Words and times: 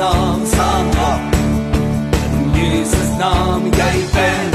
naam 0.00 0.40
staan 0.46 0.86
op. 0.86 1.20
In 2.26 2.50
Jesus 2.60 3.10
naam 3.18 3.62
jy 3.64 3.96
ben. 4.14 4.48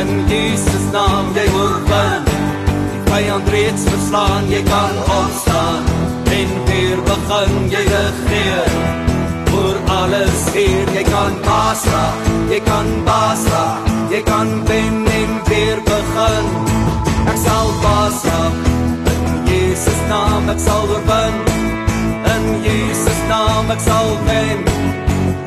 In 0.00 0.10
Jesus 0.28 0.84
naam 0.92 1.26
jy 1.34 1.46
oorwin. 1.58 2.22
Die 2.90 3.00
vyand 3.10 3.48
reeds 3.54 3.82
verslaan, 3.88 4.46
jy 4.50 4.62
kan 4.68 4.94
opstaan 5.18 5.82
en 6.38 6.52
weer 6.68 7.02
begin 7.10 7.52
jy 7.74 7.82
regeer. 7.94 8.70
Voor 9.50 9.76
alles 9.96 10.46
hier, 10.52 10.86
jy 10.94 11.02
kan 11.10 11.34
basra, 11.46 12.04
jy 12.50 12.60
kan 12.70 12.86
basra, 13.06 13.64
jy 14.10 14.22
kan 14.30 14.54
wen 14.70 15.02
en 15.18 15.34
weer 15.50 15.82
begin. 15.90 16.54
Ek 17.26 17.42
sal 17.46 17.74
basra. 17.82 18.40
In 19.14 19.36
Jesus 19.50 20.00
naam 20.08 20.48
ek 20.54 20.62
sal 20.68 20.88
oorwin. 20.94 21.53
In 22.44 22.62
Jesus 22.62 23.20
naam 23.30 23.70
ek 23.72 23.80
sal 23.80 24.08
wen. 24.26 24.58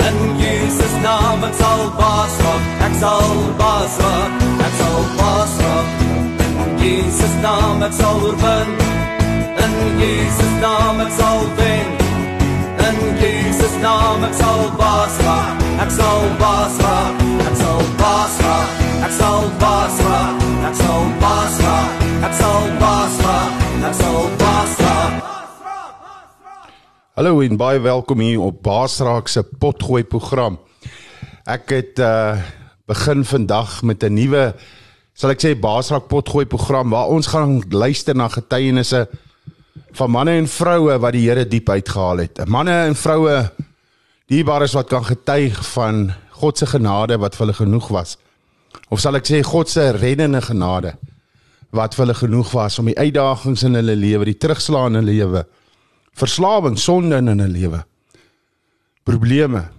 In 0.08 0.18
Jesus 0.42 0.94
naam 1.06 1.44
ek 1.48 1.54
sal 1.60 1.82
baas 2.00 2.34
raak. 2.44 2.64
Ek 2.88 2.94
sal 3.02 3.36
baas 3.60 3.98
raak. 4.02 4.32
Ek 4.68 4.74
sal 4.80 4.98
baas 5.20 5.54
raak. 5.62 5.88
In 6.64 6.72
Jesus 6.82 7.36
naam 7.46 7.86
ek 7.88 7.94
sal 8.00 8.18
oorwin. 8.26 8.74
In 9.66 9.76
Jesus 10.02 10.54
naam 10.64 11.04
ek 11.06 11.14
sal 11.20 11.46
wen. 11.62 11.88
In 12.88 13.00
Jesus 13.22 13.78
naam 13.86 14.26
ek 14.30 14.34
sal 14.42 14.66
baas 14.82 15.22
raak. 15.28 15.64
Ek 15.86 15.94
sal 16.00 16.28
baas 16.42 16.82
raak. 16.86 17.24
Ek 17.46 17.56
sal 17.62 17.82
baas 18.02 18.42
raak. 18.48 18.84
Ek 19.06 19.14
sal 19.22 19.42
baas 19.62 20.02
raak. 20.10 20.46
Ek 20.72 20.76
sal 20.82 21.02
baas 21.22 21.62
raak. 21.68 22.06
Ek 22.26 22.36
sal 22.42 22.70
baas 22.82 23.24
raak. 23.28 23.66
Ek 23.86 23.96
sal 24.02 24.22
baas 24.34 24.46
raak. 24.50 24.57
Hallo 27.18 27.40
en 27.42 27.56
baie 27.58 27.80
welkom 27.82 28.20
hier 28.22 28.44
op 28.46 28.60
Baasraak 28.62 29.26
se 29.26 29.42
potgooi 29.42 30.04
program. 30.06 30.60
Ek 31.50 31.72
het 31.74 31.98
uh 31.98 32.38
begin 32.86 33.26
vandag 33.26 33.82
met 33.82 34.04
'n 34.04 34.14
nuwe 34.14 34.54
sal 35.18 35.34
ek 35.34 35.42
sê 35.42 35.56
Baasraak 35.58 36.06
potgooi 36.08 36.46
program 36.46 36.94
waar 36.94 37.10
ons 37.10 37.28
gaan 37.34 37.64
luister 37.70 38.16
na 38.16 38.28
getuienisse 38.28 39.10
van 39.98 40.12
manne 40.12 40.38
en 40.38 40.48
vroue 40.48 41.00
wat 41.00 41.14
die 41.14 41.26
Here 41.26 41.48
diep 41.48 41.70
uitgehaal 41.70 42.18
het. 42.18 42.46
Manne 42.46 42.86
en 42.86 42.96
vroue 42.96 43.50
dierbares 44.30 44.74
wat 44.74 44.88
kan 44.88 45.04
getuig 45.04 45.66
van 45.74 46.14
God 46.30 46.58
se 46.58 46.66
genade 46.66 47.18
wat 47.18 47.36
vir 47.36 47.48
hulle 47.48 47.58
genoeg 47.66 47.88
was. 47.88 48.18
Of 48.90 49.00
sal 49.00 49.16
ek 49.16 49.26
sê 49.26 49.42
God 49.42 49.70
se 49.70 49.92
reddende 49.92 50.42
genade 50.42 50.94
wat 51.72 51.96
vir 51.96 52.06
hulle 52.06 52.20
genoeg 52.22 52.52
was 52.52 52.80
om 52.80 52.86
die 52.86 53.00
uitdagings 53.00 53.64
in 53.64 53.74
hulle 53.74 53.96
lewe, 53.96 54.26
die 54.26 54.38
terugslae 54.38 54.86
in 54.86 55.02
hulle 55.02 55.12
lewe 55.12 55.48
verslawing, 56.18 56.78
sonde 56.80 57.16
in 57.16 57.30
'n 57.30 57.52
lewe. 57.52 57.86
Probleme 59.04 59.70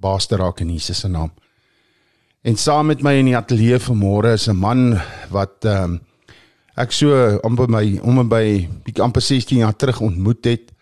baas 0.00 0.26
te 0.26 0.36
raak 0.36 0.60
in 0.60 0.70
Jesus 0.70 0.98
se 0.98 1.08
naam. 1.08 1.32
En 2.42 2.56
saam 2.56 2.86
met 2.86 3.02
my 3.02 3.14
in 3.20 3.30
die 3.30 3.36
ateljee 3.36 3.78
vanmôre 3.78 4.32
is 4.34 4.48
'n 4.48 4.56
man 4.56 5.00
wat 5.30 5.64
ehm 5.64 5.84
um, 5.84 6.00
ek 6.76 6.92
so 6.92 7.38
amper 7.44 7.68
my 7.68 7.98
om 8.02 8.18
en 8.18 8.28
by 8.28 8.68
bietjie 8.84 9.02
amper 9.02 9.22
16 9.22 9.58
jaar 9.58 9.76
terug 9.76 10.00
ontmoet 10.00 10.44
het. 10.44 10.72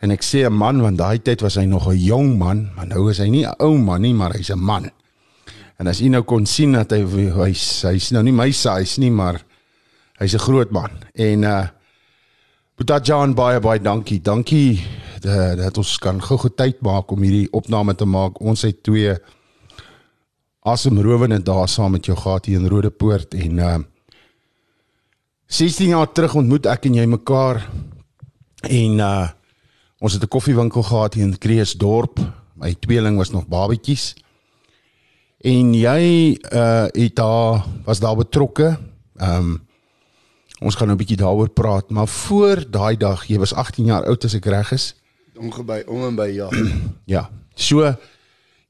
En 0.00 0.10
ek 0.10 0.22
sê 0.24 0.44
'n 0.46 0.52
man 0.52 0.80
want 0.80 0.98
daai 0.98 1.18
tyd 1.22 1.40
was 1.40 1.54
hy 1.54 1.64
nog 1.64 1.88
'n 1.88 1.98
jong 1.98 2.38
man, 2.38 2.70
maar 2.76 2.86
nou 2.86 3.10
is 3.10 3.18
hy 3.18 3.28
nie 3.28 3.46
'n 3.46 3.54
ou 3.58 3.78
man 3.78 4.00
nie, 4.00 4.14
maar 4.14 4.32
hy's 4.32 4.50
'n 4.50 4.58
man. 4.58 4.90
En 5.78 5.86
as 5.86 5.98
jy 5.98 6.08
nou 6.08 6.22
kon 6.22 6.46
sien 6.46 6.72
dat 6.72 6.90
hy 6.90 7.04
hy's 7.04 7.82
hy's 7.82 8.10
nou 8.10 8.22
nie 8.22 8.32
my 8.32 8.50
size 8.50 9.00
nie, 9.00 9.10
maar 9.10 9.42
hy's 10.18 10.34
'n 10.34 10.38
groot 10.38 10.70
man. 10.70 10.90
En 11.14 11.42
uh 11.42 11.66
Boeta 12.76 12.98
Jan 13.00 13.32
baie 13.32 13.56
baie 13.64 13.80
dankie. 13.80 14.18
Dankie 14.20 14.84
dat, 15.24 15.56
dat 15.56 15.78
ons 15.80 15.94
kan 15.96 16.18
gou-gou 16.20 16.50
tyd 16.52 16.82
maak 16.84 17.08
om 17.14 17.22
hierdie 17.24 17.48
opname 17.56 17.94
te 17.96 18.04
maak. 18.04 18.36
Ons 18.36 18.66
het 18.66 18.82
twee 18.84 19.14
asemrowende 20.60 21.38
dae 21.40 21.64
saam 21.72 21.96
met 21.96 22.04
jou 22.04 22.16
gehad 22.20 22.50
hier 22.50 22.60
in 22.60 22.68
Rodepoort 22.68 23.32
en 23.32 23.62
uh 23.64 23.78
16 25.46 25.94
jaar 25.94 26.10
terug 26.12 26.34
ontmoet 26.36 26.66
ek 26.66 26.88
en 26.90 26.98
jy 26.98 27.06
mekaar 27.08 27.62
en 28.68 29.00
uh 29.00 29.28
ons 30.04 30.12
het 30.12 30.22
'n 30.22 30.28
koffiewinkel 30.28 30.82
gehad 30.84 31.14
hier 31.14 31.24
in 31.24 31.38
Kreeusdorp. 31.38 32.20
My 32.60 32.74
tweeling 32.74 33.16
was 33.16 33.32
nog 33.32 33.48
babetjies. 33.48 34.12
En 35.40 35.72
jy 35.72 36.36
uh 36.52 36.92
het 36.92 37.16
daar 37.16 37.64
was 37.88 38.00
daar 38.04 38.16
betrokke. 38.16 38.76
Um 39.16 39.65
Ons 40.58 40.74
gaan 40.74 40.88
nou 40.88 40.96
'n 40.96 41.02
bietjie 41.04 41.16
daaroor 41.16 41.48
praat, 41.48 41.90
maar 41.90 42.08
voor 42.08 42.64
daai 42.70 42.96
dag, 42.96 43.26
jy 43.26 43.38
was 43.38 43.54
18 43.54 43.84
jaar 43.84 44.06
oud 44.06 44.24
as 44.24 44.34
ek 44.34 44.44
reg 44.44 44.72
is. 44.72 44.94
Ongeby 45.36 45.82
om 45.86 46.04
en 46.04 46.14
by 46.16 46.30
ja. 46.32 46.48
Ja. 47.14 47.30
So 47.54 47.94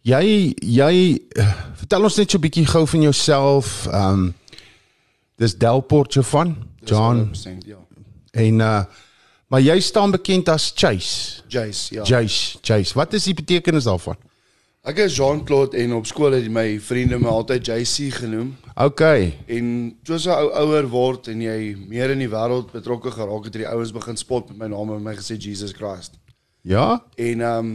jy 0.02 0.54
jy 0.62 1.18
uh, 1.38 1.52
vertel 1.74 2.02
ons 2.02 2.16
net 2.16 2.30
so 2.30 2.38
'n 2.38 2.40
bietjie 2.40 2.66
gou 2.66 2.86
van 2.86 3.02
jouself. 3.02 3.86
Ehm 3.86 4.12
um, 4.12 4.34
dis 5.36 5.54
Delport 5.54 6.12
jou 6.12 6.24
van 6.24 6.56
John 6.84 7.30
100%, 7.34 7.66
ja. 7.66 7.76
en 8.32 8.60
uh 8.60 8.84
maar 9.46 9.60
jy 9.60 9.80
staan 9.80 10.10
bekend 10.10 10.48
as 10.48 10.72
Chase. 10.74 11.42
Jace, 11.48 11.94
ja. 11.94 12.04
Chase, 12.04 12.58
Chase. 12.62 12.94
Wat 12.94 13.12
is 13.12 13.24
die 13.24 13.34
betekenis 13.34 13.84
daarvan? 13.84 14.16
Ek 14.86 15.00
is 15.02 15.16
Jean-Claude 15.16 15.74
en 15.82 15.96
op 15.96 16.04
skool 16.06 16.36
het 16.36 16.44
my 16.46 16.76
vriende 16.78 17.16
my 17.18 17.26
altyd 17.26 17.66
JC 17.66 18.12
genoem. 18.20 18.52
OK. 18.78 19.00
En 19.50 19.70
soos 20.06 20.28
jy 20.28 20.36
ou 20.44 20.52
ouer 20.60 20.86
word 20.92 21.26
en 21.32 21.42
jy 21.42 21.72
meer 21.90 22.12
in 22.14 22.22
die 22.22 22.30
wêreld 22.30 22.70
betrokke 22.70 23.10
geraak 23.10 23.48
het, 23.48 23.56
het 23.56 23.64
die 23.64 23.66
ouens 23.66 23.90
begin 23.96 24.20
spot 24.20 24.52
met 24.52 24.60
my 24.60 24.68
naam 24.76 24.92
en 24.94 25.02
my 25.02 25.16
gesê 25.18 25.34
Jesus 25.42 25.74
Christ. 25.74 26.14
Ja? 26.62 27.02
En 27.18 27.42
ehm 27.42 27.72
um, 27.72 27.74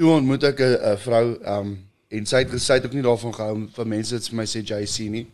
toe 0.00 0.14
ontmoet 0.14 0.48
ek 0.48 0.64
'n 0.64 0.80
'n 0.94 0.96
vrou 1.04 1.36
ehm 1.36 1.58
um, 1.58 1.76
en 2.08 2.26
sy 2.26 2.42
het 2.46 2.56
gesê 2.56 2.80
ook 2.80 2.96
nie 2.96 3.04
daarvan 3.04 3.36
gehou 3.36 3.68
vir 3.76 3.86
mense 3.86 4.14
dit 4.16 4.28
vir 4.32 4.36
my 4.40 4.48
sê 4.48 4.64
JC 4.64 5.12
nie. 5.12 5.26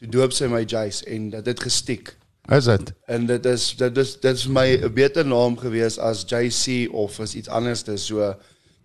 Toe 0.00 0.10
doop 0.10 0.32
sy 0.32 0.50
my 0.50 0.64
Jace 0.66 1.06
en 1.06 1.30
dit 1.30 1.46
het 1.46 1.60
gestiek. 1.60 2.16
Is 2.50 2.64
dit? 2.64 2.92
En 3.06 3.26
dit 3.26 3.46
is 3.46 3.76
dit 3.76 3.96
is 3.96 4.20
dit 4.20 4.34
is 4.34 4.48
my 4.48 4.74
'n 4.74 4.92
beter 4.92 5.26
naam 5.26 5.56
gewees 5.56 5.98
as 5.98 6.26
JC 6.26 6.90
of 6.92 7.20
as 7.20 7.34
iets 7.34 7.48
anders 7.48 7.84
dis 7.84 8.06
so 8.06 8.34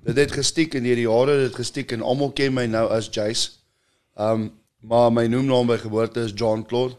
dit 0.03 0.17
het 0.17 0.31
gestiek 0.31 0.73
en 0.73 0.83
deur 0.83 0.95
die 0.99 1.07
jare 1.07 1.37
dit 1.45 1.55
gestiek 1.55 1.91
en 1.91 2.01
almal 2.01 2.31
ken 2.35 2.53
my 2.53 2.65
nou 2.65 2.87
as 2.91 3.09
Jace. 3.11 3.49
Um 4.19 4.51
maar 4.83 5.13
my 5.15 5.23
noemnaam 5.31 5.67
by 5.67 5.77
geboorte 5.79 6.19
is 6.19 6.33
John 6.35 6.65
Claude. 6.67 6.97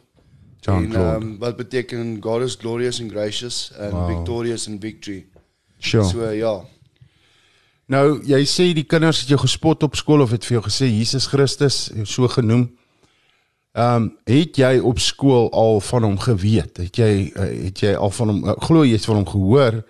John 0.60 0.84
En, 0.84 0.90
Claude. 0.90 1.24
Um, 1.26 1.38
wat 1.38 1.56
beteken 1.56 2.16
God 2.20 2.42
is 2.42 2.54
glorious 2.56 3.00
and 3.00 3.10
gracious 3.12 3.72
and 3.78 3.92
Wow. 3.92 4.06
victorious 4.08 4.66
in 4.66 4.80
victory. 4.80 5.26
Sure. 5.78 6.04
So 6.04 6.30
ja. 6.30 6.62
Nou, 7.86 8.22
jy 8.24 8.40
sê 8.48 8.70
die 8.72 8.86
kinders 8.88 9.20
het 9.20 9.28
jou 9.28 9.38
gespot 9.42 9.82
op 9.84 9.96
skool 10.00 10.24
of 10.24 10.32
het 10.32 10.46
vir 10.48 10.56
jou 10.56 10.62
gesê 10.64 10.88
Jesus 10.88 11.26
Christus 11.28 11.90
so 12.08 12.28
genoem. 12.28 12.70
Ehm 13.74 14.02
um, 14.02 14.10
het 14.24 14.56
jy 14.56 14.78
op 14.78 14.98
skool 15.02 15.50
al 15.52 15.80
van 15.80 16.02
hom 16.02 16.18
geweet? 16.18 16.76
Het 16.76 16.96
jy 16.96 17.12
uh, 17.36 17.48
het 17.66 17.80
jy 17.84 17.92
al 17.94 18.10
van 18.10 18.28
hom 18.32 18.44
uh, 18.44 18.56
glo 18.64 18.84
jy 18.86 18.96
het 18.96 19.04
van 19.04 19.20
hom 19.20 19.28
gehoor? 19.28 19.82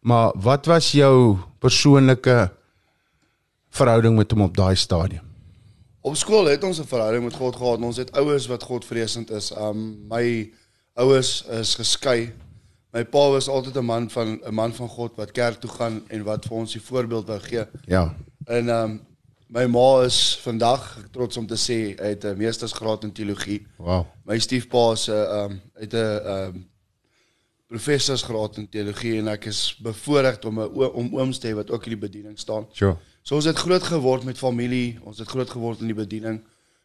Maar 0.00 0.32
wat 0.36 0.66
was 0.66 0.92
jou 0.92 1.38
persoonlike 1.62 2.50
verhouding 3.72 4.16
met 4.18 4.30
hom 4.34 4.48
op 4.48 4.56
daai 4.56 4.76
stadium? 4.76 5.24
Op 6.02 6.16
skool 6.18 6.50
het 6.50 6.64
ons 6.66 6.80
'n 6.80 6.90
verhouding 6.90 7.24
met 7.24 7.34
God 7.34 7.56
gehad. 7.56 7.80
Ons 7.80 7.96
het 7.96 8.12
ouers 8.12 8.46
wat 8.46 8.62
Godvreesend 8.62 9.30
is. 9.30 9.52
Um 9.56 10.06
my 10.08 10.50
ouers 10.94 11.44
is 11.46 11.74
geskei. 11.74 12.32
My 12.92 13.04
pa 13.04 13.30
was 13.30 13.48
altyd 13.48 13.76
'n 13.76 13.84
man 13.84 14.10
van 14.10 14.40
'n 14.44 14.54
man 14.54 14.74
van 14.74 14.88
God 14.88 15.16
wat 15.16 15.32
kerk 15.32 15.60
toe 15.60 15.70
gaan 15.70 16.02
en 16.08 16.24
wat 16.24 16.44
vir 16.44 16.56
ons 16.56 16.72
die 16.72 16.82
voorbeeld 16.82 17.26
wou 17.26 17.38
gee. 17.40 17.64
Ja. 17.86 18.14
En 18.44 18.68
um 18.68 19.00
my 19.46 19.66
ma 19.66 20.02
is 20.02 20.38
vandag 20.42 20.98
trots 21.10 21.36
om 21.36 21.46
te 21.46 21.56
sê 21.56 22.00
hy 22.00 22.08
het 22.08 22.24
'n 22.24 22.36
meestersgraad 22.36 23.04
in 23.04 23.12
teologie. 23.12 23.66
Wow. 23.76 24.06
My 24.24 24.38
stiefpa 24.38 24.92
is 24.92 25.08
'n 25.08 25.12
um 25.12 25.60
het 25.74 25.94
'n 25.94 26.26
um 26.26 26.71
professorsgraad 27.72 28.58
in 28.60 28.68
teologie 28.68 29.14
en 29.20 29.30
ek 29.32 29.46
is 29.50 29.60
bevoorreg 29.82 30.42
om 30.48 30.60
'n 30.60 30.90
om 30.92 31.14
ooms 31.18 31.38
te 31.40 31.48
hê 31.48 31.54
wat 31.56 31.70
ook 31.72 31.86
in 31.88 31.94
die 31.96 32.04
bediening 32.08 32.38
staan. 32.38 32.66
Sure. 32.72 32.96
So 33.22 33.36
ons 33.38 33.44
het 33.48 33.56
groot 33.56 33.82
geword 33.82 34.24
met 34.24 34.38
familie, 34.38 34.98
ons 35.04 35.18
het 35.18 35.28
groot 35.28 35.50
geword 35.50 35.80
in 35.80 35.86
die 35.86 35.96
bediening, 35.96 36.40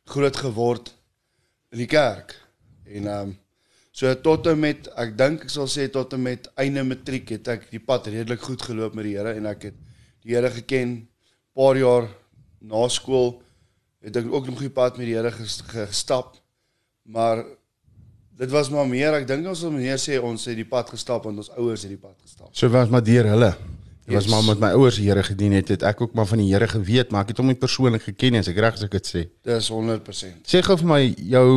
groot 0.05 0.35
geword 0.37 0.93
in 1.71 1.77
die 1.83 1.87
kerk. 1.89 2.35
En 2.85 3.07
ehm 3.07 3.27
um, 3.27 3.37
so 3.91 4.13
tot 4.21 4.47
en 4.47 4.59
met 4.59 4.87
ek 4.95 5.15
dink 5.17 5.43
ek 5.43 5.49
sal 5.49 5.67
sê 5.67 5.87
tot 5.89 6.13
en 6.13 6.21
met 6.21 6.47
einde 6.55 6.83
matriek 6.83 7.29
het 7.29 7.47
ek 7.47 7.69
die 7.71 7.79
pad 7.81 8.07
redelik 8.07 8.41
goed 8.41 8.61
geloop 8.61 8.93
met 8.93 9.05
die 9.05 9.15
Here 9.17 9.33
en 9.33 9.45
ek 9.45 9.63
het 9.63 9.75
die 10.23 10.35
Here 10.35 10.51
geken. 10.51 11.07
Paar 11.55 11.77
jaar 11.77 12.07
na 12.61 12.87
skool 12.87 13.41
het 14.05 14.15
ek 14.15 14.29
ook 14.31 14.45
nog 14.47 14.59
die 14.59 14.69
pad 14.69 14.97
met 14.97 15.07
die 15.09 15.15
Here 15.15 15.31
ges- 15.31 15.63
gestap. 15.67 16.37
Maar 17.03 17.43
dit 18.37 18.51
was 18.53 18.69
maar 18.69 18.87
meer, 18.87 19.15
ek 19.17 19.25
dink 19.29 19.47
ons 19.49 19.63
sal 19.65 19.73
meer 19.73 19.97
sê 20.01 20.19
ons 20.21 20.45
het 20.49 20.57
die 20.57 20.67
pad 20.67 20.91
gestap 20.93 21.25
want 21.25 21.41
ons 21.41 21.49
ouers 21.57 21.83
het 21.85 21.91
die 21.93 21.99
pad 21.99 22.15
gestap. 22.21 22.51
So 22.53 22.69
was 22.73 22.91
maar 22.93 23.03
deur 23.05 23.29
hulle. 23.33 23.51
Dit 24.07 24.15
was 24.15 24.27
maar 24.31 24.43
met 24.47 24.61
my 24.61 24.69
ouers 24.77 24.95
die 25.01 25.09
Here 25.09 25.23
gedien 25.23 25.51
het, 25.57 25.67
het 25.73 25.83
ek 25.83 26.01
ook 26.01 26.13
maar 26.15 26.29
van 26.29 26.39
die 26.39 26.47
Here 26.47 26.67
geweet, 26.71 27.11
maar 27.11 27.25
ek 27.25 27.33
het 27.33 27.41
hom 27.41 27.49
nie 27.51 27.57
persoonlik 27.59 28.05
geken 28.07 28.37
nie, 28.37 28.43
as 28.43 28.47
ek 28.47 28.61
reg 28.63 28.77
as 28.77 28.85
ek 28.85 28.93
dit 28.95 29.09
sê. 29.09 29.23
Dis 29.43 29.67
100%. 29.73 30.45
Sê 30.47 30.61
gou 30.63 30.77
vir 30.79 30.87
my 30.87 31.01
jou 31.17 31.47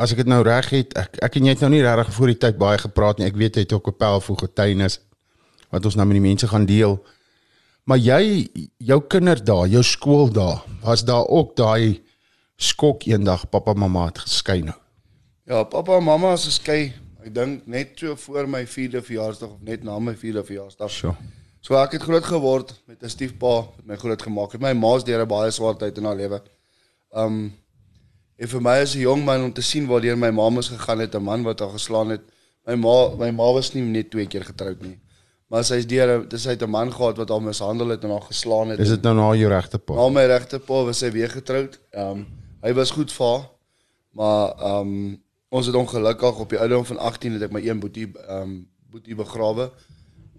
as 0.00 0.14
ek 0.14 0.22
dit 0.22 0.30
nou 0.30 0.40
reg 0.46 0.70
het, 0.72 0.94
ek 0.96 1.18
ek 1.26 1.36
en 1.36 1.48
jy 1.48 1.56
het 1.56 1.64
nou 1.66 1.72
nie 1.74 1.82
regtig 1.84 2.14
voor 2.16 2.32
die 2.32 2.38
tyd 2.46 2.60
baie 2.60 2.78
gepraat 2.80 3.20
nie. 3.20 3.28
Ek 3.28 3.36
weet 3.36 3.58
jy 3.58 3.66
het 3.66 3.74
ook 3.76 3.90
'n 3.92 3.98
powerful 3.98 4.38
getuienis 4.40 5.00
wat 5.70 5.84
ons 5.84 5.96
nou 5.96 6.06
met 6.06 6.16
die 6.16 6.28
mense 6.28 6.48
gaan 6.48 6.66
deel. 6.66 6.96
Maar 7.84 7.98
jy 7.98 8.48
jou 8.78 9.00
kinderdae, 9.00 9.68
jou 9.68 9.82
skooldae, 9.82 10.62
was 10.82 11.04
daar 11.04 11.26
ook 11.26 11.56
daai 11.56 12.00
skok 12.56 13.06
eendag 13.06 13.50
pappa 13.50 13.74
mamma 13.74 14.06
het 14.06 14.18
geskei 14.18 14.62
nou. 14.62 14.81
Ja, 15.44 15.64
pappa 15.66 15.96
en 15.98 16.04
mamma 16.06 16.36
is 16.36 16.44
geskei. 16.46 16.92
Ek 17.22 17.32
dink 17.34 17.64
net 17.70 17.96
so 17.98 18.14
voor 18.26 18.46
my 18.46 18.60
4de 18.62 19.00
verjaarsdag 19.02 19.56
of 19.56 19.62
net 19.66 19.82
na 19.82 19.96
my 19.98 20.14
4de 20.14 20.44
verjaarsdag. 20.46 20.90
So. 20.94 21.16
So 21.62 21.74
ek 21.78 21.96
het 21.96 22.04
groot 22.06 22.26
geword 22.26 22.70
met 22.86 23.02
'n 23.02 23.10
stiefpa 23.10 23.54
wat 23.66 23.86
my 23.86 23.96
groot 23.96 24.22
gemaak 24.22 24.52
het. 24.52 24.60
My 24.60 24.72
ma's 24.72 25.02
deur 25.04 25.22
'n 25.22 25.28
baie 25.28 25.50
swaar 25.50 25.74
tyd 25.74 25.98
in 25.98 26.04
haar 26.04 26.16
lewe. 26.16 26.42
Um 27.10 27.52
en 28.38 28.48
vir 28.48 28.60
my 28.60 28.76
as 28.82 28.94
'n 28.94 29.00
jong 29.00 29.24
man 29.24 29.42
om 29.42 29.52
te 29.52 29.62
sien 29.62 29.86
waar 29.86 30.16
my 30.16 30.30
ma 30.30 30.48
mos 30.48 30.68
gegaan 30.68 31.00
het, 31.00 31.14
'n 31.14 31.22
man 31.22 31.42
wat 31.42 31.58
haar 31.58 31.70
geslaan 31.70 32.10
het. 32.10 32.22
My 32.66 32.74
ma 32.76 33.08
my 33.16 33.30
ma 33.30 33.52
was 33.52 33.74
nie 33.74 33.82
net 33.82 34.10
twee 34.10 34.26
keer 34.26 34.44
getroud 34.44 34.80
nie. 34.82 35.00
Maar 35.50 35.64
sy's 35.64 35.86
deur 35.86 36.28
dis 36.28 36.46
uit 36.46 36.62
'n 36.62 36.70
man 36.70 36.92
gehad 36.92 37.16
wat 37.16 37.28
haar 37.28 37.42
mishandel 37.42 37.88
het 37.88 38.04
en 38.04 38.10
haar 38.10 38.26
geslaan 38.30 38.68
het. 38.68 38.78
Is 38.78 38.88
dit 38.88 39.02
nou 39.02 39.14
na 39.14 39.34
jou 39.34 39.48
regte 39.48 39.78
pa? 39.78 39.94
Na 39.94 40.08
my 40.08 40.24
regte 40.26 40.58
pa 40.58 40.84
was 40.84 40.98
sy 40.98 41.10
weer 41.10 41.30
getroud. 41.30 41.80
Um 41.92 42.26
hy 42.62 42.72
was 42.72 42.90
goed 42.90 43.12
vir 43.12 43.26
haar. 43.26 43.48
Maar 44.12 44.78
um 44.78 45.20
ons 45.52 45.66
het 45.68 45.74
ongelukkig 45.76 46.38
op 46.38 46.48
die 46.48 46.58
ouderdom 46.58 46.84
van 46.94 46.98
18 46.98 47.32
het 47.36 47.42
ek 47.48 47.52
my 47.52 47.60
een 47.60 47.80
boetie 47.80 48.08
um 48.32 48.54
boetie 48.92 49.16
begrawe. 49.16 49.68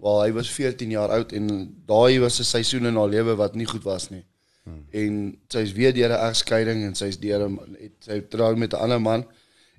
Waar 0.02 0.24
hy 0.26 0.32
was 0.34 0.50
14 0.52 0.90
jaar 0.90 1.14
oud 1.14 1.34
en 1.38 1.50
daai 1.86 2.20
was 2.20 2.40
'n 2.40 2.50
seisoen 2.50 2.90
in 2.90 2.98
haar 2.98 3.10
lewe 3.10 3.36
wat 3.36 3.56
nie 3.56 3.68
goed 3.70 3.84
was 3.84 4.10
nie. 4.10 4.26
Hmm. 4.64 4.86
En 4.90 5.38
sy's 5.48 5.72
weer 5.78 5.94
deur 5.94 6.10
'n 6.10 6.26
egskeiding 6.30 6.84
en 6.84 6.96
sy's 6.96 7.20
deur 7.20 7.46
'n 7.50 7.60
het 7.80 7.98
sy 8.00 8.20
trou 8.30 8.56
met 8.56 8.74
'n 8.74 8.82
ander 8.86 9.02
man. 9.02 9.26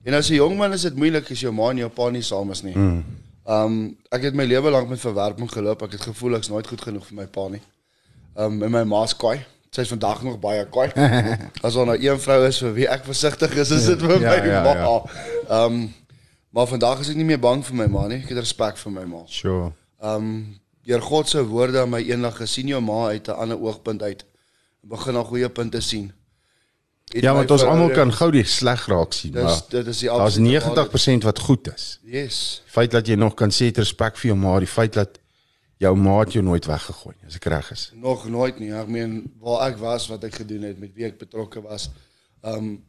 En 0.05 0.15
as 0.15 0.31
'n 0.31 0.35
jong 0.35 0.57
man 0.57 0.73
is 0.73 0.83
dit 0.83 0.97
moeilik 0.97 1.31
as 1.31 1.41
jou 1.41 1.53
ma 1.53 1.71
en 1.71 1.77
jou 1.77 1.91
pa 1.91 2.11
nie 2.11 2.23
saam 2.23 2.51
is 2.51 2.63
nie. 2.63 2.75
Hmm. 2.75 3.05
Um 3.47 3.97
ek 4.11 4.23
het 4.23 4.35
my 4.35 4.45
lewe 4.45 4.71
lank 4.71 4.89
met 4.89 5.01
verwerping 5.01 5.51
geloop. 5.51 5.83
Ek 5.83 5.93
het 5.93 6.01
gevoel 6.01 6.37
ek's 6.37 6.49
nooit 6.49 6.67
goed 6.67 6.81
genoeg 6.81 7.07
vir 7.07 7.17
my 7.17 7.27
pa 7.27 7.49
nie. 7.49 7.63
Um 8.37 8.63
en 8.63 8.71
my 8.71 8.85
ma's 8.85 9.17
kwaai. 9.17 9.45
Sy's 9.75 9.91
vandag 9.91 10.23
nog 10.23 10.39
baie 10.39 10.63
kwaai. 10.71 10.91
as 11.67 11.75
daar 11.75 11.89
nou 11.89 11.99
een 11.99 12.21
vrou 12.23 12.41
is 12.47 12.61
vir 12.63 12.75
wie 12.77 12.89
ek 12.91 13.07
versigtig 13.09 13.57
is, 13.59 13.73
is 13.75 13.89
dit 13.91 14.03
vir 14.07 14.21
ja, 14.23 14.31
my 14.31 14.51
ja, 14.51 14.61
ma. 14.63 14.75
Ja. 14.79 15.63
Um 15.65 15.81
maar 16.55 16.69
vandag 16.71 17.01
is 17.03 17.09
ek 17.11 17.19
nie 17.19 17.27
meer 17.27 17.41
bang 17.43 17.65
vir 17.67 17.75
my 17.81 17.89
ma 17.91 18.05
nie. 18.07 18.21
Ek 18.23 18.31
het 18.31 18.45
respek 18.45 18.79
vir 18.79 18.93
my 18.95 19.03
ma. 19.11 19.25
Sure. 19.27 19.73
Um 19.99 20.29
deur 20.87 21.03
God 21.03 21.33
se 21.33 21.43
woorde 21.49 21.81
aan 21.81 21.91
my 21.91 22.03
eendag 22.05 22.37
gesien 22.39 22.71
jou 22.71 22.81
ma 22.85 23.09
uit 23.11 23.27
'n 23.29 23.35
ander 23.35 23.59
oogpunt 23.59 24.03
uit 24.03 24.23
begin 24.85 25.17
al 25.17 25.25
goeie 25.25 25.49
punte 25.49 25.81
sien. 25.81 26.13
Het 27.13 27.23
ja, 27.23 27.35
want 27.35 27.51
ons 27.51 27.63
almal 27.63 27.91
kan 27.91 28.13
gou 28.13 28.31
die 28.33 28.45
sleg 28.49 28.87
raak 28.89 29.13
sien, 29.13 29.33
dis, 29.33 29.43
maar 29.43 29.61
dit 29.69 29.87
is 29.87 29.99
die 29.99 30.09
Daar's 30.09 30.39
90% 30.39 31.27
wat 31.29 31.39
goed 31.39 31.69
is. 31.75 31.99
Yes. 32.03 32.63
Feit 32.67 32.91
dat 32.91 33.07
jy 33.07 33.15
nog 33.21 33.35
kan 33.35 33.53
sê 33.53 33.69
respek 33.75 34.17
vir 34.17 34.33
jou 34.33 34.39
ma, 34.41 34.59
die 34.59 34.71
feit 34.71 34.97
dat 34.97 35.19
jou 35.85 35.95
ma 35.99 36.19
het 36.23 36.35
jou 36.37 36.43
nooit 36.45 36.67
weggegooi 36.69 37.15
nie, 37.15 37.29
as 37.29 37.39
ek 37.39 37.49
reg 37.53 37.71
is. 37.75 37.87
Nog 38.01 38.27
nooit 38.31 38.59
nie. 38.63 38.73
Ek 38.75 38.91
meen 38.91 39.17
waar 39.43 39.69
ek 39.69 39.79
was, 39.81 40.09
wat 40.13 40.25
ek 40.27 40.41
gedoen 40.43 40.67
het, 40.69 40.81
met 40.81 40.95
wie 40.97 41.07
ek 41.09 41.21
betrokke 41.23 41.65
was. 41.65 41.91
Um 42.45 42.83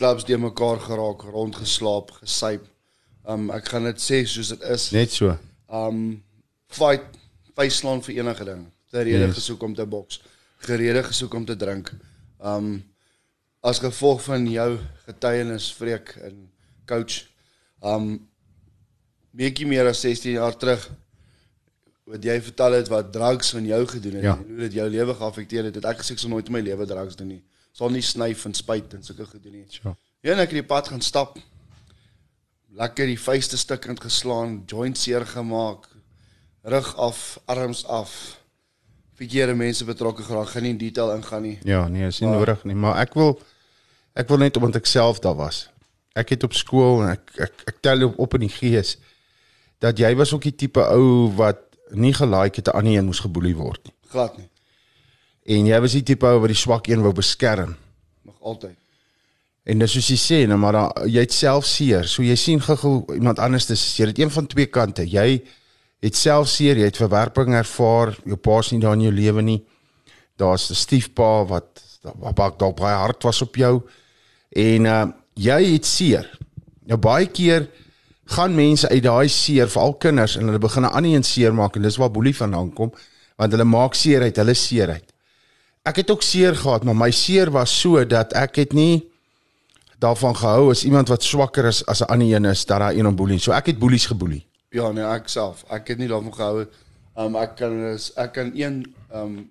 klubs 0.00 0.24
die 0.26 0.34
mekaar 0.40 0.80
geraak, 0.82 1.20
rondgeslaap, 1.30 2.08
gesyp. 2.22 2.64
Um 3.28 3.50
ek 3.54 3.68
gaan 3.70 3.84
dit 3.86 4.00
sê 4.02 4.24
soos 4.26 4.50
dit 4.50 4.64
is. 4.74 4.88
Net 4.96 5.14
so 5.14 5.36
um 5.70 6.00
fight 6.66 7.06
faceslaan 7.54 8.02
vir 8.02 8.16
enige 8.16 8.46
ding. 8.48 8.64
Ter 8.90 9.06
rede 9.06 9.28
yes. 9.28 9.36
gesoek 9.38 9.62
om 9.62 9.74
te 9.78 9.86
boks, 9.86 10.18
gerede 10.66 11.04
gesoek 11.06 11.36
om 11.38 11.46
te 11.46 11.54
drink. 11.56 11.92
Um 12.42 12.80
as 13.62 13.78
gevolg 13.78 14.24
van 14.24 14.48
jou 14.50 14.70
getuienis 15.04 15.68
vreek 15.76 16.14
in 16.26 16.48
coach 16.88 17.20
um 17.84 18.16
bietjie 19.36 19.68
meer 19.68 19.92
as 19.92 20.00
16 20.02 20.40
jaar 20.40 20.56
terug 20.58 20.88
wat 22.10 22.24
jy 22.26 22.36
vertel 22.42 22.76
het 22.78 22.90
wat 22.90 23.12
drugs 23.14 23.52
van 23.54 23.66
jou 23.66 23.80
gedoen 23.86 24.18
het 24.18 24.26
ja. 24.26 24.34
en 24.36 24.48
hoe 24.48 24.64
dit 24.66 24.78
jou 24.80 24.88
lewe 24.90 25.14
geaffekteer 25.14 25.68
het, 25.70 25.78
het 25.78 25.86
ek 25.92 26.02
gesê 26.02 26.16
ek 26.16 26.22
sal 26.22 26.32
nooit 26.32 26.50
in 26.50 26.56
my 26.58 26.62
lewe 26.66 26.86
drugs 26.90 27.18
doen 27.18 27.30
nie. 27.36 27.42
Sal 27.76 27.92
nie 27.94 28.02
snyf 28.02 28.44
en 28.48 28.56
spuit 28.58 28.96
en 28.96 29.04
sulke 29.06 29.28
gedoen 29.30 29.60
nie. 29.60 29.66
Ja. 29.78 29.94
Ja, 30.20 30.34
en 30.34 30.42
ek 30.42 30.50
het 30.52 30.60
die 30.60 30.68
pad 30.68 30.90
gaan 30.92 31.04
stap 31.04 31.38
lekker 32.78 33.08
die 33.10 33.18
vuiste 33.18 33.58
stukkend 33.58 34.02
geslaan, 34.02 34.60
joint 34.66 34.98
seer 34.98 35.26
gemaak, 35.26 35.88
rug 36.62 36.90
af, 36.96 37.38
arms 37.50 37.84
af. 37.86 38.12
Verkeerde 39.18 39.54
mense 39.54 39.84
betrokke 39.84 40.22
geraak, 40.24 40.52
gaan 40.54 40.64
nie 40.64 40.74
in 40.74 40.80
detail 40.80 41.14
ingaan 41.16 41.42
nie. 41.44 41.58
Ja, 41.68 41.88
nee, 41.88 42.06
is 42.06 42.20
nie 42.20 42.28
maar, 42.28 42.38
nodig 42.38 42.62
nie, 42.64 42.76
maar 42.78 43.00
ek 43.02 43.16
wil 43.18 43.34
ek 44.18 44.30
wil 44.30 44.40
net 44.42 44.56
omdat 44.56 44.80
ek 44.80 44.88
self 44.90 45.20
daar 45.24 45.36
was. 45.38 45.68
Ek 46.18 46.32
het 46.34 46.44
op 46.46 46.56
skool 46.56 47.04
en 47.04 47.14
ek 47.14 47.34
ek 47.48 47.66
ek 47.74 47.82
tel 47.84 48.06
op 48.08 48.18
op 48.18 48.38
in 48.38 48.46
die 48.46 48.54
gees 48.54 48.96
dat 49.80 49.98
jy 50.00 50.10
was 50.16 50.32
ook 50.36 50.44
die 50.44 50.56
tipe 50.64 50.82
ou 50.84 51.30
wat 51.36 51.69
nie 51.92 52.14
gelaik 52.14 52.56
het 52.56 52.68
'n 52.68 52.76
ander 52.76 52.92
een 52.92 53.04
moes 53.04 53.20
geboelie 53.20 53.56
word 53.56 53.80
nie. 53.84 53.94
Glad 54.08 54.36
nie. 54.38 54.48
En 55.44 55.66
jy 55.66 55.80
was 55.80 55.92
die 55.92 56.02
tipe 56.02 56.26
ou 56.26 56.40
wat 56.40 56.48
die 56.48 56.56
swak 56.56 56.86
een 56.86 57.02
wou 57.02 57.12
beskerm. 57.12 57.76
Nog 58.22 58.34
altyd. 58.40 58.76
En 59.62 59.78
dis 59.78 59.92
soos 59.92 60.08
jy 60.08 60.16
sê, 60.16 60.46
nou 60.48 60.58
maar 60.58 60.72
dan, 60.72 61.08
jy 61.10 61.20
het 61.20 61.32
self 61.32 61.66
seer. 61.68 62.06
So 62.08 62.22
jy 62.22 62.34
sien 62.34 62.60
gou 62.60 63.04
iemand 63.14 63.38
anders 63.38 63.66
dis 63.66 63.82
jy 63.96 64.06
het 64.06 64.18
een 64.18 64.30
van 64.30 64.46
twee 64.46 64.66
kante. 64.66 65.04
Jy 65.08 65.42
het 66.00 66.16
self 66.16 66.48
seer, 66.48 66.76
jy 66.76 66.84
het 66.84 66.96
verwerping 66.96 67.54
ervaar, 67.54 68.16
jou 68.24 68.36
pa's 68.36 68.72
nie 68.72 68.80
daar 68.80 68.96
in 68.96 69.00
jou 69.00 69.12
lewe 69.12 69.42
nie. 69.42 69.60
Daar's 70.36 70.70
'n 70.70 70.74
stiefpa 70.74 71.44
wat 71.44 71.82
wat 72.02 72.58
dalk 72.58 72.76
baie 72.76 72.96
hard 72.96 73.22
was 73.22 73.42
op 73.42 73.56
jou. 73.56 73.82
En 74.48 74.84
uh 74.84 75.06
jy 75.34 75.72
het 75.72 75.86
seer. 75.86 76.26
Nou 76.86 76.98
baie 76.98 77.26
keer 77.26 77.68
gaan 78.30 78.54
mense 78.54 78.88
uit 78.88 79.02
daai 79.02 79.28
seer, 79.28 79.68
veral 79.68 79.94
kinders, 79.94 80.36
en 80.36 80.46
hulle 80.46 80.58
begin 80.58 80.82
'n 80.82 80.94
ander 80.94 81.14
een 81.14 81.26
seer 81.26 81.54
maak 81.54 81.76
en 81.76 81.82
dis 81.82 81.96
waar 81.96 82.10
boelie 82.10 82.36
vandaan 82.36 82.72
kom, 82.72 82.92
want 83.36 83.52
hulle 83.52 83.64
maak 83.64 83.94
seer 83.94 84.22
uit 84.22 84.36
hulle 84.36 84.54
seer 84.54 84.90
uit. 84.90 85.08
Ek 85.82 85.96
het 85.96 86.10
ook 86.10 86.22
seer 86.22 86.56
gehad, 86.56 86.84
maar 86.84 86.96
my 86.96 87.10
seer 87.10 87.50
was 87.50 87.80
so 87.80 88.04
dat 88.04 88.32
ek 88.32 88.56
het 88.56 88.72
nie 88.72 89.10
daarvan 89.98 90.36
gehou 90.36 90.70
as 90.70 90.84
iemand 90.84 91.08
wat 91.08 91.22
swakker 91.22 91.64
is 91.64 91.86
as 91.86 92.00
'n 92.00 92.10
ander 92.12 92.34
een 92.34 92.44
is 92.44 92.64
dat 92.64 92.78
daar 92.78 92.94
een 92.94 93.06
om 93.06 93.16
boelie. 93.16 93.38
So 93.38 93.52
ek 93.52 93.66
het 93.66 93.78
boelies 93.78 94.06
geboelie. 94.06 94.46
Ja, 94.70 94.92
nee, 94.92 95.04
ek 95.04 95.28
self. 95.28 95.64
Ek 95.70 95.88
het 95.88 95.98
nie 95.98 96.08
daarvan 96.08 96.34
gehou. 96.34 96.66
Um 97.16 97.36
ek 97.36 97.56
kan 97.56 97.98
ek 98.16 98.32
kan 98.32 98.52
een 98.54 98.94
um 99.14 99.50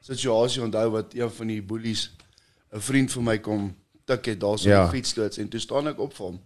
situasie 0.00 0.62
onthou 0.62 0.90
wat 0.90 1.14
een 1.14 1.30
van 1.30 1.46
die 1.46 1.62
boelies 1.62 2.10
'n 2.72 2.80
vriend 2.80 3.12
van 3.12 3.24
my 3.24 3.38
kom 3.38 3.74
tik 4.04 4.24
het 4.24 4.40
daar 4.40 4.58
so 4.58 4.68
'n 4.68 4.72
ja. 4.72 4.88
fietsloods 4.88 5.38
en 5.38 5.48
toe 5.48 5.60
staan 5.60 5.88
ek 5.88 5.98
op 5.98 6.14
vir 6.14 6.26
hom. 6.26 6.40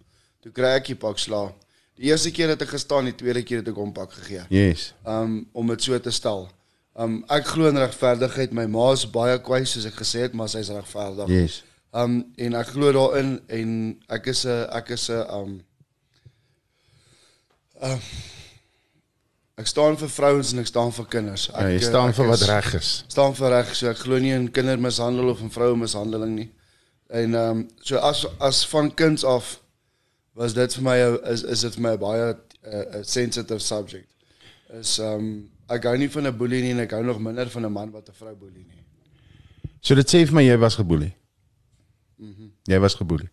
Toe 0.45 0.53
kry 0.53 0.75
ek 0.77 0.91
die 0.91 0.95
pak 1.01 1.17
sla. 1.17 1.47
Die 1.97 2.11
eerste 2.11 2.29
keer 2.29 2.51
het 2.53 2.61
ek 2.61 2.75
gestaan, 2.75 3.07
die 3.09 3.15
tweede 3.17 3.41
keer 3.41 3.63
het 3.63 3.69
ek 3.71 3.79
hom 3.81 3.89
pak 3.95 4.11
gegee. 4.13 4.43
Yes. 4.53 4.91
Um 5.01 5.47
om 5.57 5.71
dit 5.73 5.87
so 5.87 5.97
te 5.97 6.13
stel. 6.13 6.45
Um 6.93 7.23
ek 7.33 7.49
glo 7.49 7.71
in 7.71 7.81
regverdigheid. 7.81 8.53
My 8.53 8.67
ma 8.69 8.91
is 8.93 9.07
baie 9.09 9.39
kwaai 9.41 9.63
soos 9.65 9.87
ek 9.89 9.97
gesê 10.03 10.27
het, 10.27 10.37
maar 10.37 10.51
sy's 10.53 10.69
regverdig. 10.69 11.33
Yes. 11.33 11.63
Um 11.97 12.19
en 12.37 12.59
ek 12.61 12.75
glo 12.75 12.93
daarin 12.93 13.39
en 13.49 13.73
ek 14.19 14.29
is 14.35 14.45
'n 14.45 14.69
ek 14.69 14.93
is 14.93 15.09
'n 15.09 15.25
um 15.39 15.57
uh, 17.81 17.97
ek 19.57 19.67
staan 19.67 19.97
vir 19.97 20.09
vrouens 20.09 20.53
en 20.53 20.59
ek 20.59 20.67
staan 20.67 20.93
vir 20.93 21.05
kinders. 21.09 21.49
Ek 21.49 21.61
ja, 21.61 21.73
jy 21.73 21.83
staan 21.89 22.13
ek 22.13 22.21
vir 22.21 22.33
wat 22.35 22.47
reg 22.53 22.73
is. 22.83 23.03
Staan 23.07 23.33
vir 23.33 23.49
reg. 23.49 23.75
So 23.75 23.89
ek 23.89 23.97
glo 23.97 24.19
nie 24.19 24.35
in 24.37 24.51
kindermishandeling 24.51 25.31
of 25.33 25.41
in 25.41 25.49
vrouemishandeling 25.49 26.35
nie. 26.37 26.51
En 27.09 27.33
um 27.33 27.67
so 27.81 27.97
as 27.97 28.27
as 28.37 28.65
van 28.67 28.93
kinds 28.93 29.25
af 29.25 29.64
was 30.35 30.53
dit 30.53 30.73
vir 30.77 30.83
my 30.83 30.95
is 31.31 31.43
is 31.43 31.63
dit 31.65 31.77
vir 31.77 31.83
my 31.87 31.97
baie 31.97 32.33
'n 32.33 32.37
uh, 32.67 33.03
sensitive 33.03 33.59
subject. 33.59 34.07
Is 34.79 34.99
um 34.99 35.49
ek 35.69 35.83
gou 35.83 35.97
nie 35.97 36.09
van 36.09 36.27
'n 36.27 36.37
boelie 36.37 36.61
nie 36.61 36.71
en 36.71 36.79
ek 36.79 36.91
hou 36.91 37.03
nog 37.03 37.19
minder 37.19 37.49
van 37.49 37.65
'n 37.65 37.71
man 37.71 37.91
wat 37.91 38.09
'n 38.09 38.13
vrou 38.13 38.35
boelie 38.35 38.65
nie. 38.67 38.83
So 39.81 39.95
dit 39.95 40.07
sê 40.07 40.25
vir 40.25 40.33
my 40.33 40.43
jy 40.43 40.57
was 40.57 40.75
geboelie. 40.75 41.13
Mhm. 42.17 42.29
Mm 42.29 42.51
jy 42.63 42.79
was 42.79 42.95
geboelie. 42.95 43.29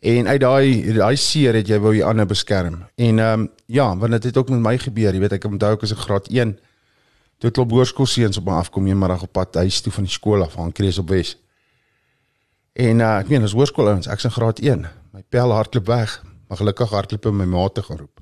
En 0.00 0.26
uit 0.26 0.40
daai 0.40 0.92
daai 0.92 1.16
seer 1.16 1.54
het 1.54 1.68
jy 1.68 1.78
wou 1.78 1.92
die 1.92 2.04
ander 2.04 2.26
beskerm. 2.26 2.86
En 2.96 3.18
ehm 3.18 3.40
um, 3.40 3.50
ja, 3.66 3.96
want 3.96 4.12
dit 4.12 4.24
het 4.24 4.36
ook 4.36 4.48
met 4.48 4.60
my 4.60 4.78
gebeur, 4.78 5.14
jy 5.14 5.20
weet 5.20 5.32
ek 5.32 5.44
onthou 5.44 5.72
ek 5.72 5.80
was 5.80 5.90
in 5.90 5.96
graad 5.96 6.28
1. 6.28 6.58
Toe 7.38 7.50
het 7.50 7.54
klop 7.54 7.70
hoërskoolseuns 7.70 8.38
op 8.38 8.44
my 8.44 8.52
afkom 8.52 8.86
eendag 8.86 9.22
op 9.22 9.32
pad 9.32 9.54
huis 9.54 9.80
toe 9.80 9.92
van 9.92 10.04
die 10.04 10.12
skool 10.12 10.42
af 10.42 10.58
aan 10.58 10.72
Krees 10.72 10.98
op 10.98 11.08
Wes. 11.08 11.36
En 12.72 13.00
uh, 13.04 13.18
ek 13.18 13.28
meen 13.28 13.42
as 13.42 13.52
hoërskool 13.52 13.90
ouens, 13.92 14.08
ek's 14.08 14.24
in 14.24 14.32
graad 14.32 14.62
1. 14.64 14.86
My 15.12 15.24
pel 15.28 15.52
hardloop 15.52 15.86
weg, 15.86 16.22
maar 16.48 16.60
gelukkig 16.60 16.90
hardloop 16.90 17.28
my 17.32 17.44
maate 17.44 17.82
geroep. 17.82 18.20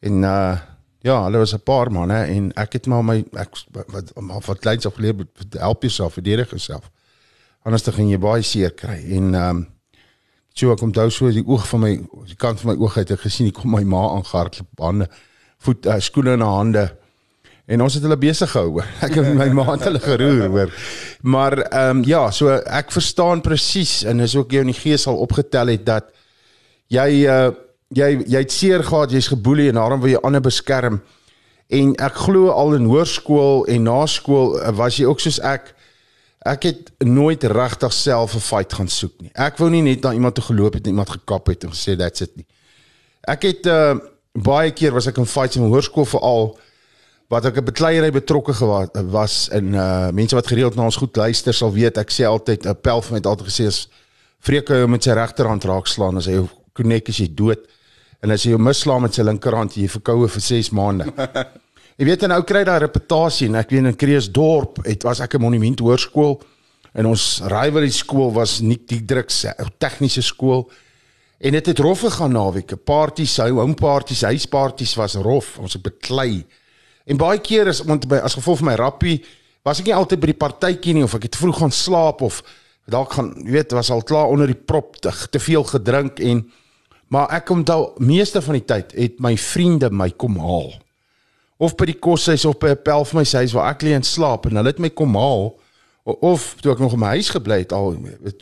En 0.00 0.22
uh 0.22 0.58
ja, 1.00 1.22
hulle 1.22 1.38
was 1.38 1.54
'n 1.54 1.62
paar 1.62 1.92
manne 1.92 2.24
en 2.24 2.52
ek 2.52 2.72
het 2.72 2.86
maar 2.86 3.04
my 3.04 3.24
ek 3.32 3.54
wat 3.70 4.12
wat 4.14 4.46
wat 4.46 4.58
kleins 4.58 4.86
af 4.86 4.94
geleer 4.94 5.14
help 5.50 5.82
jouself 5.82 6.12
verdedig 6.12 6.50
jouself 6.50 6.90
anders 7.62 7.82
dan 7.82 7.94
gaan 7.94 8.08
jy 8.08 8.18
baie 8.18 8.42
seer 8.42 8.74
kry 8.74 8.96
en 9.16 9.34
ehm 9.34 9.56
um, 9.56 9.66
so 10.52 10.72
ek 10.72 10.82
onthou 10.82 11.10
so 11.10 11.30
die 11.30 11.46
oog 11.46 11.68
van 11.68 11.80
my 11.80 11.92
die 12.26 12.36
kant 12.36 12.60
van 12.60 12.72
my 12.72 12.82
oog 12.82 12.94
het 12.94 13.10
ek 13.10 13.20
gesien 13.20 13.46
ek 13.46 13.54
kom 13.54 13.70
my 13.70 13.84
ma 13.84 14.08
aangehardloop 14.16 14.80
hande 14.80 15.08
voet 15.58 15.86
uh, 15.86 15.98
skoene 15.98 16.32
in 16.32 16.40
haar 16.40 16.56
hande 16.56 16.97
en 17.68 17.84
ons 17.84 17.94
het 17.94 18.02
hulle 18.02 18.18
besig 18.20 18.50
gehou 18.50 18.82
ek 19.06 19.18
het 19.18 19.30
my 19.36 19.48
ma 19.56 19.66
het 19.74 19.86
hulle 19.88 20.02
geroer 20.04 20.48
hoor 20.48 20.74
maar 21.22 21.58
ehm 21.68 21.98
um, 21.98 22.02
ja 22.08 22.30
so 22.30 22.48
ek 22.80 22.92
verstaan 22.94 23.44
presies 23.44 24.02
en 24.08 24.24
is 24.24 24.36
ook 24.36 24.52
jy 24.52 24.64
in 24.64 24.72
die 24.72 24.80
gees 24.80 25.06
al 25.06 25.20
opgetel 25.24 25.74
het 25.74 25.84
dat 25.86 26.10
jy 26.88 27.08
uh, 27.28 27.52
jy 27.94 28.10
jy 28.24 28.42
het 28.42 28.52
seer 28.52 28.84
gehad 28.84 29.12
jy's 29.12 29.32
geboelie 29.32 29.68
en 29.68 29.80
daarom 29.80 30.00
wil 30.00 30.16
jy 30.16 30.24
ander 30.24 30.44
beskerm 30.44 31.00
En 31.68 31.90
ek 32.00 32.16
glo 32.24 32.48
al 32.48 32.78
in 32.78 32.86
hoërskool 32.88 33.66
en 33.68 33.82
na 33.84 34.06
skool 34.08 34.54
eh, 34.56 34.70
was 34.76 34.96
jy 34.96 35.08
ook 35.08 35.20
soos 35.20 35.36
ek 35.44 35.74
ek 36.48 36.62
het 36.64 36.92
nooit 37.04 37.42
regtig 37.44 37.92
self 37.92 38.34
'n 38.34 38.40
fight 38.40 38.72
gaan 38.72 38.88
soek 38.88 39.12
nie. 39.20 39.30
Ek 39.34 39.58
wou 39.58 39.68
nie 39.68 39.82
net 39.82 40.02
na 40.02 40.12
iemand 40.12 40.34
toe 40.34 40.44
geloop 40.44 40.74
het 40.74 40.86
en 40.86 40.94
iemand 40.96 41.10
gekap 41.10 41.46
het 41.46 41.64
en 41.64 41.74
gesê 41.74 41.96
that's 41.98 42.20
it 42.24 42.36
nie. 42.36 42.46
Ek 43.28 43.42
het 43.42 43.66
uh 43.66 43.98
baie 44.32 44.70
keer 44.70 44.92
was 44.92 45.06
ek 45.06 45.18
in 45.18 45.26
fights 45.26 45.56
in 45.56 45.66
hoërskool 45.66 46.06
veral 46.06 46.58
wat 47.28 47.44
ek 47.44 47.58
'n 47.60 47.64
bekleierery 47.64 48.10
betrokke 48.10 48.52
gewa- 48.52 48.88
was 49.10 49.48
in 49.52 49.74
uh 49.74 50.10
mense 50.10 50.34
wat 50.34 50.46
gereeld 50.46 50.74
na 50.74 50.84
ons 50.84 50.96
goed 50.96 51.16
luister 51.16 51.52
sal 51.54 51.72
weet 51.72 51.98
ek 51.98 52.10
sê 52.10 52.24
altyd 52.24 52.66
'n 52.66 52.80
pel 52.80 53.02
vir 53.02 53.12
my 53.12 53.18
het 53.18 53.26
altyd 53.26 53.48
gesê 53.48 53.66
as 53.66 53.88
vreek 54.40 54.68
hy 54.68 54.80
hom 54.82 54.90
met 54.90 55.02
sy 55.02 55.12
regterhand 55.12 55.64
raak 55.64 55.86
slaan 55.86 56.16
as 56.16 56.26
hy 56.26 56.32
jou 56.32 56.48
konnek 56.72 57.08
is 57.08 57.18
jy 57.18 57.28
dood. 57.34 57.58
En 58.22 58.30
as 58.30 58.42
jy 58.42 58.52
hom 58.52 58.62
misslaan 58.62 59.02
met 59.02 59.14
sy 59.14 59.22
linkerhand 59.22 59.74
jy 59.76 59.88
verkoue 59.88 60.28
vir 60.28 60.40
6 60.40 60.70
maande. 60.70 61.06
Jy 61.98 62.04
weet 62.06 62.22
en 62.22 62.32
ou 62.32 62.42
kry 62.46 62.60
daai 62.62 62.78
reputasie 62.78 63.48
en 63.48 63.56
ek 63.58 63.70
weet 63.70 63.86
in 63.90 63.96
Kreeusdorp 63.98 64.76
het 64.86 65.02
was 65.02 65.18
ek 65.20 65.34
'n 65.34 65.40
monument 65.42 65.80
hoërskool 65.80 66.40
en 66.94 67.06
ons 67.06 67.40
rivalry 67.42 67.90
skool 67.90 68.30
was 68.32 68.60
nie 68.60 68.78
die 68.86 69.02
druks 69.04 69.44
tegniese 69.78 70.22
skool. 70.22 70.70
En 71.40 71.52
dit 71.52 71.66
het 71.66 71.78
rof 71.78 72.00
gegaan 72.06 72.32
naweke 72.32 72.76
parties 72.76 73.36
home 73.36 73.74
parties 73.74 74.22
huisparties 74.22 74.94
was 74.94 75.14
rof. 75.14 75.58
Ons 75.58 75.72
het 75.72 75.82
beklei 75.82 76.44
en 77.08 77.16
baie 77.20 77.40
keer 77.40 77.70
is 77.72 77.82
want 77.88 78.06
by 78.08 78.20
as 78.24 78.36
gevolg 78.36 78.60
van 78.60 78.70
my 78.72 78.78
rappie 78.78 79.18
was 79.66 79.80
ek 79.80 79.90
nie 79.90 79.96
altyd 79.96 80.20
by 80.22 80.32
die 80.32 80.40
partytjie 80.44 80.94
nie 80.96 81.04
of 81.06 81.16
ek 81.16 81.28
het 81.28 81.38
vroeg 81.40 81.60
gaan 81.62 81.74
slaap 81.74 82.22
of 82.26 82.42
dalk 82.88 83.12
gaan 83.16 83.32
weet 83.48 83.72
was 83.76 83.90
al 83.92 84.02
klaar 84.02 84.32
onder 84.32 84.48
die 84.48 84.56
prop 84.56 84.96
te, 84.96 85.12
te 85.30 85.40
veel 85.40 85.64
gedrink 85.68 86.20
en 86.24 86.44
maar 87.12 87.30
ek 87.32 87.50
onthou 87.52 87.94
meeste 88.04 88.40
van 88.44 88.58
die 88.58 88.66
tyd 88.68 88.92
het 88.96 89.20
my 89.24 89.32
vriende 89.40 89.88
my 89.90 90.10
kom 90.20 90.36
haal. 90.40 90.74
Of 91.56 91.74
by 91.80 91.88
die 91.88 91.96
koshuis 91.96 92.44
of 92.44 92.58
by 92.60 92.74
'n 92.76 92.82
pel 92.84 93.04
vir 93.04 93.18
my 93.18 93.24
se 93.24 93.36
huis 93.36 93.52
waar 93.56 93.70
ek 93.72 93.82
lê 93.82 93.94
en 93.96 94.04
slaap 94.04 94.46
en 94.46 94.56
hulle 94.56 94.68
het 94.68 94.78
my 94.78 94.90
kom 94.90 95.16
haal 95.16 95.56
of 96.04 96.56
toe 96.60 96.72
ek 96.72 96.78
nog 96.78 96.92
in 96.92 97.00
my 97.00 97.12
huis 97.16 97.30
gebly 97.30 97.58
het 97.64 97.72
al 97.72 97.96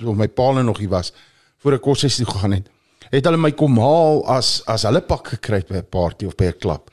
of 0.04 0.16
my 0.16 0.28
pa 0.28 0.62
nog 0.62 0.78
hier 0.78 0.90
was 0.90 1.12
voor 1.58 1.74
ek 1.74 1.82
koshuis 1.82 2.16
toe 2.16 2.26
gegaan 2.26 2.52
het 2.52 2.68
het 3.10 3.24
hulle 3.24 3.38
my 3.38 3.52
kom 3.52 3.78
haal 3.78 4.22
as 4.26 4.62
as 4.66 4.82
hulle 4.82 5.00
pak 5.00 5.28
gekry 5.28 5.62
het 5.62 5.68
by 5.68 5.78
'n 5.78 5.90
party 5.90 6.26
of 6.26 6.36
by 6.36 6.44
'n 6.44 6.58
klub 6.58 6.90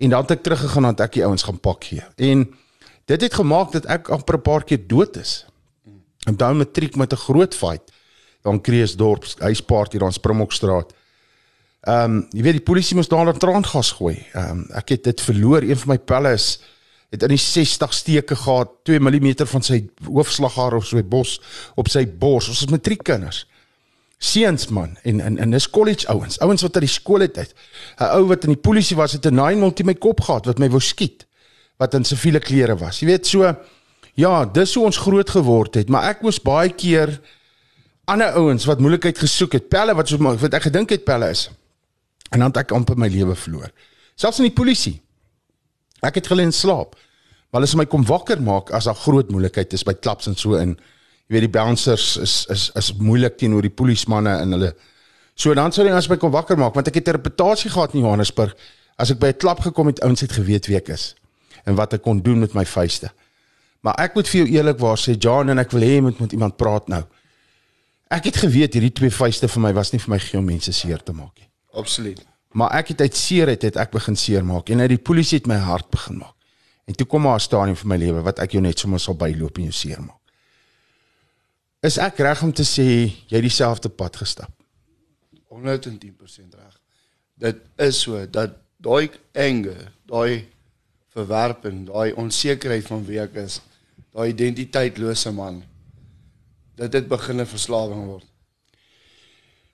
en 0.00 0.10
dan 0.10 0.24
het 0.24 0.38
ek 0.38 0.42
teruggegaan 0.46 0.88
het 0.90 1.00
ek 1.04 1.18
die 1.18 1.24
ouens 1.24 1.44
gaan 1.46 1.60
pak 1.60 1.84
gee 1.92 2.04
en 2.16 2.46
dit 3.10 3.20
het 3.20 3.34
gemaak 3.34 3.72
dat 3.76 3.86
ek 3.86 4.08
amper 4.08 4.38
'n 4.38 4.42
paar 4.42 4.64
keer 4.64 4.82
dood 4.86 5.16
is 5.16 5.44
en 6.26 6.36
dan 6.36 6.56
matriek 6.56 6.96
met 6.96 7.12
'n 7.12 7.24
groot 7.26 7.54
fight 7.54 7.92
dan 8.42 8.60
Kreeusdorp 8.60 9.24
huisparty 9.38 9.98
daar 9.98 10.08
in 10.08 10.20
Springbokstraat 10.20 10.94
Ehm 11.80 12.12
um, 12.12 12.16
jy 12.36 12.42
weet 12.44 12.58
die 12.58 12.66
polisie 12.68 12.96
moes 12.96 13.08
daar 13.08 13.24
'n 13.26 13.38
traangas 13.38 13.92
gooi. 13.96 14.26
Ehm 14.32 14.50
um, 14.50 14.66
ek 14.76 14.88
het 14.88 15.04
dit 15.04 15.20
verloor. 15.20 15.62
Een 15.62 15.76
van 15.76 15.88
my 15.88 15.98
pelle 15.98 16.32
is 16.32 16.60
het 17.10 17.22
in 17.22 17.28
die 17.28 17.38
60 17.38 17.94
steke 17.94 18.36
gehad, 18.36 18.68
2 18.84 19.00
mm 19.00 19.46
van 19.46 19.62
sy 19.62 19.88
hoofslaghaar 20.04 20.74
of 20.74 20.86
sy 20.86 21.02
bos 21.02 21.40
op 21.74 21.88
sy 21.88 22.06
bors. 22.06 22.48
Ons 22.48 22.60
is 22.60 22.70
matriekkinders. 22.70 23.46
Seuns 24.20 24.68
man 24.68 24.98
en 25.02 25.20
en 25.24 25.38
en 25.40 25.50
dis 25.56 25.70
college 25.72 26.06
ouens, 26.12 26.38
ouens 26.44 26.62
wat 26.62 26.74
uit 26.76 26.84
die 26.84 26.92
skool 26.92 27.24
het 27.24 27.38
uit. 27.38 27.54
'n 27.98 28.10
Ou 28.16 28.26
wat 28.28 28.44
in 28.44 28.52
die 28.52 28.60
polisie 28.68 28.96
was 28.96 29.12
het 29.12 29.26
'n 29.26 29.34
9 29.34 29.58
multi 29.58 29.84
my 29.84 29.94
kop 29.94 30.20
gehad 30.20 30.46
wat 30.46 30.58
my 30.58 30.68
wou 30.68 30.80
skiet 30.80 31.26
wat 31.78 31.94
in 31.94 32.04
siviele 32.04 32.38
klere 32.38 32.76
was. 32.76 33.00
Jy 33.00 33.06
weet 33.06 33.26
so 33.26 33.56
ja, 34.14 34.44
dis 34.44 34.74
hoe 34.74 34.84
ons 34.84 34.96
groot 34.96 35.30
geword 35.30 35.74
het, 35.74 35.88
maar 35.88 36.10
ek 36.10 36.22
moes 36.22 36.40
baie 36.42 36.68
keer 36.68 37.20
ander 38.04 38.34
ouens 38.36 38.64
wat 38.64 38.80
moeilikheid 38.82 39.18
gesoek 39.18 39.52
het, 39.52 39.68
pelle 39.68 39.94
wat 39.94 40.08
so 40.08 40.18
wat 40.18 40.54
ek 40.54 40.68
gedink 40.68 40.90
het 40.90 41.04
pelle 41.04 41.30
is. 41.30 41.48
En 42.30 42.38
dan 42.38 42.48
het 42.48 42.56
ek 42.56 42.74
amper 42.76 42.98
my 42.98 43.08
lewe 43.08 43.34
verloor. 43.34 43.70
Selfs 44.14 44.38
in 44.38 44.50
die 44.50 44.54
polisie. 44.54 45.00
Ek 46.02 46.14
het 46.14 46.26
geleen 46.26 46.52
slaap. 46.52 46.94
Maar 47.50 47.60
hulle 47.60 47.70
is 47.70 47.74
my 47.74 47.86
kom 47.90 48.04
wakker 48.06 48.40
maak 48.42 48.70
as 48.76 48.86
daar 48.86 48.98
groot 48.98 49.30
moeilikheid 49.30 49.72
is 49.72 49.82
by 49.86 49.94
klaps 49.94 50.28
en 50.30 50.36
so 50.38 50.54
in. 50.60 50.76
Jy 51.30 51.36
weet 51.36 51.46
die 51.46 51.54
bouncers 51.54 52.16
is 52.18 52.32
is 52.50 52.70
is 52.74 52.92
moeilik 52.98 53.36
teenoor 53.38 53.62
die 53.62 53.70
polismanne 53.70 54.32
en 54.42 54.56
hulle 54.58 54.74
So 55.40 55.54
dan 55.56 55.72
sou 55.72 55.86
hulle 55.86 55.96
as 55.96 56.08
my 56.10 56.18
kom 56.20 56.32
wakker 56.34 56.58
maak 56.60 56.74
want 56.76 56.88
ek 56.90 56.98
het 57.00 57.08
'n 57.08 57.16
reputasie 57.16 57.70
gehad 57.70 57.94
in 57.94 58.04
Johannesburg. 58.04 58.54
As 58.98 59.10
ek 59.10 59.18
by 59.18 59.28
'n 59.28 59.38
klap 59.38 59.60
gekom 59.60 59.86
het, 59.86 60.00
ouens 60.00 60.20
het 60.20 60.32
geweet 60.32 60.66
wie 60.66 60.76
ek 60.76 60.88
is 60.88 61.14
en 61.64 61.74
wat 61.74 61.92
ek 61.92 62.02
kon 62.02 62.20
doen 62.20 62.38
met 62.38 62.52
my 62.52 62.64
vuiste. 62.64 63.10
Maar 63.80 63.94
ek 63.98 64.14
moet 64.14 64.28
vir 64.28 64.40
jou 64.40 64.48
eerlikwaar 64.48 64.98
sê 64.98 65.16
John 65.18 65.48
en 65.48 65.58
ek 65.58 65.70
wil 65.70 65.80
hê 65.80 65.94
jy 65.94 66.00
moet 66.00 66.20
met 66.20 66.32
iemand 66.32 66.56
praat 66.56 66.88
nou. 66.88 67.02
Ek 68.10 68.24
het 68.24 68.36
geweet 68.36 68.74
hierdie 68.74 68.92
twee 68.92 69.10
vuiste 69.10 69.48
vir 69.48 69.60
my 69.62 69.72
was 69.72 69.92
nie 69.92 70.00
vir 70.00 70.10
my 70.10 70.18
gee 70.18 70.38
om 70.38 70.44
mense 70.44 70.72
seer 70.72 71.02
te 71.02 71.12
maak 71.12 71.38
nie. 71.38 71.48
Absoluut. 71.72 72.26
Maar 72.52 72.70
ek 72.72 72.88
het 72.88 73.00
uit 73.00 73.16
seerheid 73.16 73.62
het 73.62 73.76
ek 73.76 73.90
begin 73.90 74.16
seermaak 74.16 74.68
en 74.68 74.80
uit 74.80 74.88
die 74.88 74.98
polisie 74.98 75.38
het 75.38 75.46
my 75.46 75.56
hart 75.56 75.90
begin 75.90 76.18
maak. 76.18 76.34
En 76.86 76.94
toe 76.94 77.06
kom 77.06 77.22
maar 77.22 77.36
'n 77.36 77.40
stadium 77.40 77.76
vir 77.76 77.86
my 77.88 77.96
lewe 77.96 78.22
wat 78.22 78.38
ek 78.38 78.52
jou 78.52 78.62
net 78.62 78.78
sommer 78.78 79.00
sal 79.00 79.14
byloop 79.14 79.56
en 79.56 79.62
jou 79.62 79.72
seermaak. 79.72 80.19
Is 81.80 81.96
ek 81.96 82.18
reg 82.20 82.42
om 82.44 82.50
te 82.52 82.64
sê 82.68 82.84
jy 83.08 83.38
het 83.38 83.44
dieselfde 83.46 83.88
pad 83.88 84.18
gestap? 84.20 84.52
110% 85.48 86.58
reg. 86.58 86.74
Dit 87.40 87.62
is 87.80 88.02
so 88.04 88.20
dat 88.28 88.58
daai 88.84 89.08
anger, 89.32 89.86
daai 90.04 90.44
verwerping, 91.16 91.86
daai 91.88 92.12
onsekerheid 92.20 92.84
van 92.84 93.00
wie 93.08 93.16
ek 93.22 93.38
is, 93.40 93.62
daai 94.12 94.28
identiteitlose 94.34 95.32
man, 95.32 95.62
dat 96.76 96.92
dit 96.92 97.08
begin 97.08 97.40
'n 97.40 97.46
verslawing 97.46 98.04
word. 98.06 98.26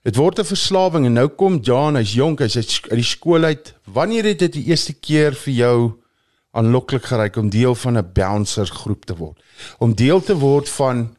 Dit 0.04 0.16
word 0.16 0.38
'n 0.38 0.44
verslawing 0.44 1.06
en 1.06 1.12
nou 1.12 1.28
kom 1.28 1.58
Jan, 1.58 1.96
hy's 1.96 2.14
jonk, 2.14 2.38
hy's 2.38 2.56
uit 2.56 2.90
die 2.90 3.02
skool 3.02 3.44
uit. 3.44 3.74
Wanneer 3.84 4.24
het 4.24 4.38
dit 4.38 4.52
die 4.52 4.66
eerste 4.70 4.92
keer 4.94 5.34
vir 5.34 5.54
jou 5.54 5.92
aanloklik 6.52 7.04
geryk 7.04 7.36
om 7.36 7.50
deel 7.50 7.74
van 7.74 7.98
'n 7.98 8.12
bouncer 8.12 8.66
groep 8.66 9.04
te 9.04 9.16
word? 9.16 9.42
Om 9.78 9.94
deel 9.94 10.20
te 10.22 10.38
word 10.38 10.68
van 10.68 11.15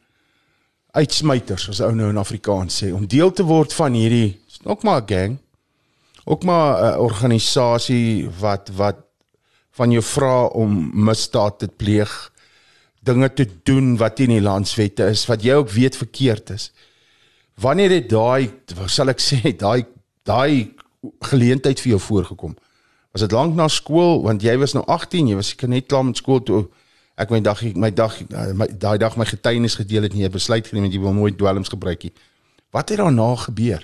uitsmyters, 0.96 1.68
as 1.68 1.80
ou 1.80 1.92
nou 1.94 2.08
in 2.10 2.20
Afrikaans 2.20 2.82
sê, 2.82 2.92
om 2.94 3.06
deel 3.06 3.32
te 3.32 3.44
word 3.44 3.74
van 3.76 3.92
hierdie 3.92 4.38
ook 4.64 4.82
maar 4.82 5.02
'n 5.02 5.08
gang. 5.08 5.38
Ook 6.24 6.44
maar 6.44 6.94
'n 6.94 6.98
organisasie 6.98 8.28
wat 8.40 8.70
wat 8.76 8.96
van 9.70 9.90
jou 9.90 10.02
vra 10.02 10.44
om 10.44 10.90
misdaad 11.04 11.58
te 11.58 11.68
pleeg, 11.68 12.32
dinge 13.00 13.32
te 13.32 13.46
doen 13.62 13.96
wat 13.96 14.16
teen 14.16 14.28
die 14.28 14.40
landswette 14.40 15.06
is, 15.06 15.26
wat 15.26 15.42
jy 15.42 15.54
ook 15.54 15.70
weet 15.70 15.96
verkeerd 15.96 16.50
is 16.50 16.72
wanneer 17.60 17.90
het 17.90 18.08
daai 18.10 18.50
sal 18.86 19.12
ek 19.12 19.22
sê 19.28 19.54
daai 19.58 19.86
daai 20.28 20.74
geleentheid 21.30 21.80
vir 21.80 21.94
jou 21.94 22.00
voorgekom? 22.02 22.56
Was 23.14 23.24
dit 23.24 23.32
lank 23.32 23.56
na 23.56 23.68
skool 23.72 24.22
want 24.26 24.44
jy 24.44 24.56
was 24.60 24.74
nou 24.76 24.84
18, 24.86 25.30
jy 25.30 25.38
was 25.38 25.54
seker 25.54 25.70
net 25.72 25.88
klaar 25.88 26.06
met 26.06 26.20
skool 26.20 26.42
toe 26.44 26.66
ek 27.18 27.30
my 27.34 27.40
dag 27.42 27.62
my 27.74 27.90
dag 27.90 28.14
my 28.54 28.66
daai 28.70 28.98
dag 29.02 29.16
my 29.18 29.26
getuienis 29.26 29.74
gedeel 29.80 30.06
het 30.06 30.14
jy 30.14 30.22
het 30.28 30.32
besluit 30.36 30.66
geneem 30.66 30.86
dat 30.86 30.94
jy 30.94 31.00
wil 31.02 31.16
nooit 31.16 31.38
dwelms 31.38 31.72
gebruik 31.72 32.02
nie. 32.06 32.12
Wat 32.70 32.88
het 32.88 32.98
daarna 32.98 33.34
gebeur? 33.36 33.82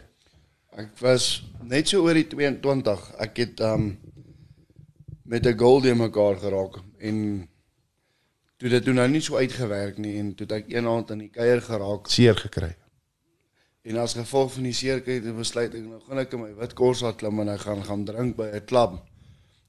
Ek 0.77 0.93
was 1.01 1.43
net 1.63 1.89
so 1.89 2.05
oor 2.07 2.15
die 2.15 2.27
22. 2.29 3.11
Ek 3.19 3.37
het 3.43 3.61
um 3.61 3.97
met 5.25 5.47
'n 5.47 5.59
goldie 5.59 5.95
mekaar 5.95 6.37
geraak 6.37 6.79
en 6.99 7.49
toe 8.59 8.69
dit 8.69 8.85
toe 8.85 8.95
nou 8.95 9.09
nie 9.09 9.21
so 9.21 9.37
uitgewerk 9.37 9.99
nie 9.99 10.19
en 10.19 10.35
toe 10.35 10.47
het 10.47 10.53
ek 10.53 10.73
eendag 10.73 11.11
in 11.11 11.19
die 11.19 11.31
kuier 11.31 11.61
geraak 11.61 12.09
Seer 12.09 12.37
gekry. 12.37 12.75
en 13.85 13.97
as 13.97 14.15
gevolg 14.15 14.53
van 14.53 14.63
die 14.63 14.73
seerkry 14.73 15.15
het 15.15 15.27
ek 15.27 15.37
besluit 15.37 15.75
ek 15.75 15.83
nou 15.83 16.01
gaan 16.09 16.19
ek 16.19 16.33
in 16.33 16.41
my 16.41 16.55
wit 16.55 16.75
korsa 16.75 17.13
klim 17.13 17.41
en 17.41 17.49
ek 17.49 17.61
gaan 17.61 17.83
gaan 17.85 18.05
drink 18.05 18.37
by 18.37 18.47
'n 18.55 18.65
klub 18.65 19.03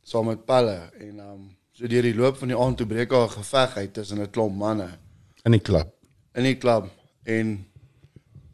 saam 0.03 0.25
met 0.25 0.45
Palle 0.45 0.91
en 0.99 1.19
um 1.19 1.57
so 1.75 1.87
deur 1.91 2.05
die 2.07 2.15
loop 2.15 2.37
van 2.39 2.51
die 2.53 2.57
aand 2.57 2.77
toe 2.79 2.87
breek 2.87 3.09
daar 3.09 3.27
'n 3.27 3.37
geveg 3.37 3.77
uit 3.77 3.93
tussen 3.93 4.21
'n 4.21 4.29
klomp 4.31 4.55
manne 4.55 4.89
in 5.43 5.51
die 5.51 5.59
klub. 5.61 5.87
in 6.33 6.43
die 6.43 6.55
klub 6.57 6.89
en 7.23 7.65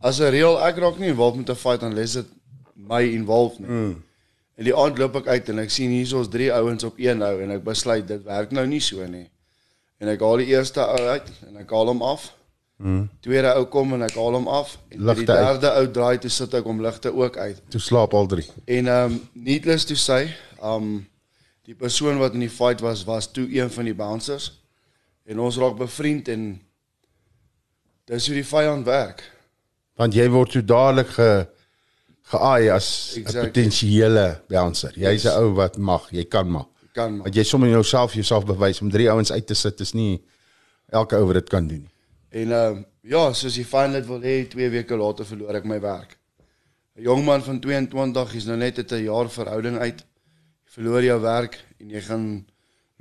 as 0.02 0.20
'n 0.20 0.32
reël 0.34 0.58
ek 0.68 0.78
raak 0.78 0.98
nie 1.00 1.10
involved 1.10 1.38
met 1.38 1.50
'n 1.50 1.56
fight 1.56 1.84
unless 1.84 2.14
dit 2.14 2.26
my 2.76 3.04
involve 3.04 3.62
nie. 3.62 3.70
Mm. 3.70 4.04
En 4.56 4.64
die 4.64 4.76
aand 4.76 4.98
loop 4.98 5.16
ek 5.16 5.28
uit 5.28 5.50
en 5.50 5.60
ek 5.60 5.70
sien 5.70 5.90
hier 5.90 6.20
is 6.20 6.28
drie 6.28 6.52
ouens 6.54 6.84
op 6.84 6.98
een 6.98 7.18
nou 7.18 7.42
en 7.42 7.52
ek 7.52 7.64
besluit 7.64 8.08
dit 8.08 8.24
werk 8.24 8.52
nou 8.52 8.66
nie 8.68 8.80
so 8.80 9.06
nie. 9.08 9.30
En 9.98 10.08
ek 10.08 10.20
haal 10.20 10.38
die 10.38 10.48
eerste 10.48 10.82
ou 10.82 11.08
uit 11.08 11.30
en 11.48 11.58
ek 11.58 11.70
haal 11.70 11.88
hom 11.88 12.02
af. 12.02 12.34
Mm. 12.78 13.10
Tweede 13.22 13.54
ou 13.54 13.66
kom 13.66 13.94
en 13.94 14.02
ek 14.02 14.16
haal 14.18 14.34
hom 14.34 14.48
af 14.48 14.78
en 14.90 14.98
die 14.98 15.06
Ligte 15.06 15.32
uit. 15.32 15.62
derde 15.62 15.72
ou 15.80 15.88
draai 15.92 16.18
toe 16.18 16.30
sit 16.30 16.54
ek 16.54 16.64
hom 16.64 16.82
ligte 16.82 17.14
ook 17.14 17.38
uit. 17.38 17.62
Toe 17.70 17.82
slaap 17.82 18.14
al 18.14 18.28
drie. 18.28 18.48
En 18.66 18.88
um 18.88 19.30
needless 19.34 19.86
to 19.86 19.96
say, 19.96 20.34
um 20.64 21.08
die 21.66 21.76
persoon 21.76 22.18
wat 22.18 22.34
in 22.34 22.40
die 22.40 22.50
fight 22.50 22.82
was 22.82 23.04
was 23.06 23.32
toe 23.32 23.46
een 23.54 23.70
van 23.70 23.86
die 23.86 23.94
bouncers 23.96 24.52
en 25.26 25.40
ons 25.40 25.58
raak 25.58 25.78
bevriend 25.78 26.28
en 26.28 26.62
dis 28.10 28.26
hoe 28.28 28.36
die 28.36 28.46
vyand 28.48 28.86
werk. 28.86 29.22
Want 30.00 30.14
jy 30.18 30.26
word 30.34 30.52
toe 30.56 30.64
dadelik 30.66 31.08
ge 31.18 31.48
geaai 32.32 32.70
as 32.72 33.14
'n 33.16 33.20
Exactly. 33.20 33.48
potensiële 33.52 34.42
bouncer. 34.48 34.92
Jy's 34.96 35.24
'n 35.26 35.28
Yes. 35.28 35.36
ou 35.38 35.54
wat 35.54 35.78
mag, 35.78 36.10
jy 36.12 36.24
kan 36.26 36.48
mag. 36.50 36.66
Kan 36.94 37.12
maar. 37.16 37.24
Want 37.24 37.36
jy 37.36 37.44
sommer 37.44 37.70
jouself 37.70 38.14
jouself 38.14 38.46
bewys 38.46 38.82
om 38.82 38.90
drie 38.92 39.10
ouens 39.10 39.32
uit 39.32 39.48
te 39.48 39.54
sit 39.54 39.80
is 39.80 39.94
nie 39.94 40.22
elke 40.90 41.16
ou 41.16 41.26
wat 41.26 41.34
dit 41.34 41.50
kan 41.50 41.68
doen 41.68 41.80
nie. 41.82 41.90
En 42.30 42.52
ehm 42.52 42.78
uh, 42.78 42.84
ja, 43.02 43.34
soos 43.34 43.54
die 43.54 43.66
fyn 43.66 43.92
dit 43.92 44.06
wil 44.06 44.22
hê, 44.22 44.48
2 44.48 44.70
weke 44.70 44.96
later 44.96 45.26
verloor 45.26 45.56
ek 45.56 45.66
my 45.66 45.80
werk. 45.80 46.18
'n 46.96 47.02
Jong 47.04 47.26
man 47.26 47.44
van 47.44 47.60
22 47.60 48.34
is 48.36 48.46
nou 48.46 48.58
net 48.58 48.78
uit 48.78 48.92
'n 48.92 49.04
jaar 49.04 49.30
verhouding 49.30 49.78
uit. 49.78 50.04
Verloor 50.72 51.04
jou 51.04 51.20
werk 51.22 51.60
en 51.80 51.90
jy 51.90 52.02
gaan 52.06 52.26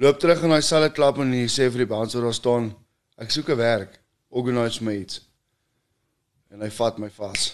Loop 0.00 0.16
terug 0.16 0.40
in 0.40 0.48
daai 0.48 0.64
selfe 0.64 0.94
klap 0.96 1.18
en 1.20 1.32
jy 1.36 1.44
sê 1.52 1.66
vir 1.68 1.82
die 1.82 1.90
bouncer 1.90 2.24
daar 2.24 2.32
staan, 2.32 2.70
ek 3.20 3.34
soek 3.34 3.50
'n 3.52 3.58
werk, 3.60 3.98
organise 4.30 4.80
my 4.80 4.94
iets. 4.96 5.20
En 6.50 6.62
hy 6.62 6.70
vat 6.70 6.98
my 6.98 7.10
vas. 7.10 7.52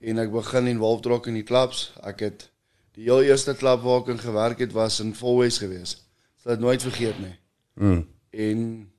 En 0.00 0.18
ek 0.18 0.32
begin 0.32 0.68
involved 0.68 1.06
raak 1.06 1.26
in 1.26 1.34
die 1.34 1.44
klubs. 1.44 1.92
Ek 2.02 2.20
het 2.20 2.48
die 2.94 3.04
heel 3.04 3.28
eerste 3.28 3.54
klub 3.54 3.82
waar 3.82 4.00
ek 4.00 4.08
in 4.08 4.18
gewerk 4.18 4.58
het 4.58 4.72
was 4.72 5.00
in 5.00 5.14
Volwes 5.14 5.58
gewees. 5.58 6.06
Sal 6.40 6.52
dit 6.56 6.60
nooit 6.60 6.82
vergeet 6.82 7.18
nie. 7.18 7.36
Mm. 7.74 8.08
En 8.30 8.92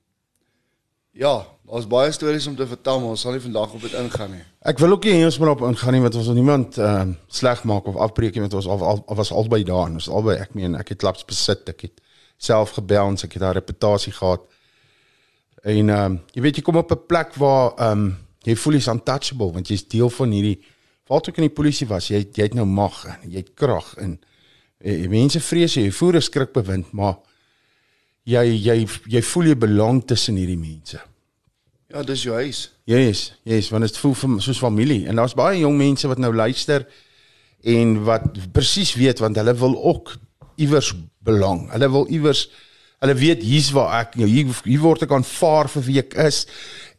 ja, 1.12 1.48
daar's 1.66 1.88
baie 1.90 2.12
stories 2.12 2.48
om 2.48 2.56
te 2.56 2.68
vertel, 2.68 3.00
maar 3.00 3.16
ons 3.16 3.22
sal 3.26 3.34
nie 3.34 3.42
vandag 3.42 3.74
op 3.74 3.82
dit 3.82 3.94
ingaan 3.98 4.32
nie. 4.32 4.44
Ek 4.70 4.80
wil 4.82 4.96
ook 4.96 5.06
nie 5.08 5.24
eens 5.24 5.38
maar 5.42 5.56
op 5.56 5.64
ingaan 5.66 5.96
nie 5.98 6.02
want 6.04 6.16
ons 6.16 6.30
wil 6.30 6.38
niemand 6.38 6.78
ehm 6.78 7.14
uh, 7.16 7.16
sleg 7.28 7.64
maak 7.64 7.88
of 7.90 7.96
afbreek 7.96 8.36
nie 8.38 8.44
want 8.46 8.54
ons 8.54 8.68
al, 8.68 8.84
al, 8.92 9.02
al 9.06 9.20
was 9.22 9.32
albei 9.32 9.64
daar 9.64 9.88
en 9.90 9.98
ons 10.00 10.10
albei 10.10 10.38
ek 10.42 10.54
meen 10.58 10.78
ek 10.78 10.94
het 10.94 11.02
klubs 11.02 11.26
besit 11.26 11.70
ek 11.70 11.88
het 11.88 12.02
self 12.38 12.76
gebouns 12.78 13.26
ek 13.26 13.38
het 13.38 13.42
daar 13.42 13.58
reputasie 13.58 14.14
gehad 14.14 14.46
en 15.64 15.90
ehm 15.90 16.06
um, 16.06 16.20
jy 16.34 16.46
weet 16.46 16.62
jy 16.62 16.66
kom 16.68 16.78
op 16.78 16.92
'n 16.92 17.06
plek 17.08 17.34
waar 17.42 17.74
ehm 17.78 18.06
um, 18.06 18.06
jy 18.46 18.56
voel 18.56 18.78
jy's 18.78 18.92
untouchable 18.94 19.52
want 19.52 19.68
jy's 19.68 19.88
deel 19.88 20.10
van 20.10 20.32
hierdie 20.32 20.60
val 21.10 21.22
toe 21.22 21.34
in 21.36 21.48
die 21.50 21.58
polisie 21.58 21.88
was 21.88 22.10
jy 22.10 22.22
jy 22.22 22.44
het 22.44 22.54
nou 22.54 22.66
mag 22.66 23.06
en 23.06 23.30
jy 23.30 23.42
het 23.42 23.54
krag 23.54 23.96
en 23.98 24.20
eh, 24.80 25.10
mense 25.10 25.40
vrees 25.40 25.74
jy 25.74 25.90
voer 25.92 26.16
'n 26.16 26.22
skrikbewind 26.22 26.94
maar 26.94 27.18
jy 28.24 28.46
jy 28.54 28.88
jy 29.08 29.22
voel 29.22 29.46
jy 29.46 29.58
belang 29.58 30.06
tussen 30.06 30.36
hierdie 30.36 30.62
mense 30.62 31.02
Ja, 31.96 32.02
dis 32.04 32.26
jou 32.26 32.36
huis. 32.36 32.66
Yes, 32.84 33.20
yes, 33.48 33.70
want 33.72 33.86
dit 33.88 33.98
voel 34.02 34.16
vir, 34.20 34.32
soos 34.44 34.58
familie 34.60 35.06
en 35.08 35.16
daar's 35.16 35.36
baie 35.38 35.62
jong 35.62 35.78
mense 35.80 36.10
wat 36.12 36.20
nou 36.20 36.34
luister 36.36 36.84
en 37.64 37.94
wat 38.04 38.26
presies 38.52 38.92
weet 39.00 39.22
want 39.24 39.40
hulle 39.40 39.54
wil 39.62 39.78
ook 39.80 40.12
iewers 40.60 40.90
belang. 41.24 41.70
Hulle 41.72 41.88
wil 41.94 42.10
iewers 42.12 42.50
hulle 43.00 43.16
weet 43.16 43.46
hier's 43.48 43.70
waar 43.72 43.94
ek 44.02 44.18
nou 44.20 44.28
hier 44.28 44.52
hier 44.66 44.84
word 44.84 45.06
ek 45.08 45.16
aanvaar 45.16 45.72
vir 45.72 45.88
wie 45.88 45.98
ek 46.02 46.18
is 46.26 46.42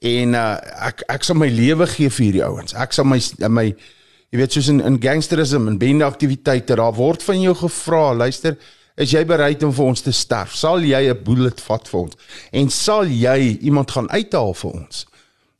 en 0.00 0.32
uh, 0.32 0.56
ek 0.88 1.04
ek 1.12 1.28
sal 1.28 1.36
my 1.42 1.50
lewe 1.52 1.90
gee 1.92 2.08
vir 2.08 2.28
hierdie 2.30 2.46
ouens. 2.48 2.72
Ek 2.72 2.96
sal 2.96 3.04
my 3.04 3.20
my 3.52 3.66
jy 3.68 4.40
weet 4.40 4.56
soos 4.56 4.72
in 4.72 4.80
in 4.80 4.96
gangsterisme 5.02 5.74
en 5.74 5.76
bende 5.82 6.08
aktiwiteite 6.08 6.80
daar 6.80 6.96
word 6.96 7.20
van 7.28 7.44
jou 7.44 7.52
gevra, 7.66 8.14
luister, 8.16 8.56
is 8.96 9.12
jy 9.12 9.22
bereid 9.28 9.62
om 9.66 9.72
vir 9.76 9.90
ons 9.90 10.02
te 10.02 10.12
sterf? 10.14 10.54
Sal 10.56 10.84
jy 10.84 11.02
'n 11.10 11.22
bullet 11.24 11.60
vat 11.60 11.88
vir 11.88 12.00
ons? 12.00 12.16
En 12.52 12.70
sal 12.70 13.04
jy 13.04 13.58
iemand 13.60 13.90
gaan 13.90 14.08
uithaal 14.10 14.54
vir 14.54 14.70
ons? 14.70 15.06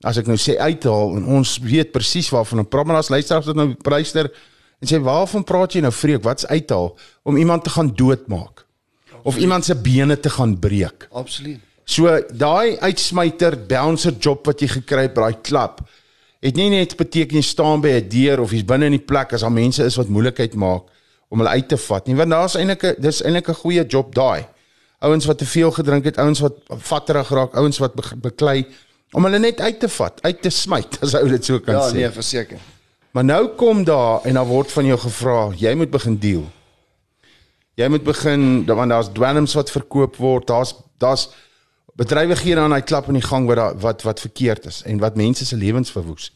As 0.04 0.18
ek 0.18 0.26
nou 0.26 0.36
sê 0.36 0.56
uithaal 0.58 1.16
en 1.16 1.24
ons 1.24 1.58
weet 1.58 1.92
presies 1.92 2.30
waarvan 2.30 2.58
ons 2.58 2.68
praat, 2.68 2.86
maar 2.86 2.96
as 2.96 3.10
luister 3.10 3.36
as 3.36 3.46
dit 3.46 3.56
nou 3.56 3.74
pryster 3.74 4.30
en 4.80 4.88
sê 4.88 5.00
waarvan 5.00 5.44
praat 5.44 5.72
jy 5.72 5.80
nou 5.80 5.92
vreek? 5.92 6.22
Wat's 6.22 6.46
uithaal 6.46 6.96
om 7.24 7.36
iemand 7.36 7.64
te 7.64 7.70
gaan 7.70 7.92
doodmaak? 7.94 8.64
Of 9.24 9.36
iemand 9.36 9.64
se 9.64 9.74
bene 9.74 10.16
te 10.20 10.30
gaan 10.30 10.58
breek? 10.58 11.08
Absoluut. 11.12 11.60
So 11.84 12.20
daai 12.30 12.78
uitsmyter 12.78 13.56
bouncer 13.66 14.12
job 14.18 14.46
wat 14.46 14.60
jy 14.60 14.68
gekry 14.68 15.02
het 15.02 15.14
by 15.14 15.20
daai 15.20 15.40
klub 15.42 15.80
het 16.46 16.56
nie 16.56 16.68
net 16.70 16.96
beteken 16.98 17.38
jy 17.38 17.42
staan 17.42 17.80
by 17.80 17.96
'n 17.96 18.08
deur 18.08 18.40
of 18.40 18.52
jy's 18.52 18.64
binne 18.64 18.86
in 18.86 18.98
die 18.98 19.06
plek 19.06 19.32
as 19.32 19.40
daar 19.40 19.52
mense 19.52 19.82
is 19.84 19.96
wat 19.96 20.08
moeilikheid 20.08 20.54
maak 20.54 20.84
om 21.28 21.38
hulle 21.38 21.50
uit 21.50 21.68
te 21.68 21.76
vat 21.76 22.06
nie 22.06 22.14
want 22.16 22.30
daar's 22.30 22.54
eintlik 22.56 22.82
'n 22.84 22.94
dis 23.02 23.22
eintlik 23.22 23.48
'n 23.48 23.54
goeie 23.62 23.86
job 23.86 24.14
daai. 24.14 24.46
Ouens 25.00 25.26
wat 25.26 25.38
te 25.38 25.46
veel 25.46 25.70
gedrink 25.70 26.04
het, 26.04 26.18
ouens 26.18 26.40
wat 26.40 26.54
vatterig 26.68 27.28
raak, 27.28 27.54
ouens 27.54 27.78
wat 27.78 27.94
be 27.94 28.02
beklei 28.16 28.66
om 29.12 29.24
hulle 29.24 29.38
net 29.38 29.60
uit 29.60 29.80
te 29.80 29.88
vat, 29.88 30.18
uit 30.22 30.42
te 30.42 30.50
smyt 30.50 30.98
as 31.02 31.14
ou 31.14 31.28
dit 31.28 31.44
so 31.44 31.58
kan 31.60 31.74
Ja, 31.74 31.88
sê. 31.90 31.92
nee, 31.94 32.10
verseker. 32.10 32.58
Maar 33.10 33.24
nou 33.24 33.48
kom 33.56 33.84
daar 33.84 34.24
en 34.24 34.34
dan 34.34 34.46
word 34.46 34.72
van 34.72 34.84
jou 34.84 34.98
gevra, 34.98 35.50
jy 35.56 35.74
moet 35.74 35.90
begin 35.90 36.16
deel. 36.18 36.44
Jy 37.74 37.88
moet 37.88 38.02
begin 38.04 38.64
want 38.66 38.90
daar's 38.90 39.08
dwelms 39.12 39.54
wat 39.54 39.70
verkoop 39.70 40.16
word, 40.16 40.46
daar's 40.46 40.74
daar's 40.98 41.28
bedrywighede 41.96 42.60
aan 42.60 42.70
daai 42.70 42.82
klap 42.82 43.08
in 43.08 43.14
die 43.14 43.22
gang 43.22 43.46
wat 43.46 43.56
daar 43.56 43.76
wat 43.80 44.02
wat 44.02 44.20
verkeerd 44.20 44.66
is 44.66 44.82
en 44.84 44.98
wat 44.98 45.16
mense 45.16 45.44
se 45.44 45.56
lewens 45.56 45.90
verwoes. 45.90 46.32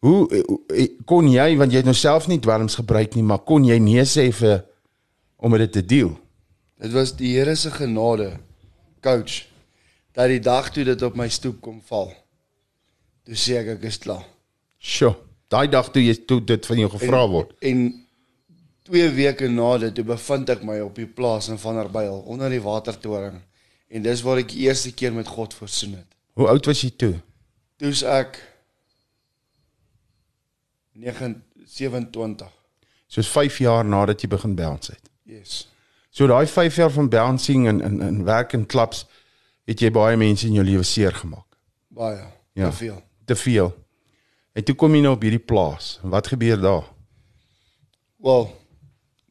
Hoe, 0.00 0.24
hoe 0.46 0.86
kon 1.04 1.28
jy 1.28 1.52
want 1.60 1.74
jy 1.74 1.82
het 1.82 1.88
nou 1.88 1.96
self 1.96 2.26
nie 2.30 2.40
dwelms 2.40 2.78
gebruik 2.80 3.16
nie, 3.16 3.24
maar 3.26 3.42
kon 3.44 3.66
jy 3.68 3.76
nee 3.82 4.04
sê 4.08 4.30
vir 4.32 4.62
om 5.36 5.56
dit 5.60 5.72
te 5.72 5.82
deel? 5.84 6.14
Dit 6.80 6.94
was 6.96 7.12
die 7.18 7.34
Here 7.36 7.52
se 7.56 7.72
genade, 7.74 8.30
coach, 9.04 9.42
dat 10.16 10.32
die 10.32 10.40
dag 10.40 10.70
toe 10.72 10.86
dit 10.88 11.02
op 11.04 11.18
my 11.20 11.28
stoep 11.28 11.60
kom 11.60 11.82
val. 11.90 12.14
Toe 13.28 13.36
sê 13.36 13.60
ek 13.60 13.74
ek 13.76 13.88
is 13.90 14.00
klaar. 14.00 14.24
Sjoe. 14.80 15.12
Daai 15.52 15.66
dag 15.68 15.90
toe 15.92 16.00
jy 16.00 16.14
toe 16.30 16.38
dit 16.46 16.66
van 16.70 16.78
jou 16.80 16.88
gevra 16.94 17.24
word. 17.28 17.52
En, 17.60 17.84
en 17.90 18.60
twee 18.88 19.08
weke 19.12 19.50
na 19.52 19.74
dit 19.82 19.96
toe 19.98 20.06
bevind 20.08 20.52
ek 20.54 20.62
my 20.64 20.78
op 20.80 20.96
die 20.96 21.08
plaas 21.10 21.50
in 21.52 21.60
Vanderbijl 21.60 22.22
onder 22.24 22.48
die 22.48 22.62
watertoring. 22.64 23.40
En 23.90 24.06
dis 24.06 24.22
waar 24.24 24.40
ek 24.40 24.54
die 24.54 24.64
eerste 24.70 24.94
keer 24.96 25.12
met 25.12 25.28
God 25.28 25.52
versoen 25.58 25.98
het. 25.98 26.08
Hoe 26.38 26.48
oud 26.48 26.70
was 26.70 26.80
jy 26.86 26.94
toe? 26.96 27.18
Toe's 27.82 28.04
ek 28.06 28.38
9 28.38 28.49
27. 31.00 32.48
Soos 33.06 33.28
5 33.28 33.58
jaar 33.58 33.84
nadat 33.84 34.20
jy 34.22 34.28
begin 34.28 34.54
bounce 34.54 34.92
het. 34.92 35.10
Yes. 35.22 35.68
So 36.10 36.26
daai 36.26 36.46
5 36.46 36.76
jaar 36.76 36.90
van 36.90 37.08
bouncing 37.08 37.66
en 37.68 37.80
in 37.80 38.00
in 38.02 38.24
werk 38.24 38.52
en 38.52 38.66
klubs 38.66 39.06
het 39.64 39.80
jy 39.80 39.90
baie 39.90 40.16
mense 40.16 40.46
in 40.46 40.58
jou 40.58 40.64
lewe 40.66 40.82
seer 40.82 41.14
gemaak. 41.14 41.46
Baie. 41.88 42.24
Ja. 42.52 42.70
Te 42.70 42.76
veel. 42.76 43.02
Te 43.24 43.36
veel. 43.36 43.74
En 44.52 44.64
toe 44.64 44.74
kom 44.74 44.94
jy 44.94 45.02
nou 45.04 45.14
op 45.14 45.22
hierdie 45.22 45.42
plaas. 45.42 45.98
En 46.02 46.10
wat 46.10 46.26
gebeur 46.26 46.60
daar? 46.60 46.88
Well, 48.16 48.50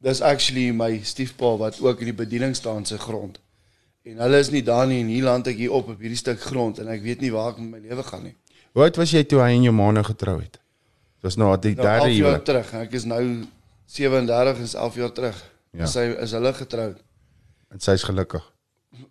dis 0.01 0.21
actually 0.21 0.71
my 0.71 1.01
stiefpa 1.03 1.58
wat 1.60 1.82
ook 1.82 1.99
in 1.99 2.12
die 2.13 2.15
bediening 2.15 2.55
staan 2.55 2.86
se 2.86 2.97
grond. 2.97 3.39
En 4.08 4.17
hulle 4.23 4.39
is 4.39 4.49
nie 4.49 4.63
daar 4.63 4.88
nie 4.88 5.01
en 5.03 5.12
hier 5.12 5.23
land 5.27 5.47
ek 5.47 5.60
hier 5.60 5.75
op 5.75 5.91
op 5.91 5.99
hierdie 5.99 6.17
stuk 6.17 6.39
grond 6.41 6.79
en 6.79 6.88
ek 6.88 7.03
weet 7.03 7.21
nie 7.21 7.32
waar 7.36 7.51
ek 7.51 7.60
met 7.60 7.69
my 7.75 7.84
lewe 7.89 8.03
gaan 8.08 8.23
nie. 8.23 8.36
Hoe 8.73 8.88
oud 8.88 8.95
was 9.01 9.12
jy 9.12 9.25
toe 9.27 9.41
hy 9.43 9.51
en 9.58 9.67
jou 9.67 9.75
ma 9.75 9.91
nou 9.91 10.05
getrou 10.08 10.39
het? 10.39 10.60
Dit 11.19 11.27
was 11.27 11.36
nou 11.36 11.51
die 11.60 11.75
Nou, 11.75 11.84
derde 11.88 12.05
11 12.05 12.15
jaar 12.15 12.25
huwelik. 12.25 12.45
terug. 12.45 12.73
Ek 12.73 12.93
is 12.93 13.03
nou 13.03 13.23
37 13.86 14.60
is 14.63 14.73
11 14.73 14.95
jaar 14.95 15.12
terug. 15.12 15.41
Ja. 15.75 15.86
Sy 15.86 16.05
is 16.23 16.32
hulle 16.32 16.53
getroud. 16.53 16.97
En 17.69 17.79
sy's 17.84 18.03
gelukkig. 18.08 18.45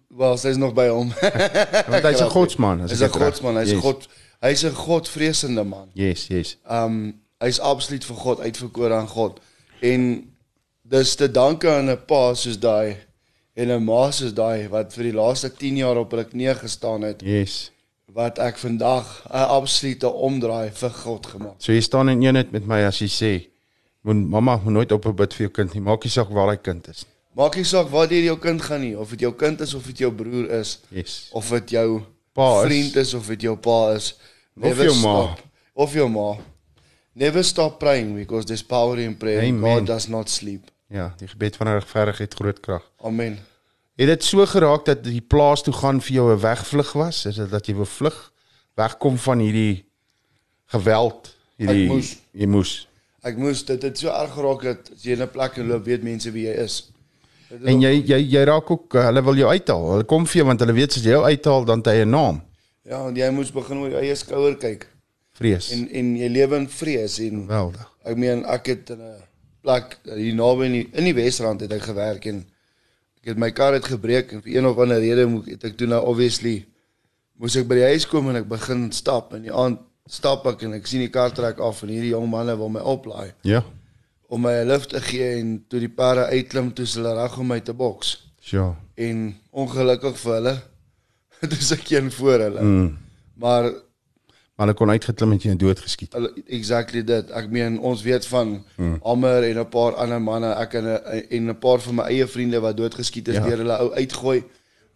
Wel, 0.08 0.36
sy's 0.40 0.56
nog 0.56 0.72
by 0.74 0.86
hom. 0.88 1.12
Want 1.92 2.02
hy's 2.08 2.20
'n 2.24 2.30
godsman, 2.32 2.80
as 2.82 2.90
Hy's 2.90 3.00
ek 3.06 3.14
'n 3.14 3.18
godsman, 3.22 3.56
hy's 3.60 3.70
'n 3.70 3.74
Yes. 3.74 3.82
god 3.84 4.08
hy's 4.42 4.64
'n 4.64 4.72
godvreesende 4.74 5.64
man. 5.64 5.90
Yes, 5.94 6.26
yes. 6.26 6.56
Um 6.68 7.20
hy's 7.40 7.60
absoluut 7.60 8.04
vir 8.04 8.16
God 8.16 8.40
uitverkore 8.40 8.94
aan 8.94 9.08
God. 9.08 9.40
En 9.80 10.30
dis 10.82 11.14
te 11.14 11.30
danke 11.30 11.70
aan 11.70 11.90
'n 11.90 12.00
pa 12.06 12.34
soos 12.34 12.58
daai 12.58 12.96
en 13.54 13.68
'n 13.70 13.84
ma 13.84 14.10
soos 14.10 14.32
daai 14.34 14.68
wat 14.68 14.92
vir 14.94 15.04
die 15.04 15.12
laaste 15.14 15.50
10 15.54 15.76
jaar 15.76 15.96
op 15.96 16.10
hulle 16.10 16.24
knieë 16.24 16.54
gestaan 16.58 17.02
het 17.02 17.20
Yes. 17.22 17.70
Wat 18.18 18.38
ek 18.42 18.58
vandag 18.58 19.06
'n 19.30 19.46
absolute 19.58 20.08
omdraai 20.10 20.70
vir 20.74 20.90
God 20.90 21.26
gemaak. 21.26 21.54
So 21.58 21.72
jy 21.72 21.80
staan 21.80 22.08
in 22.08 22.22
eenheid 22.22 22.50
met 22.52 22.66
my 22.66 22.80
as 22.86 22.98
jy 22.98 23.06
sê, 23.08 23.32
"Moet 24.02 24.16
mamma 24.30 24.56
moet 24.64 24.72
nooit 24.72 24.92
op 24.92 25.06
'n 25.06 25.14
bid 25.14 25.34
vir 25.34 25.46
jou 25.46 25.50
kind 25.52 25.74
nie. 25.74 25.80
Maak 25.82 26.04
nie 26.04 26.10
saak 26.10 26.28
waar 26.30 26.48
hy 26.48 26.56
kind 26.56 26.88
is." 26.88 27.04
Maak 27.36 27.54
nie 27.56 27.64
saak 27.64 27.88
waar 27.90 28.08
dit 28.08 28.24
jou 28.24 28.36
kind 28.38 28.60
gaan 28.62 28.80
nie, 28.80 28.98
of 28.98 29.10
dit 29.10 29.20
jou 29.20 29.32
kind 29.32 29.60
is 29.60 29.74
of 29.74 29.86
dit 29.86 29.98
jou 29.98 30.10
broer 30.12 30.50
is, 30.50 30.78
Yes. 30.90 31.28
of 31.32 31.48
dit 31.50 31.70
jou 31.70 32.02
Pa 32.34 32.62
is. 32.62 32.66
vriend 32.66 32.96
is 32.96 33.14
of 33.14 33.26
dit 33.26 33.40
jou 33.42 33.56
pa 33.56 33.92
is. 33.94 34.14
Of 34.60 34.76
jou 34.76 34.94
ma. 34.94 35.22
stop. 35.34 35.42
Of 35.74 35.92
jou 35.94 36.08
ma. 36.08 36.36
Never 37.14 37.44
stop 37.44 37.78
praying 37.78 38.14
because 38.16 38.44
there's 38.46 38.62
power 38.62 38.98
in 38.98 39.16
prayer. 39.16 39.42
Amen. 39.42 39.76
God 39.76 39.86
does 39.86 40.08
not 40.08 40.28
sleep. 40.28 40.70
Ja, 40.90 41.14
die 41.18 41.28
gebed 41.28 41.56
van 41.56 41.66
'n 41.68 41.74
regverdige 41.78 42.22
het 42.22 42.34
groot 42.34 42.60
krag. 42.60 42.82
Amen. 43.04 43.38
Het 43.98 44.06
dit 44.06 44.24
so 44.24 44.44
geraak 44.46 44.84
dat 44.86 45.00
die 45.04 45.20
plaas 45.24 45.62
toe 45.66 45.72
gaan 45.74 45.98
vir 46.00 46.12
jou 46.14 46.26
'n 46.32 46.40
wegvlug 46.40 46.92
was? 46.94 47.24
Is 47.26 47.36
dit 47.36 47.50
dat 47.50 47.66
jy 47.66 47.74
wou 47.74 47.86
vlug, 47.86 48.18
wegkom 48.76 49.16
van 49.18 49.38
hierdie 49.42 49.84
geweld, 50.70 51.32
hierdie 51.58 51.84
Ek 51.88 51.90
moes. 51.92 52.16
jy 52.32 52.46
moes. 52.46 52.72
Ek 53.26 53.36
moes 53.36 53.64
dit 53.64 53.82
het 53.82 53.98
so 53.98 54.08
erg 54.08 54.32
geraak 54.36 54.62
dat 54.62 54.90
as 54.94 55.02
jy 55.02 55.12
in 55.16 55.22
'n 55.22 55.30
plek 55.30 55.56
loop, 55.56 55.84
weet 55.84 56.02
mense 56.02 56.30
wie 56.30 56.46
jy 56.46 56.54
is. 56.64 56.90
En 57.64 57.80
jy 57.80 58.02
jy 58.06 58.18
jy 58.28 58.44
raak 58.44 58.70
ook 58.70 58.94
uh, 58.94 59.04
hulle 59.08 59.22
wil 59.24 59.34
jou 59.36 59.48
uithaal. 59.50 59.90
Hulle 59.92 60.04
kom 60.04 60.26
vir 60.26 60.36
jou 60.36 60.46
want 60.46 60.60
hulle 60.60 60.72
weet 60.72 60.96
as 60.96 61.02
jy 61.02 61.10
jou 61.10 61.24
uithaal 61.24 61.64
dan 61.64 61.78
het 61.78 61.86
hy 61.86 62.04
'n 62.04 62.10
naam. 62.10 62.42
Ja, 62.84 63.06
en 63.08 63.16
jy 63.16 63.30
moes 63.30 63.50
begin 63.52 63.78
oor 63.78 63.90
jou 63.90 64.00
eie 64.00 64.14
skouer 64.14 64.56
kyk 64.56 64.86
Vrees. 65.32 65.70
en 65.72 65.88
en 65.90 66.16
jy 66.16 66.28
lewe 66.28 66.56
in 66.56 66.68
vrees 66.68 67.18
en 67.18 67.42
Geweldig. 67.46 67.88
Ek 68.04 68.16
meen 68.16 68.44
ek 68.44 68.66
het 68.66 68.90
in 68.90 69.00
'n 69.00 69.22
plek 69.62 69.98
hier 70.04 70.34
naby 70.34 70.64
in 70.64 70.72
die, 70.72 70.88
in 70.92 71.04
die 71.04 71.14
Wesrand 71.14 71.60
het 71.60 71.72
ek 71.72 71.82
gewerk 71.82 72.26
en 72.26 72.44
ek 73.28 73.34
het 73.34 73.40
my 73.44 73.50
kar 73.52 73.74
het 73.76 73.84
gebreek 73.84 74.30
en 74.32 74.40
vir 74.40 74.54
een 74.56 74.66
of 74.66 74.78
ander 74.80 75.02
rede 75.04 75.26
moet 75.28 75.50
het 75.52 75.64
ek 75.68 75.74
toe 75.76 75.86
nou 75.90 75.98
obviously 76.08 76.62
moes 77.36 77.56
ek 77.60 77.66
by 77.68 77.76
die 77.76 77.88
huis 77.90 78.06
kom 78.08 78.30
en 78.30 78.38
ek 78.40 78.46
begin 78.48 78.86
stap 78.96 79.34
en 79.36 79.42
die 79.44 79.52
aand 79.52 79.82
stap 80.08 80.46
ek 80.48 80.62
en 80.64 80.78
ek 80.78 80.88
sien 80.88 81.02
die 81.04 81.10
kar 81.12 81.34
trek 81.36 81.60
af 81.60 81.82
en 81.84 81.92
hierdie 81.92 82.14
jong 82.14 82.24
manne 82.32 82.54
wil 82.56 82.72
my 82.72 82.80
oplaai 82.80 83.34
Ja. 83.44 83.60
om 84.32 84.40
my 84.42 84.54
'n 84.62 84.68
lift 84.68 84.90
te 84.96 85.00
gee 85.00 85.28
en 85.40 85.64
toe 85.68 85.80
die 85.80 85.92
perde 85.92 86.24
uitklim 86.32 86.72
toe 86.72 86.86
hulle 86.94 87.12
reg 87.20 87.36
om 87.38 87.46
my 87.52 87.60
te 87.60 87.72
boks 87.76 88.16
Ja. 88.50 88.74
en 88.96 89.36
ongelukkig 89.52 90.16
vir 90.24 90.34
hulle 90.38 90.56
dis 91.52 91.70
ek 91.76 91.90
een 91.90 92.08
voor 92.10 92.38
hulle 92.48 92.62
mm. 92.64 92.96
maar 93.36 93.68
Maar 94.58 94.66
hulle 94.66 94.78
kon 94.78 94.90
uitgeklim 94.90 95.30
het 95.36 95.44
jy 95.46 95.50
en 95.54 95.58
doodgeskiet. 95.60 96.12
Hulle 96.18 96.32
exactly 96.50 97.04
dit. 97.06 97.28
Ek 97.38 97.46
meen 97.54 97.76
ons 97.78 98.00
weet 98.02 98.24
van 98.26 98.56
hmm. 98.74 98.96
Ammer 99.06 99.44
en 99.46 99.60
'n 99.62 99.68
paar 99.70 99.94
ander 100.02 100.18
manne, 100.20 100.50
ek 100.58 100.72
en 100.74 100.84
'n 100.84 101.26
en 101.30 101.50
'n 101.52 101.58
paar 101.58 101.78
van 101.80 101.94
my 101.94 102.02
eie 102.10 102.26
vriende 102.26 102.60
wat 102.60 102.76
doodgeskiet 102.76 103.28
is 103.28 103.34
Ja. 103.38 103.44
deur 103.46 103.58
hulle 103.62 103.76
ou 103.78 103.92
uitgooi, 103.94 104.42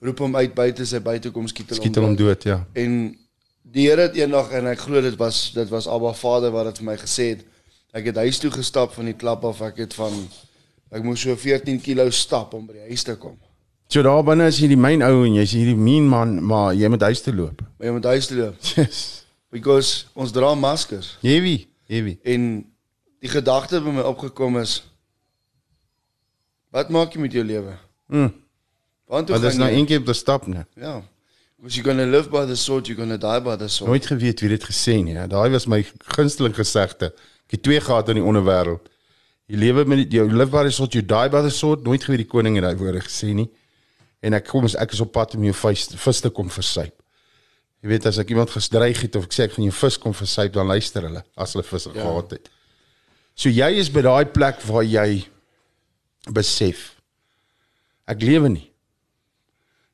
roep 0.00 0.18
hom 0.18 0.36
uit 0.36 0.54
buite 0.54 0.84
sy 0.86 0.98
buite 1.00 1.30
kom 1.30 1.46
skiet 1.46 1.68
hulle 1.68 1.80
Skiet 1.80 1.94
hulle 1.94 2.06
hom 2.06 2.16
dood, 2.16 2.42
ja. 2.42 2.66
En 2.74 3.16
die 3.62 3.86
Here 3.88 4.00
het 4.00 4.16
eendag 4.16 4.50
en 4.50 4.66
ek 4.66 4.78
glo 4.78 5.00
dit 5.00 5.16
was 5.16 5.52
dit 5.54 5.68
was 5.68 5.86
Abba 5.86 6.12
Vader 6.12 6.50
wat 6.50 6.64
dit 6.64 6.78
vir 6.78 6.84
my 6.86 6.96
gesê 6.96 7.28
het. 7.28 7.44
Ek 7.92 8.04
het 8.04 8.16
huis 8.16 8.38
toe 8.38 8.50
gestap 8.50 8.92
van 8.92 9.04
die 9.04 9.14
klap 9.14 9.44
af. 9.44 9.60
Ek 9.60 9.76
het 9.76 9.94
van 9.94 10.12
ek 10.90 11.02
moes 11.04 11.20
so 11.20 11.36
14 11.36 11.80
kg 11.80 12.10
stap 12.12 12.54
om 12.54 12.66
by 12.66 12.72
die 12.72 12.88
huis 12.88 13.02
te 13.02 13.14
kom. 13.14 13.38
So 13.88 14.02
daar 14.02 14.24
binne 14.24 14.46
is 14.46 14.58
jy 14.58 14.68
die 14.68 14.76
myn 14.76 15.02
ou 15.02 15.24
en 15.24 15.34
jy's 15.34 15.52
hierdie 15.52 15.76
mean 15.76 16.08
man, 16.08 16.42
maar 16.44 16.74
jy 16.74 16.88
moet 16.88 17.02
huis 17.02 17.20
toe 17.22 17.34
loop. 17.34 17.60
Maar 17.78 17.86
jy 17.86 17.92
moet 17.92 18.04
huis 18.04 18.26
toe 18.26 18.36
loop 18.36 18.54
Yes. 18.76 19.21
Because 19.52 20.06
ons 20.16 20.32
dra 20.32 20.54
maskers. 20.56 21.16
Heavy, 21.20 21.66
heavy. 21.86 22.16
En 22.24 22.64
die 23.22 23.30
gedagte 23.30 23.80
by 23.84 23.92
my 23.98 24.04
opgekom 24.08 24.56
is 24.62 24.80
wat 26.72 26.88
maak 26.88 27.12
jy 27.12 27.20
met 27.20 27.34
jou 27.36 27.44
lewe? 27.44 27.76
Mm. 28.08 28.30
Want 29.12 29.28
dis 29.28 29.36
gaan 29.52 29.66
nou 29.66 29.72
een 29.76 29.88
keer 29.88 30.00
op 30.00 30.08
die 30.08 30.16
stap 30.16 30.46
net. 30.48 30.68
Ja. 30.80 31.02
Because 31.58 31.76
you're 31.76 31.84
going 31.86 32.00
to 32.00 32.08
live 32.10 32.30
by 32.32 32.46
the 32.48 32.56
sword, 32.56 32.88
you're 32.88 32.98
going 32.98 33.12
to 33.12 33.20
die 33.20 33.40
by 33.44 33.56
the 33.60 33.68
sword. 33.68 33.92
Nooit 33.92 34.06
geweet 34.08 34.40
wie 34.40 34.48
dit 34.54 34.64
gesê 34.64 34.96
nie. 35.04 35.12
Ja. 35.14 35.26
Daai 35.30 35.50
was 35.52 35.68
my 35.70 35.82
gunsteling 36.16 36.56
gesegde. 36.56 37.12
Ek 37.46 37.58
het 37.58 37.62
twee 37.68 37.80
gehad 37.80 38.08
in 38.08 38.22
die 38.22 38.24
onderwêreld. 38.24 38.88
Jy 39.52 39.60
lewe 39.60 39.84
met 39.84 40.00
die- 40.00 40.16
jou 40.18 40.24
live 40.32 40.50
by 40.50 40.64
the 40.64 40.72
sword, 40.72 40.96
you 40.96 41.04
die 41.04 41.28
by 41.28 41.42
the 41.44 41.52
sword. 41.52 41.84
Nooit 41.84 42.02
geweet 42.08 42.24
die 42.24 42.30
koning 42.30 42.56
het 42.56 42.64
daai 42.64 42.76
woorde 42.80 43.04
gesê 43.04 43.34
nie. 43.36 43.50
En 44.22 44.32
ek 44.32 44.48
kom 44.48 44.64
ek 44.64 44.92
is 44.96 45.00
op 45.04 45.12
pad 45.12 45.34
om 45.36 45.44
jou 45.44 45.54
vis 45.54 45.86
vis 45.92 46.20
te 46.20 46.30
kom 46.30 46.48
versuip. 46.50 47.01
Jy 47.82 47.90
weet 47.90 48.06
as 48.06 48.18
ek 48.22 48.30
iemand 48.30 48.52
gesdreig 48.54 49.00
het 49.02 49.16
of 49.18 49.26
ek 49.26 49.34
sê 49.34 49.46
ek 49.48 49.56
gaan 49.56 49.66
jou 49.66 49.74
vis 49.74 49.98
kom 49.98 50.14
versuip, 50.14 50.52
dan 50.54 50.70
luister 50.70 51.02
hulle 51.02 51.24
as 51.34 51.54
hulle 51.56 51.66
vis 51.66 51.88
ja. 51.88 51.94
gehad 51.96 52.36
het. 52.36 52.50
So 53.34 53.50
jy 53.50 53.72
is 53.80 53.90
by 53.90 54.04
daai 54.06 54.26
plek 54.30 54.60
waar 54.68 54.84
jy 54.86 55.24
besef 56.30 56.92
ek 58.06 58.22
lewe 58.22 58.52
nie. 58.52 58.68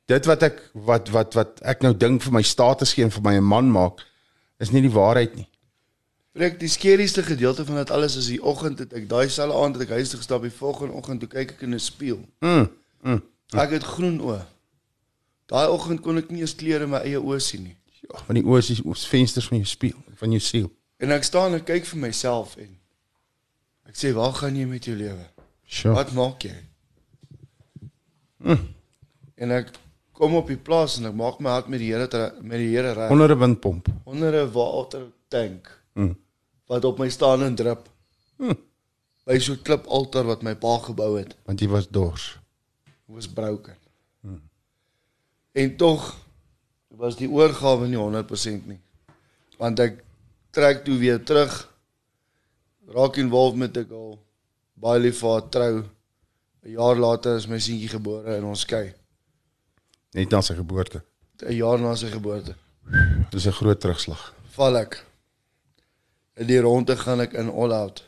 Dit 0.09 0.29
wat 0.29 0.45
ek 0.45 0.61
wat 0.89 1.09
wat 1.13 1.37
wat 1.37 1.63
ek 1.69 1.85
nou 1.85 1.95
dink 1.97 2.25
vir 2.25 2.35
my 2.37 2.45
status 2.45 2.93
gee 2.97 3.07
en 3.07 3.15
vir 3.15 3.25
my 3.25 3.35
'n 3.39 3.45
man 3.45 3.73
maak, 3.73 4.05
is 4.61 4.73
nie 4.73 4.83
die 4.85 4.93
waarheid 4.93 5.37
nie. 5.37 5.49
Breek 6.37 6.61
die 6.61 6.69
skerigste 6.69 7.23
gedeelte 7.23 7.65
van 7.65 7.77
dit 7.77 7.91
alles 7.91 8.17
is 8.17 8.29
die 8.29 8.43
oggend 8.43 8.79
het 8.79 8.93
ek 8.93 9.09
daai 9.09 9.29
selfe 9.29 9.57
aand 9.57 9.77
het 9.77 9.89
ek 9.89 9.97
huis 9.97 10.11
toe 10.11 10.21
gestap 10.21 10.43
die 10.43 10.53
volgende 10.53 10.95
oggend 10.95 11.21
toe 11.21 11.29
kyk 11.29 11.57
ek 11.57 11.63
in 11.63 11.75
'n 11.75 11.81
spieël. 11.81 12.21
Mm. 12.41 12.69
mm. 13.03 13.23
Ek 13.57 13.71
het 13.71 13.85
groen 13.85 14.21
oë. 14.21 14.45
Daai 15.49 15.69
oggend 15.73 16.01
kon 16.05 16.19
ek 16.21 16.31
nie 16.31 16.41
eens 16.45 16.55
klere 16.55 16.85
in 16.85 16.91
my 16.93 17.01
eie 17.09 17.19
oë 17.21 17.39
sien 17.41 17.63
nie. 17.65 17.77
Ja, 18.03 18.21
van 18.27 18.35
die 18.37 18.45
oë 18.45 18.59
is 18.59 18.81
oë- 18.83 19.07
vensters 19.09 19.49
van 19.49 19.59
jou 19.63 19.67
spieël, 19.69 20.03
van 20.21 20.31
jou 20.35 20.41
siel. 20.41 20.69
En 21.01 21.11
ek 21.15 21.25
staan 21.25 21.55
en 21.55 21.65
kyk 21.65 21.87
vir 21.89 21.99
myself 22.03 22.57
en 22.61 22.77
ek 23.89 23.95
sê 23.97 24.13
waar 24.13 24.33
gaan 24.33 24.57
jy 24.57 24.67
met 24.67 24.85
jou 24.85 24.97
lewe? 24.97 25.25
Sure. 25.67 25.95
Wat 25.95 26.13
maak 26.13 26.43
jy? 26.43 26.55
Mm. 28.45 28.69
En 29.39 29.51
ek 29.55 29.71
kom 30.19 30.35
op 30.39 30.49
die 30.51 30.57
plaas 30.59 30.99
en 30.99 31.07
ek 31.11 31.15
maak 31.19 31.41
my 31.43 31.51
hart 31.57 31.69
met 31.71 31.81
die 31.83 31.91
Here 31.93 32.09
met 32.43 32.59
die 32.59 32.71
Here 32.75 32.93
reg. 32.97 33.11
Onder 33.11 33.31
'n 33.35 33.39
windpomp. 33.39 33.89
onder 34.05 34.33
'n 34.45 34.51
watertank 34.53 35.71
Mm. 35.95 36.17
wat 36.67 36.85
op 36.85 36.99
my 36.99 37.09
staan 37.09 37.43
en 37.43 37.55
drup. 37.55 37.89
Hm. 38.39 38.53
By 39.27 39.39
so 39.39 39.53
'n 39.53 39.63
klipaltaar 39.63 40.25
wat 40.25 40.43
my 40.43 40.55
pa 40.55 40.79
gebou 40.79 41.19
het, 41.19 41.37
Want 41.47 41.61
jy 41.61 41.69
was 41.69 41.89
dors. 41.89 42.39
was 43.07 43.27
broken. 43.29 43.75
En 45.53 45.77
tog 45.77 46.17
was 46.89 47.17
die 47.17 47.29
oorgawe 47.31 47.87
nie 47.89 47.99
100% 47.99 48.67
nie. 48.67 48.81
Want 49.59 49.81
ek 49.81 50.03
trek 50.51 50.85
toe 50.85 50.99
weer 50.99 51.23
terug. 51.23 51.55
Raak 52.89 53.19
involved 53.21 53.59
met 53.61 53.77
ek 53.77 53.91
al 53.93 54.17
baie 54.79 55.01
lief 55.03 55.21
vir 55.23 55.49
trou. 55.53 55.85
'n 56.65 56.73
Jaar 56.75 56.97
later 56.97 57.37
is 57.37 57.47
my 57.47 57.59
seentjie 57.59 57.89
gebore 57.89 58.37
en 58.37 58.45
ons 58.45 58.61
skei. 58.61 58.95
Net 60.15 60.31
na 60.31 60.41
sy 60.43 60.55
geboorte. 60.55 61.03
'n 61.43 61.55
Jaar 61.55 61.79
na 61.79 61.95
sy 61.95 62.11
geboorte. 62.11 62.55
Dis 63.31 63.47
'n 63.47 63.53
groot 63.53 63.81
terugslag. 63.81 64.35
Val 64.57 64.77
ek. 64.77 65.05
In 66.37 66.47
die 66.47 66.61
ronde 66.61 66.97
gaan 66.97 67.21
ek 67.21 67.33
in 67.33 67.51
all 67.51 67.73
out. 67.73 68.05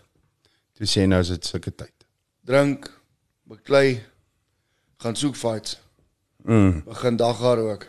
Toe 0.74 0.86
sê 0.86 1.06
nou 1.06 1.20
is 1.20 1.28
dit 1.28 1.44
sulke 1.44 1.70
tyd. 1.70 1.92
drink, 2.50 2.88
beklei, 3.46 4.02
gaan 4.96 5.16
soek 5.16 5.36
fights. 5.36 5.76
Mm. 6.44 6.82
Begin 6.84 7.16
daggaar 7.16 7.58
ook. 7.58 7.86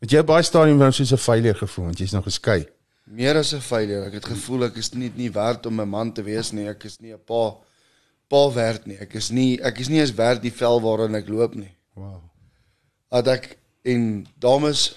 Het 0.00 0.10
jy 0.10 0.22
baie 0.26 0.42
stadium 0.42 0.78
nou 0.78 0.90
soos 0.92 1.12
'n 1.12 1.16
failure 1.16 1.58
gevoel 1.58 1.84
want 1.84 1.98
jy's 1.98 2.12
nou 2.12 2.22
geskei? 2.22 2.66
Meer 3.04 3.36
as 3.36 3.52
'n 3.54 3.60
failure. 3.60 4.06
Ek 4.06 4.12
het 4.12 4.24
gevoel 4.24 4.64
ek 4.64 4.76
is 4.76 4.92
nie 4.94 5.12
nie 5.14 5.30
werd 5.30 5.66
om 5.66 5.80
'n 5.80 5.88
man 5.88 6.12
te 6.12 6.22
wees 6.22 6.52
nie. 6.52 6.68
Ek 6.68 6.84
is 6.84 6.98
nie 7.00 7.12
'n 7.12 7.20
pa 7.24 7.56
pa 8.28 8.52
werd 8.52 8.86
nie. 8.86 8.96
Ek 8.96 9.14
is 9.14 9.30
nie 9.30 9.60
ek 9.62 9.78
is 9.78 9.88
nie 9.88 10.00
eens 10.00 10.14
werd 10.14 10.42
die 10.42 10.52
vel 10.52 10.80
waarin 10.80 11.14
ek 11.14 11.28
loop 11.28 11.54
nie. 11.54 11.74
Wow. 11.94 12.22
Dat 13.10 13.26
ek 13.28 13.58
en 13.84 14.26
dames 14.38 14.96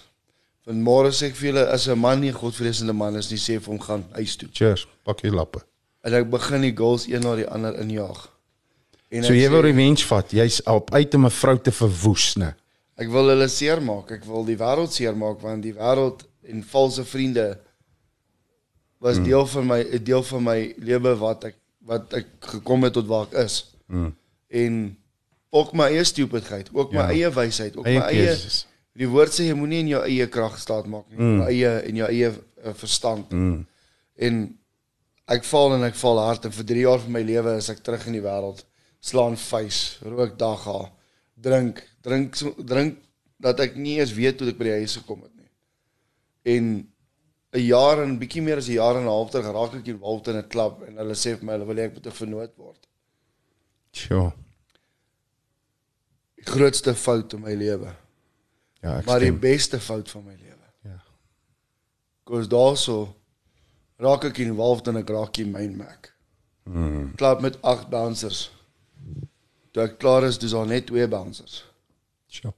van 0.66 0.82
môre 0.82 1.12
sê 1.12 1.30
ek 1.30 1.36
vir 1.36 1.54
julle 1.54 1.68
as 1.68 1.88
'n 1.88 2.00
man 2.00 2.20
nie 2.20 2.30
'n 2.30 2.34
godvreesende 2.38 2.94
man 2.94 3.16
is 3.16 3.30
nie, 3.30 3.38
sê 3.38 3.60
vir 3.60 3.74
hom 3.74 3.80
gaan 3.80 4.06
huis 4.14 4.36
toe. 4.36 4.50
Cheers. 4.52 4.88
Pak 5.04 5.22
jy 5.22 5.30
lappe. 5.30 5.60
En 6.04 6.14
ek 6.14 6.30
begin 6.30 6.62
die 6.62 6.76
goals 6.76 7.08
een 7.08 7.22
na 7.22 7.36
die 7.36 7.48
ander 7.48 7.80
injaag. 7.80 8.30
En 9.12 9.24
So 9.24 9.34
jy 9.34 9.50
wil 9.50 9.62
revenge 9.62 10.06
vat. 10.06 10.32
Jy's 10.32 10.62
op 10.66 10.94
uit 10.94 11.14
om 11.14 11.26
'n 11.26 11.32
vrou 11.32 11.58
te 11.62 11.72
verwoes, 11.72 12.36
né? 12.36 12.56
Ek 12.96 13.10
wil 13.12 13.30
hulle 13.34 13.48
seermaak. 13.52 14.12
Ek 14.16 14.26
wil 14.28 14.46
die 14.48 14.58
wêreld 14.60 14.94
seermaak 14.96 15.42
want 15.44 15.66
die 15.66 15.76
wêreld 15.76 16.24
en 16.48 16.64
valse 16.64 17.04
vriende 17.06 17.58
was 19.04 19.18
mm. 19.20 19.24
deel 19.28 19.46
van 19.46 19.66
my 19.68 19.80
'n 19.84 20.04
deel 20.04 20.24
van 20.24 20.44
my 20.44 20.60
lewe 20.78 21.16
wat 21.20 21.44
ek 21.52 21.58
wat 21.86 22.14
ek 22.14 22.28
gekom 22.40 22.84
het 22.84 22.94
tot 22.94 23.08
waar 23.08 23.28
ek 23.28 23.34
is. 23.46 23.76
Mm. 23.88 24.16
En 24.48 24.98
ook 25.50 25.74
my 25.74 25.90
eie 25.94 26.04
stupidheid, 26.04 26.70
ook 26.74 26.92
my 26.92 27.04
Ja. 27.04 27.10
eie 27.12 27.30
wysheid, 27.30 27.78
ook 27.78 27.86
Eie 27.86 28.00
my 28.00 28.06
eie 28.06 28.26
keuses. 28.26 28.66
die 28.94 29.08
woord 29.08 29.32
sê 29.34 29.48
jy 29.48 29.54
moenie 29.54 29.80
in 29.80 29.88
jou 29.88 30.04
eie 30.04 30.28
krag 30.28 30.60
staat 30.60 30.88
maak 30.88 31.10
nie, 31.10 31.20
mm. 31.20 31.38
jou 31.40 31.48
eie 31.50 31.80
en 31.90 31.96
jou 31.96 32.10
eie 32.10 32.30
uh, 32.32 32.74
verstand. 32.74 33.32
Mm. 33.32 33.66
En 34.16 34.58
ek 35.28 35.44
val 35.44 35.76
en 35.76 35.84
ek 35.84 35.96
val 35.96 36.20
hard 36.20 36.46
en 36.46 36.52
vir 36.52 36.66
3 36.66 36.80
jaar 36.80 37.00
van 37.00 37.12
my 37.12 37.22
lewe 37.22 37.58
is 37.58 37.70
ek 37.70 37.84
terug 37.84 38.08
in 38.08 38.14
die 38.14 38.26
wêreld. 38.26 38.66
Slaan 39.00 39.38
vuis, 39.38 40.00
rook 40.02 40.38
dagga, 40.40 40.92
drink, 41.36 41.84
drink 42.02 42.36
drink 42.66 42.98
dat 43.38 43.60
ek 43.60 43.76
nie 43.76 44.00
eens 44.00 44.14
weet 44.14 44.40
hoe 44.40 44.50
ek 44.50 44.58
by 44.58 44.64
die 44.70 44.78
huis 44.82 44.96
gekom 44.98 45.22
het 45.22 45.34
nie. 45.36 45.50
En 46.56 46.88
'n 47.56 47.62
jaar 47.64 48.02
en 48.04 48.18
bietjie 48.20 48.42
meer 48.42 48.58
as 48.58 48.68
'n 48.70 48.74
jaar 48.80 48.96
en 48.96 49.04
'n 49.04 49.12
half 49.12 49.32
terug 49.32 49.52
raak 49.54 49.76
ek 49.76 49.88
involved 49.88 50.28
in 50.28 50.38
'n 50.38 50.48
klub 50.48 50.84
en 50.88 50.98
hulle 50.98 51.14
sê 51.16 51.36
vir 51.38 51.44
my 51.46 51.54
hulle 51.54 51.66
wil 51.66 51.76
hê 51.76 51.86
ek 51.88 51.94
moet 51.94 52.08
'n 52.08 52.12
vernoot 52.12 52.56
word. 52.58 52.88
Sure. 53.92 54.34
Die 56.36 56.44
grootste 56.46 56.94
fout 56.96 57.34
in 57.34 57.42
my 57.42 57.54
lewe, 57.54 57.96
Ja, 58.82 58.98
ek 59.00 59.06
maar 59.06 59.20
die 59.20 59.32
stem. 59.32 59.40
beste 59.40 59.80
fout 59.80 60.10
van 60.10 60.24
my 60.26 60.36
lewe. 60.36 60.68
Ja. 60.84 61.00
Kos 62.24 62.48
daarso 62.48 63.16
raak 63.98 64.24
ek 64.26 64.38
in 64.88 64.98
'n 64.98 65.06
graakie 65.06 65.46
main 65.46 65.76
mac. 65.78 66.14
Mm. 66.66 67.14
klub 67.16 67.42
met 67.42 67.62
8 67.62 67.90
bouncers. 67.90 68.52
Toe 69.76 69.84
ek 69.84 69.98
klaar 70.00 70.24
is, 70.24 70.38
dis 70.40 70.54
daar 70.56 70.70
net 70.70 70.86
twee 70.88 71.04
bouncers. 71.12 71.58
Sure. 72.32 72.54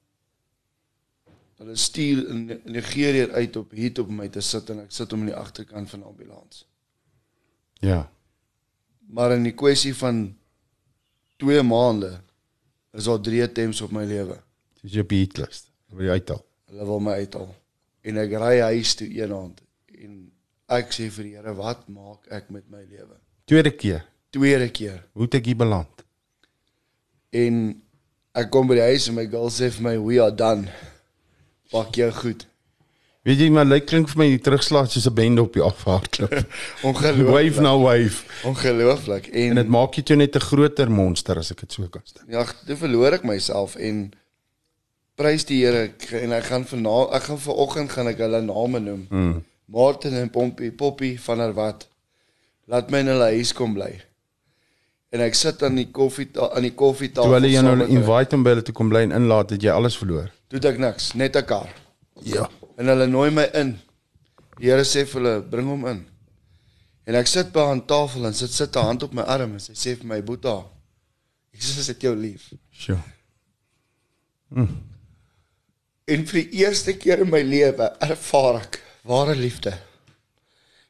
Hulle 1.58 1.73
stuur 1.82 2.19
in 2.30 2.43
Nigerië 2.69 3.32
uit 3.32 3.58
op 3.58 3.73
hier 3.73 3.97
op 4.03 4.12
my 4.13 4.27
te 4.30 4.43
sit 4.45 4.69
en 4.69 4.84
ek 4.84 4.93
sit 4.93 5.15
hom 5.15 5.23
in 5.25 5.32
die 5.32 5.39
agterkant 5.39 5.89
van 5.89 6.03
die 6.03 6.12
ambulans. 6.12 6.62
Ja. 7.82 8.03
Maar 9.10 9.34
in 9.39 9.49
die 9.49 9.56
kwessie 9.58 9.95
van 9.97 10.21
2 11.41 11.65
maande 11.65 12.19
is 12.93 13.10
daar 13.10 13.25
3 13.25 13.43
attempts 13.47 13.82
op 13.82 13.97
my 13.97 14.06
lewe. 14.06 14.38
Dis 14.84 14.99
jou 14.99 15.10
beatlist. 15.10 15.71
Wil 15.89 16.12
jy 16.12 16.21
uithaal? 16.21 16.45
Hulle 16.69 16.89
wil 16.93 17.06
my 17.10 17.19
uithaal. 17.23 17.53
En 18.06 18.25
ek 18.27 18.39
ry 18.45 18.56
huis 18.69 18.93
toe 19.01 19.10
eendag 19.10 19.58
en 19.97 20.17
ek 20.77 20.93
sê 20.93 21.10
vir 21.17 21.32
die 21.32 21.38
Here, 21.39 21.58
wat 21.58 21.88
maak 21.89 22.30
ek 22.30 22.53
met 22.53 22.69
my 22.69 22.86
lewe? 22.86 23.17
Tweede 23.49 23.73
keer. 23.73 24.06
Tweede 24.30 24.69
keer. 24.69 25.08
Hoe 25.17 25.25
het 25.25 25.41
ek 25.41 25.49
hier 25.49 25.65
beland? 25.65 26.06
En 27.31 27.81
ek 28.37 28.49
kom 28.53 28.67
by 28.67 28.75
die 28.75 28.87
huis 28.93 29.07
en 29.09 29.15
my 29.15 29.25
girl 29.27 29.49
sê 29.49 29.69
vir 29.71 29.83
my, 29.83 29.97
"We 29.99 30.21
are 30.21 30.35
done." 30.35 30.67
Pak 31.71 31.95
jou 31.95 32.11
goed. 32.11 32.45
Weet 33.27 33.39
jy 33.39 33.49
maar 33.51 33.65
lyk 33.65 33.85
klink 33.85 34.07
vir 34.07 34.17
my 34.17 34.27
die 34.29 34.39
terugslag 34.39 34.87
soos 34.91 35.05
'n 35.09 35.13
bende 35.13 35.41
op 35.41 35.53
die 35.53 35.61
afhardloop. 35.63 36.31
Ongelooflik. 36.87 37.27
wave 37.27 37.61
na 37.61 37.77
wave. 37.77 38.23
Ongelooflik. 38.47 39.27
En 39.27 39.49
En, 39.49 39.55
dit 39.55 39.67
maak 39.67 39.95
jy 39.95 40.03
toe 40.03 40.15
net 40.15 40.35
'n 40.35 40.39
groter 40.39 40.89
monster 40.91 41.37
as 41.37 41.51
ek 41.51 41.59
dit 41.59 41.71
so 41.73 41.87
kan 41.87 42.01
stel. 42.05 42.23
ja, 42.29 42.45
toe 42.65 42.75
verloor 42.77 43.13
ek 43.13 43.23
myself 43.23 43.75
en 43.75 44.13
prys 45.15 45.43
die 45.45 45.65
Here 45.65 45.91
en 46.11 46.31
ek 46.31 46.43
gaan 46.43 46.65
vanaand 46.65 47.13
ek 47.13 47.23
gaan 47.23 47.39
vanoggend 47.39 47.91
gaan 47.91 48.07
ek 48.07 48.17
hulle 48.17 48.41
name 48.41 48.79
noem. 48.79 49.07
Mm. 49.09 49.43
Martin 49.65 50.13
en 50.13 50.29
Pompie, 50.29 50.71
Poppy 50.71 51.17
van 51.17 51.37
der 51.37 51.53
Walt. 51.53 51.87
Laat 52.67 52.89
my 52.91 52.99
in 52.99 53.07
hulle 53.07 53.31
huis 53.35 53.51
kom 53.53 53.73
bly. 53.73 54.01
En 55.15 55.23
ek 55.23 55.37
sit 55.39 55.63
aan 55.63 55.77
die 55.79 55.87
koffie 55.95 56.27
aan 56.35 56.65
die 56.67 56.73
koffietafel. 56.75 57.29
Toe 57.29 57.37
hulle 57.37 57.51
jou 57.51 57.63
nou 57.63 57.87
invite 57.87 58.35
om 58.35 58.43
by 58.43 58.55
hulle 58.55 58.65
te 58.67 58.75
kom 58.75 58.89
bly 58.91 59.05
en 59.07 59.15
inlaat, 59.15 59.53
het 59.55 59.63
jy 59.63 59.71
alles 59.71 59.95
verloor. 59.99 60.27
Toe 60.51 60.59
ek 60.67 60.79
niks, 60.83 61.13
net 61.15 61.35
'n 61.35 61.45
kar. 61.45 61.69
Ja. 62.23 62.49
En 62.77 62.87
hulle 62.87 63.07
nooi 63.07 63.31
my 63.31 63.49
in. 63.53 63.77
Die 64.59 64.69
Here 64.69 64.83
sê 64.83 65.05
vir 65.05 65.21
hulle, 65.21 65.41
bring 65.41 65.67
hom 65.67 65.85
in. 65.87 66.05
En 67.07 67.15
ek 67.15 67.27
sit 67.27 67.53
by 67.53 67.69
aan 67.71 67.85
tafel 67.85 68.25
en 68.25 68.33
sit 68.33 68.51
sit 68.51 68.75
'n 68.75 68.83
hand 68.83 69.03
op 69.03 69.13
my 69.13 69.21
arm 69.21 69.53
en 69.53 69.59
sy 69.59 69.73
sê 69.73 69.95
vir 69.95 70.05
my, 70.05 70.21
"Boeta, 70.21 70.65
Jesus 71.51 71.87
het 71.87 72.01
jou 72.01 72.15
lief." 72.15 72.53
Sjoe. 72.71 72.99
En 76.07 76.25
vir 76.25 76.43
die 76.43 76.63
eerste 76.63 76.93
keer 76.93 77.19
in 77.19 77.29
my 77.29 77.41
lewe 77.41 77.89
ervaar 77.99 78.61
ek 78.61 78.83
ware 79.03 79.35
liefde. 79.35 79.73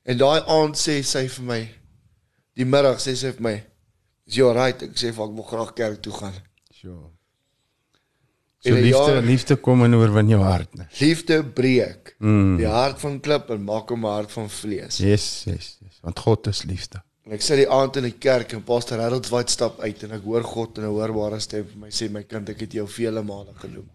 En 0.03 0.17
daai 0.17 0.41
aand 0.41 0.77
sê 0.77 1.03
sy 1.03 1.27
vir 1.27 1.43
my, 1.43 1.69
die 2.56 2.65
middag 2.65 2.99
sê 2.99 3.15
sy 3.15 3.32
vir 3.32 3.41
my, 3.41 3.63
"Is 4.28 4.36
jy 4.36 4.44
alright?" 4.44 4.82
Ek 4.84 4.96
sê 4.96 5.13
vir 5.13 5.26
"Ek 5.26 5.36
wil 5.36 5.44
graag 5.44 5.74
kerk 5.74 6.02
toe 6.02 6.13
gaan." 6.13 6.34
Sjoe. 6.72 7.10
So 8.60 8.74
'n 8.74 8.82
liefde, 8.82 9.12
jaar- 9.13 9.22
liefde 9.24 9.56
kom 9.56 9.84
en 9.84 9.96
oorwin 9.96 10.30
jou 10.30 10.42
hart, 10.42 10.74
né? 10.76 10.88
Liefde 11.00 11.44
breek 11.44 12.16
mm. 12.20 12.58
die 12.58 12.66
hart 12.68 13.00
van 13.00 13.20
klip 13.20 13.50
en 13.50 13.63
maak 13.63 13.90
hom 13.90 14.06
'n 14.06 14.10
hart 14.10 14.32
van 14.32 14.50
vlees. 14.50 14.98
Yes, 14.98 15.44
yes, 15.46 15.78
yes. 15.82 16.00
Want 16.02 16.20
God 16.20 16.48
is 16.48 16.63
liefde. 16.63 17.02
En 17.26 17.34
ek 17.36 17.42
sit 17.42 17.58
die 17.58 17.70
aand 17.70 17.96
in 17.98 18.04
die 18.04 18.18
kerk 18.18 18.54
en 18.54 18.63
Pastor 18.63 19.00
Harold 19.00 19.30
White 19.30 19.52
stap 19.52 19.80
uit 19.80 20.04
en 20.04 20.12
ek 20.12 20.24
hoor 20.24 20.44
God 20.44 20.78
in 20.78 20.84
'n 20.84 20.90
hoorbare 20.90 21.40
stem 21.40 21.66
vir 21.66 21.78
my 21.78 21.90
sê 21.90 22.10
my 22.10 22.24
kind 22.24 22.50
ek 22.50 22.60
het 22.60 22.74
jou 22.74 22.88
vele 22.88 23.24
male 23.24 23.54
genoem. 23.56 23.90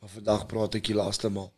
Maar 0.00 0.10
vandag 0.10 0.46
praat 0.46 0.74
ek 0.74 0.84
die 0.84 0.94
laaste 0.94 1.28
maal. 1.30 1.52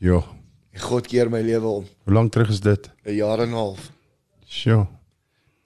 Jo. 0.00 0.24
En 0.72 0.80
God 0.80 1.06
keer 1.06 1.30
my 1.30 1.40
lewe 1.40 1.66
om. 1.66 1.86
Hoe 2.04 2.14
lank 2.14 2.32
terug 2.32 2.48
is 2.50 2.60
dit? 2.60 2.90
'n 3.04 3.14
Jaar 3.14 3.40
en 3.40 3.50
'n 3.50 3.52
half. 3.52 3.90
Sjoe. 4.46 4.86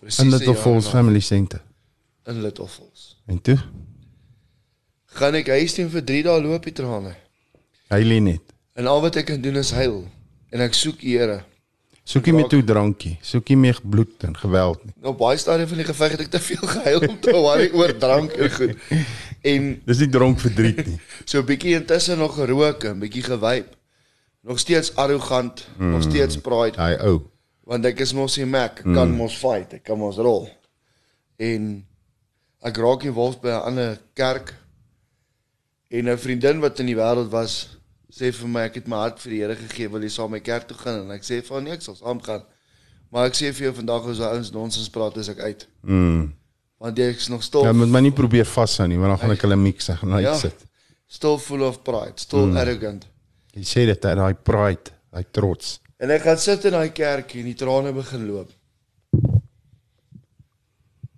Presies. 0.03 0.25
In 0.25 0.31
Little 0.35 0.55
Falls. 0.59 0.89
Family 0.91 1.21
Center. 1.21 1.63
in 2.27 2.43
Little 2.43 2.67
Falls. 2.67 3.17
En 3.27 3.41
toe? 3.41 3.59
Gaan 5.05 5.37
ek 5.39 5.51
huis 5.53 5.75
toe 5.77 5.87
vir 5.93 6.05
3 6.09 6.25
dae 6.27 6.43
loop 6.43 6.67
die 6.67 6.75
trane. 6.75 7.15
Lê 7.93 8.19
net. 8.25 8.55
En 8.79 8.89
al 8.89 9.03
wat 9.05 9.19
ek 9.21 9.29
kan 9.29 9.43
doen 9.43 9.59
is 9.61 9.73
huil 9.77 10.05
en 10.53 10.63
ek 10.65 10.75
soek 10.77 11.03
die 11.03 11.17
Here. 11.19 11.43
Soek 12.09 12.27
nie 12.27 12.35
meer 12.35 12.49
toe 12.51 12.63
drankie. 12.67 13.13
Soek 13.23 13.53
nie 13.53 13.59
meer 13.69 13.79
bloed 13.79 14.25
en 14.27 14.35
geweld 14.35 14.81
nie. 14.87 14.95
Nou 15.05 15.13
baie 15.19 15.39
stadium 15.39 15.71
van 15.71 15.83
die 15.83 15.87
geveg 15.87 16.17
het 16.17 16.25
ek 16.25 16.33
te 16.33 16.41
veel 16.43 16.65
gehuil 16.73 17.05
om 17.07 17.19
te 17.23 17.35
worry 17.37 17.69
oor 17.79 17.95
drank 17.95 18.35
en 18.35 18.51
goed. 18.57 18.89
En 19.47 19.69
Dis 19.91 20.03
nie 20.03 20.11
dronk 20.15 20.43
verdriet 20.43 20.83
nie. 20.87 20.99
so 21.31 21.43
'n 21.43 21.47
bietjie 21.47 21.77
intussen 21.79 22.19
nog 22.19 22.35
gerook 22.41 22.89
en 22.91 22.99
bietjie 23.03 23.23
gewyp. 23.29 23.77
Nog 24.43 24.59
steeds 24.59 24.97
arrogant, 24.99 25.67
mm. 25.79 25.93
nog 25.95 26.03
steeds 26.03 26.41
pride. 26.43 26.75
Hy 26.81 26.99
ou. 27.07 27.21
Want 27.65 27.87
ek 27.87 28.01
is 28.01 28.13
mos 28.17 28.35
die 28.39 28.47
Mac, 28.47 28.81
ek 28.83 28.95
kan 28.95 29.13
mos 29.17 29.37
fight, 29.39 29.75
ek 29.79 29.85
kan 29.87 29.99
mos 29.99 30.19
rol. 30.19 30.49
En 31.39 31.85
ek 32.63 32.81
raak 32.83 33.07
involved 33.09 33.41
by 33.43 33.49
'n 33.49 33.67
ander 33.71 33.99
kerk. 34.15 34.55
En 35.91 36.09
'n 36.09 36.19
vriendin 36.19 36.61
wat 36.61 36.81
in 36.81 36.87
die 36.87 36.97
wêreld 36.97 37.31
was, 37.31 37.77
sê 38.11 38.33
vir 38.33 38.49
my 38.49 38.61
ek 38.69 38.75
het 38.75 38.89
my 38.89 38.97
hart 38.97 39.21
vir 39.21 39.31
die 39.31 39.41
Here 39.41 39.57
gegee, 39.57 39.89
wil 39.89 40.03
jy 40.03 40.09
saam 40.09 40.31
my 40.31 40.41
kerk 40.41 40.69
toe 40.69 40.77
gaan? 40.77 41.05
En 41.05 41.11
ek 41.11 41.23
sê 41.23 41.43
haar 41.49 41.63
nee, 41.63 41.73
ek 41.73 41.83
sal 41.83 41.95
saam 41.95 42.21
gaan. 42.21 42.43
Maar 43.11 43.27
ek 43.27 43.35
sê 43.35 43.53
vir 43.53 43.67
jou 43.69 43.75
vandag 43.75 44.07
as 44.09 44.21
ouens 44.21 44.51
nonsens 44.53 44.89
praat, 44.89 45.17
is 45.17 45.29
ek 45.29 45.39
uit. 45.39 45.67
Mm. 45.83 46.33
Want 46.81 46.99
jy 46.99 47.05
is 47.05 47.29
nog 47.29 47.43
stil 47.43 47.65
Ja, 47.65 47.73
moet 47.73 47.89
my 47.89 48.01
nie 48.01 48.11
probeer 48.11 48.45
vashou 48.45 48.87
nie, 48.89 48.99
want 48.99 49.11
dan 49.13 49.19
gaan 49.19 49.31
ek 49.37 49.43
hulle 49.43 49.57
mix 49.57 49.89
en 49.89 49.97
gaan 49.97 50.21
Ja. 50.21 50.33
uitsit. 50.33 50.67
still 51.07 51.37
full 51.39 51.63
of 51.63 51.83
pride, 51.85 52.17
still 52.17 52.47
mm. 52.47 52.57
arrogant. 52.57 53.07
Jy 53.53 53.63
sê 53.69 53.85
dit 53.87 54.01
daai 54.01 54.35
pride, 54.35 54.95
daai 55.13 55.25
trots. 55.31 55.82
En 56.03 56.11
ek 56.11 56.25
gaan 56.27 56.41
sit 56.43 56.65
in 56.67 56.75
daai 56.75 56.91
kerk 56.91 57.37
en 57.39 57.47
die 57.47 57.59
trane 57.59 57.93
begin 57.95 58.25
loop. 58.27 58.51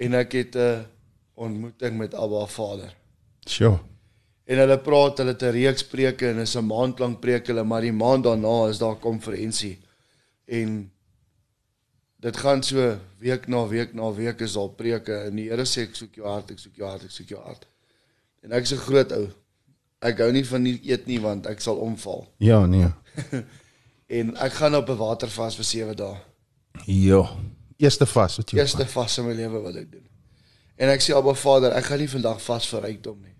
En 0.04 0.16
ek 0.20 0.36
het 0.36 0.56
'n 0.56 0.84
ontmoeting 1.34 1.96
met 1.96 2.14
Abba 2.14 2.46
Vader. 2.46 2.92
Sjoe. 3.48 3.78
En 4.44 4.58
hulle 4.58 4.78
praat, 4.78 5.18
hulle 5.18 5.32
het 5.32 5.42
'n 5.42 5.56
reeks 5.56 5.84
preke 5.84 6.28
en 6.28 6.38
is 6.38 6.56
'n 6.56 6.66
maand 6.66 6.98
lank 6.98 7.20
preek 7.20 7.46
hulle, 7.46 7.64
maar 7.64 7.80
die 7.80 7.92
maand 7.92 8.24
daarna 8.24 8.68
is 8.68 8.78
daar 8.78 8.96
konferensie. 8.96 9.78
En 10.44 10.92
dit 12.20 12.36
gaan 12.36 12.62
so 12.62 12.98
week 13.18 13.48
na 13.48 13.66
week 13.68 13.94
na 13.94 14.12
week 14.12 14.40
is 14.40 14.52
daar 14.52 14.68
preke 14.68 15.14
en 15.14 15.36
die 15.36 15.48
Here 15.48 15.64
sê 15.64 15.80
ek 15.82 15.94
soek 15.94 16.14
jou 16.14 16.26
hart, 16.26 16.50
ek 16.50 16.58
soek 16.58 16.76
jou 16.76 16.88
hart, 16.88 17.04
ek 17.04 17.10
soek 17.10 17.28
jou 17.28 17.42
hart. 17.42 17.66
En 18.42 18.52
ek's 18.52 18.72
'n 18.72 18.76
groot 18.76 19.12
ou. 19.12 19.28
Ek 20.00 20.18
hou 20.18 20.32
nie 20.32 20.46
van 20.46 20.62
nie 20.62 20.80
eet 20.82 21.06
nie 21.06 21.20
want 21.20 21.46
ek 21.46 21.60
sal 21.60 21.76
omval. 21.76 22.28
Ja, 22.38 22.66
nee. 22.66 22.92
En 24.14 24.36
ek 24.46 24.52
gaan 24.60 24.76
op 24.76 24.88
'n 24.88 24.96
watervas 24.96 25.56
vir 25.58 25.64
7 25.64 25.96
dae. 25.96 26.16
Ja. 26.86 27.22
Eerste 27.76 28.06
vas 28.06 28.36
wat 28.36 28.50
jy. 28.50 28.58
Eerste 28.58 28.86
vas 28.86 29.18
in 29.18 29.26
my 29.26 29.32
lewe 29.34 29.60
wat 29.60 29.74
ek 29.74 29.90
doen. 29.92 30.06
En 30.76 30.88
ek 30.88 31.02
sê 31.02 31.14
Abba 31.14 31.34
Vader, 31.34 31.72
ek 31.72 31.84
gaan 31.84 31.98
nie 31.98 32.10
vandag 32.10 32.42
vas 32.42 32.68
vir 32.68 32.82
rykdom 32.82 33.20
nie. 33.22 33.34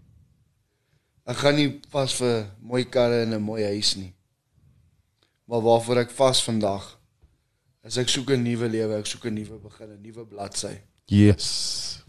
Ek 1.25 1.37
gaan 1.37 1.55
nie 1.55 1.81
vas 1.91 2.15
vir 2.15 2.47
mooi 2.61 2.85
karre 2.85 3.23
en 3.23 3.35
'n 3.35 3.43
mooi 3.43 3.65
huis 3.65 3.95
nie. 3.97 4.13
Maar 5.45 5.61
waarvoor 5.61 5.99
ek 5.99 6.11
vas 6.11 6.43
vandag 6.45 6.99
is 7.85 7.97
ek 7.97 8.09
soek 8.09 8.31
'n 8.31 8.43
nuwe 8.43 8.69
lewe, 8.69 8.99
ek 8.99 9.07
soek 9.07 9.25
'n 9.27 9.35
nuwe 9.35 9.59
begin, 9.59 9.91
'n 9.91 10.01
nuwe 10.03 10.25
bladsy. 10.27 10.81
Yes. 11.07 12.03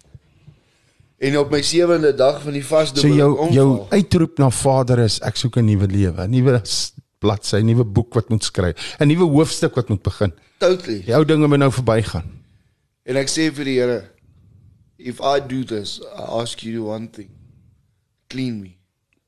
En 1.17 1.37
op 1.37 1.51
my 1.51 1.61
sewende 1.61 2.15
dag 2.15 2.41
van 2.41 2.53
die 2.53 2.65
vas 2.65 2.89
So 2.89 3.01
doen 3.01 3.15
jou 3.15 3.51
jou 3.51 3.87
uitroep 3.89 4.37
na 4.37 4.49
Vader 4.49 4.99
is 4.99 5.19
ek 5.19 5.35
soek 5.35 5.57
'n 5.57 5.65
nuwe 5.65 5.87
lewe, 5.87 6.23
'n 6.23 6.29
nuwe 6.29 6.61
bladsy, 7.25 7.57
'n 7.61 7.65
nuwe 7.71 7.85
boek 7.85 8.13
wat 8.13 8.29
moet 8.29 8.43
skryf, 8.45 8.95
'n 8.99 9.07
nuwe 9.09 9.27
hoofstuk 9.35 9.75
wat 9.75 9.89
moet 9.89 10.03
begin. 10.03 10.33
totally. 10.59 11.01
Die 11.05 11.15
ou 11.15 11.25
dinge 11.25 11.47
moet 11.47 11.59
nou 11.59 11.71
verbygaan. 11.71 12.25
En 13.05 13.17
ek 13.21 13.29
sê 13.29 13.49
vir 13.53 13.65
die 13.65 13.79
Here, 13.79 13.99
if 14.97 15.19
I 15.21 15.39
do 15.39 15.63
this, 15.63 15.99
I 16.01 16.23
ask 16.41 16.63
you 16.63 16.85
one 16.89 17.09
thing. 17.09 17.29
Clean 18.29 18.61
me. 18.61 18.77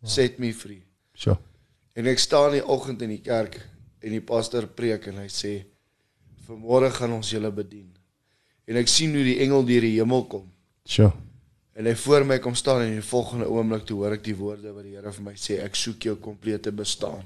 Set 0.03 0.39
me 0.39 0.53
free. 0.53 0.83
So. 1.13 1.37
En 1.93 2.07
ek 2.07 2.19
staan 2.21 2.51
die 2.55 2.63
oggend 2.65 3.01
in 3.01 3.09
die 3.09 3.21
kerk 3.21 3.59
en 4.01 4.13
die 4.13 4.21
pastor 4.21 4.67
preek 4.67 5.07
en 5.11 5.17
hy 5.21 5.27
sê 5.27 5.53
vanmôre 6.47 6.89
gaan 6.95 7.13
ons 7.17 7.29
julle 7.29 7.51
bedien. 7.51 7.89
En 8.67 8.77
ek 8.79 8.87
sien 8.87 9.13
hoe 9.15 9.23
die 9.25 9.39
engel 9.43 9.65
deur 9.65 9.81
die 9.81 9.95
hemel 9.99 10.25
kom 10.31 10.45
So. 10.87 11.11
en 11.77 11.85
hy 11.85 11.93
voor 11.95 12.23
my 12.25 12.37
kom 12.39 12.55
staan 12.55 12.81
en 12.81 12.87
in 12.95 13.01
die 13.01 13.09
volgende 13.09 13.45
oomblik 13.51 13.83
toe 13.85 13.97
hoor 13.99 14.15
ek 14.15 14.23
die 14.23 14.35
woorde 14.37 14.71
wat 14.73 14.85
die 14.87 14.95
Here 14.95 15.11
vir 15.11 15.25
my 15.25 15.33
sê 15.37 15.59
ek 15.61 15.75
soek 15.75 16.07
jou 16.07 16.15
komplete 16.15 16.71
bestaan. 16.71 17.25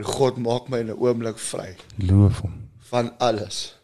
God 0.00 0.36
maak 0.38 0.68
my 0.68 0.78
in 0.78 0.86
'n 0.90 0.96
oomblik 0.98 1.38
vry 1.38 1.76
Loof 1.96 2.40
hom. 2.40 2.52
van 2.90 3.12
alles 3.18 3.76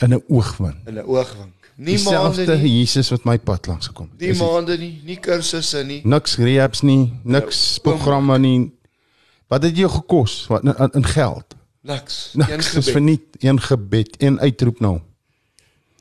In 0.00 0.12
'n 0.14 0.22
oogwink. 0.28 0.76
in 0.86 0.94
'n 0.94 1.04
oogwink. 1.06 1.52
Nie 1.76 1.98
maande 2.02 2.46
nie, 2.56 2.78
Jesus 2.78 3.08
wat 3.10 3.24
my 3.24 3.38
pad 3.38 3.66
langs 3.66 3.86
gekom 3.86 4.08
het. 4.10 4.20
nie 4.20 4.34
maande 4.34 4.78
nie, 4.78 5.00
nie 5.04 5.16
kursusse 5.16 5.84
nie. 5.84 6.00
Niks 6.06 6.36
rehabs 6.36 6.80
nie, 6.82 7.12
niks 7.24 7.74
Ja, 7.74 7.80
programme 7.82 8.38
nie. 8.38 8.72
Wat 9.48 9.62
het 9.62 9.76
jou 9.76 9.90
gekos? 9.90 10.46
Wat 10.46 10.62
in, 10.64 10.74
in 10.92 11.04
geld? 11.04 11.54
Niks. 11.82 12.32
Niks 12.34 12.50
Een 12.52 12.58
is 12.58 12.68
gebed. 12.68 12.90
verniet, 12.90 13.22
een 13.38 13.60
gebed, 13.60 14.22
een 14.22 14.40
uitroep 14.40 14.80
nou. 14.80 15.00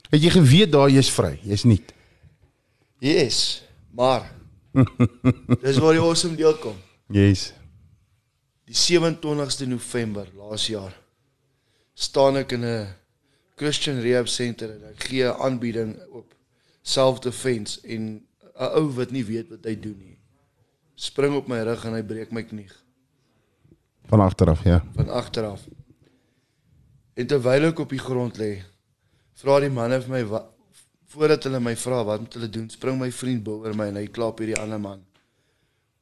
Het 0.09 0.21
jy 0.23 0.29
geweet 0.29 0.71
daar 0.71 0.89
jy's 0.89 1.09
vry, 1.11 1.39
jy's 1.43 1.63
nie. 1.63 1.83
Yes, 2.99 3.63
maar 3.91 4.31
dis 5.61 5.77
waar 5.77 5.93
die 5.93 6.01
awesome 6.01 6.35
deel 6.35 6.55
kom. 6.57 6.75
Jy's 7.09 7.53
Die 8.67 8.75
27ste 8.75 9.67
November 9.67 10.27
laas 10.35 10.67
jaar 10.67 10.95
staan 11.95 12.37
ek 12.37 12.51
in 12.51 12.65
'n 12.65 12.87
Christian 13.55 14.01
Rehab 14.01 14.27
Center 14.27 14.69
en 14.75 14.83
ek 14.91 15.03
gee 15.09 15.23
'n 15.23 15.39
aanbieding 15.39 15.95
op 16.11 16.35
self-defense 16.81 17.79
en 17.87 18.21
'n 18.59 18.71
ou 18.79 18.91
wat 18.95 19.11
nie 19.11 19.23
weet 19.23 19.49
wat 19.49 19.63
hy 19.63 19.75
doen 19.79 19.97
nie. 19.97 20.17
Spring 20.95 21.35
op 21.35 21.47
my 21.47 21.63
rug 21.63 21.85
en 21.85 21.93
hy 21.93 22.03
breek 22.03 22.31
my 22.31 22.43
knie 22.43 22.69
van 24.07 24.19
agteraf, 24.19 24.63
ja. 24.63 24.83
van 24.95 25.09
agteraf. 25.09 25.67
En 27.13 27.27
terwyl 27.27 27.69
ek 27.71 27.79
op 27.79 27.91
die 27.91 27.99
grond 27.99 28.37
lê, 28.39 28.51
vra 29.41 29.59
die 29.59 29.71
manne 29.73 29.99
vir 30.03 30.13
my 30.13 30.21
wat 30.29 30.53
voordat 31.07 31.47
hulle 31.47 31.59
my 31.63 31.73
vra 31.79 32.01
wat 32.03 32.19
moet 32.23 32.33
hulle 32.35 32.49
doen, 32.51 32.69
spring 32.69 32.97
my 32.99 33.07
vriend 33.15 33.43
bo 33.43 33.61
oor 33.63 33.75
my 33.75 33.87
en 33.91 33.99
hy 33.99 34.07
klap 34.11 34.41
hierdie 34.43 34.57
ander 34.59 34.79
man. 34.79 35.03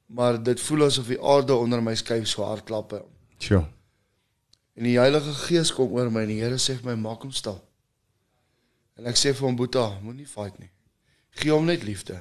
Maar 0.05 0.43
dit 0.43 0.59
voel 0.61 0.85
asof 0.85 1.07
die 1.07 1.21
aarde 1.21 1.55
onder 1.55 1.81
my 1.83 1.95
skuif 1.95 2.27
so 2.27 2.43
hard 2.43 2.63
klappe. 2.63 3.03
Sjoe. 3.37 3.65
En 4.75 4.83
die 4.83 4.99
Heilige 4.99 5.33
Gees 5.45 5.71
kom 5.73 5.91
oor 5.95 6.11
my 6.11 6.25
en 6.25 6.33
die 6.33 6.41
Here 6.41 6.59
sê 6.59 6.75
vir 6.75 6.91
my 6.91 6.95
maak 6.99 7.23
hom 7.23 7.31
stil. 7.31 7.61
En 8.99 9.07
ek 9.07 9.19
sê 9.19 9.31
vir 9.35 9.47
hom 9.47 9.55
Boeta, 9.59 9.87
moenie 10.03 10.27
fight 10.27 10.59
nie. 10.59 10.69
Gee 11.39 11.51
hom 11.51 11.67
net 11.67 11.83
liefde. 11.83 12.19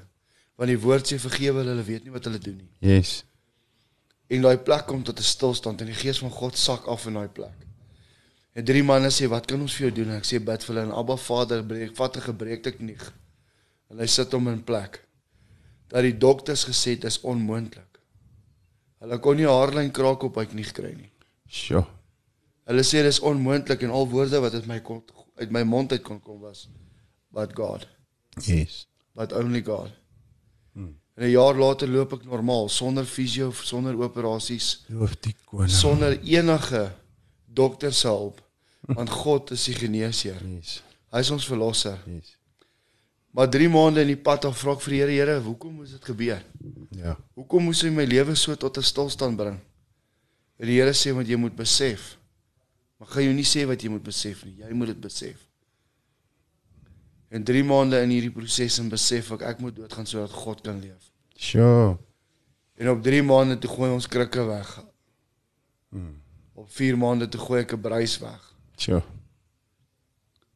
Want 0.58 0.70
die 0.70 0.78
woord 0.78 1.10
sê 1.10 1.18
vergewe 1.18 1.60
hulle, 1.60 1.74
hulle 1.74 1.86
weet 1.86 2.06
nie 2.06 2.14
wat 2.14 2.26
hulle 2.28 2.38
doen 2.42 2.56
nie. 2.62 2.70
Yes. 2.94 3.22
En 4.30 4.46
daai 4.46 4.58
plek 4.66 4.86
kom 4.86 5.02
tot 5.02 5.18
'n 5.18 5.22
stilstand 5.22 5.80
en 5.80 5.90
die 5.90 5.98
Gees 5.98 6.18
van 6.18 6.30
God 6.30 6.56
sak 6.56 6.86
af 6.86 7.06
in 7.06 7.14
daai 7.14 7.28
plek. 7.28 7.66
En 8.54 8.64
drie 8.64 8.82
manne 8.82 9.10
sê 9.10 9.26
wat 9.28 9.46
kan 9.46 9.60
ons 9.60 9.74
vir 9.74 9.88
jou 9.88 9.94
doen? 9.96 10.14
En 10.14 10.16
ek 10.16 10.24
sê 10.24 10.38
bid 10.38 10.62
vir 10.62 10.74
hulle 10.74 10.86
en 10.86 10.94
Abba 10.94 11.16
Vader 11.16 11.62
breek 11.62 11.96
vat 11.96 12.16
'n 12.16 12.20
gebreekte 12.20 12.72
knie. 12.72 12.98
En 13.90 13.98
hy 13.98 14.06
sit 14.06 14.32
hom 14.32 14.48
in 14.48 14.62
plek. 14.62 15.03
Dat 15.88 16.02
die 16.02 16.16
dokters 16.18 16.64
gesê 16.64 16.90
het 16.96 17.04
is 17.04 17.20
onmoontlik. 17.20 18.00
Hulle 19.00 19.18
kon 19.20 19.36
nie 19.36 19.44
'n 19.44 19.48
haarlyn 19.52 19.90
kraak 19.92 20.22
op 20.22 20.36
hy 20.36 20.46
knie 20.46 20.64
kry 20.72 20.94
nie. 20.94 21.10
Sjoe. 21.48 21.84
Hulle 22.66 22.82
sê 22.82 23.02
dis 23.02 23.20
onmoontlik 23.20 23.82
en 23.82 23.90
al 23.90 24.08
woorde 24.08 24.40
wat 24.40 24.54
uit 24.54 24.66
my 24.66 24.80
kon 24.80 25.02
uit 25.36 25.50
my 25.50 25.62
mond 25.62 25.92
uit 25.92 26.02
kon 26.02 26.20
kom 26.20 26.40
was 26.40 26.68
but 27.30 27.50
God, 27.56 27.86
Yes. 28.46 28.86
but 29.14 29.32
only 29.32 29.62
God. 29.62 29.90
Hmm. 30.72 30.96
En 31.16 31.24
'n 31.24 31.30
jaar 31.30 31.54
later 31.54 31.88
loop 31.88 32.12
ek 32.12 32.24
normaal 32.24 32.68
sonder 32.68 33.04
fisio, 33.04 33.50
sonder 33.52 33.94
operasies, 34.02 34.84
Loof 34.88 35.16
die 35.20 35.34
koning. 35.44 35.70
sonder 35.70 36.20
enige 36.22 36.92
dokter 37.46 37.92
se 37.92 38.06
hulp. 38.08 38.40
Want 38.86 39.10
God 39.10 39.50
is 39.50 39.64
die 39.64 39.74
geneesheer. 39.74 40.40
Yes. 40.46 40.82
Hy 41.10 41.18
is 41.18 41.30
ons 41.30 41.46
verlosser. 41.46 41.98
Yes. 42.06 42.36
Maar 43.34 43.48
3 43.50 43.68
maande 43.68 44.00
in 44.00 44.12
die 44.12 44.20
pad 44.20 44.44
af 44.46 44.60
vra 44.62 44.76
ek 44.76 44.82
vir 44.84 44.92
die 44.94 44.98
Here, 45.00 45.14
Here, 45.18 45.38
hoekom 45.42 45.80
moes 45.80 45.90
dit 45.96 46.04
gebeur? 46.06 46.42
Ja. 46.94 47.16
Hoekom 47.34 47.66
moes 47.66 47.80
hy 47.82 47.90
my 47.90 48.04
lewe 48.06 48.36
so 48.38 48.54
tot 48.54 48.78
'n 48.78 48.86
stilstand 48.86 49.36
bring? 49.36 49.58
En 50.58 50.66
die 50.70 50.78
Here 50.78 50.94
sê 50.94 51.10
want 51.10 51.26
jy 51.26 51.36
moet 51.36 51.56
besef. 51.56 52.16
Maar 52.98 53.08
gaan 53.08 53.24
jou 53.24 53.34
nie 53.34 53.44
sê 53.44 53.66
wat 53.66 53.82
jy 53.82 53.90
moet 53.90 54.06
besef 54.06 54.44
nie. 54.44 54.54
Jy 54.62 54.72
moet 54.72 54.86
dit 54.86 55.00
besef. 55.00 55.48
En 57.28 57.42
3 57.42 57.64
maande 57.64 58.00
in 58.02 58.10
hierdie 58.14 58.30
proses 58.30 58.78
en 58.78 58.88
besef 58.88 59.32
ek 59.32 59.42
ek 59.42 59.58
moet 59.58 59.74
doodgaan 59.76 60.06
sodat 60.06 60.30
God 60.30 60.60
kan 60.62 60.80
leef. 60.80 61.10
Sure. 61.34 61.98
En 62.78 62.88
op 62.88 63.02
3 63.02 63.22
maande 63.22 63.58
toe 63.58 63.70
gooi 63.70 63.90
ons 63.90 64.06
krikke 64.06 64.46
weg. 64.46 64.84
Op 66.54 66.70
4 66.70 66.96
maande 66.96 67.28
toe 67.28 67.40
gooi 67.40 67.60
ek 67.62 67.72
'n 67.72 67.80
bruis 67.80 68.18
weg. 68.18 68.54
Sure. 68.76 69.02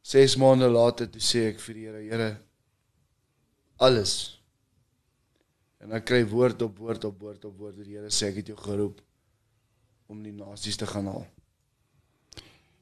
6 0.01 0.35
maande 0.37 0.69
later 0.69 1.09
toe 1.09 1.21
sê 1.21 1.49
ek 1.49 1.59
vir 1.59 1.73
die 1.75 1.85
Here, 1.85 2.01
Here, 2.09 2.37
alles. 3.79 4.13
En 5.79 5.95
ek 5.95 6.09
kry 6.11 6.23
woord 6.27 6.61
op 6.65 6.79
woord 6.79 7.05
op 7.07 7.21
woord 7.23 7.45
op 7.47 7.59
woord. 7.59 7.77
Die 7.83 7.95
Here 7.95 8.11
sê 8.11 8.31
ek 8.33 8.41
het 8.41 8.51
jou 8.51 8.57
geroep 8.59 8.99
om 10.11 10.23
die 10.23 10.35
nasies 10.35 10.79
te 10.79 10.87
gaan 10.89 11.07
haal. 11.07 11.27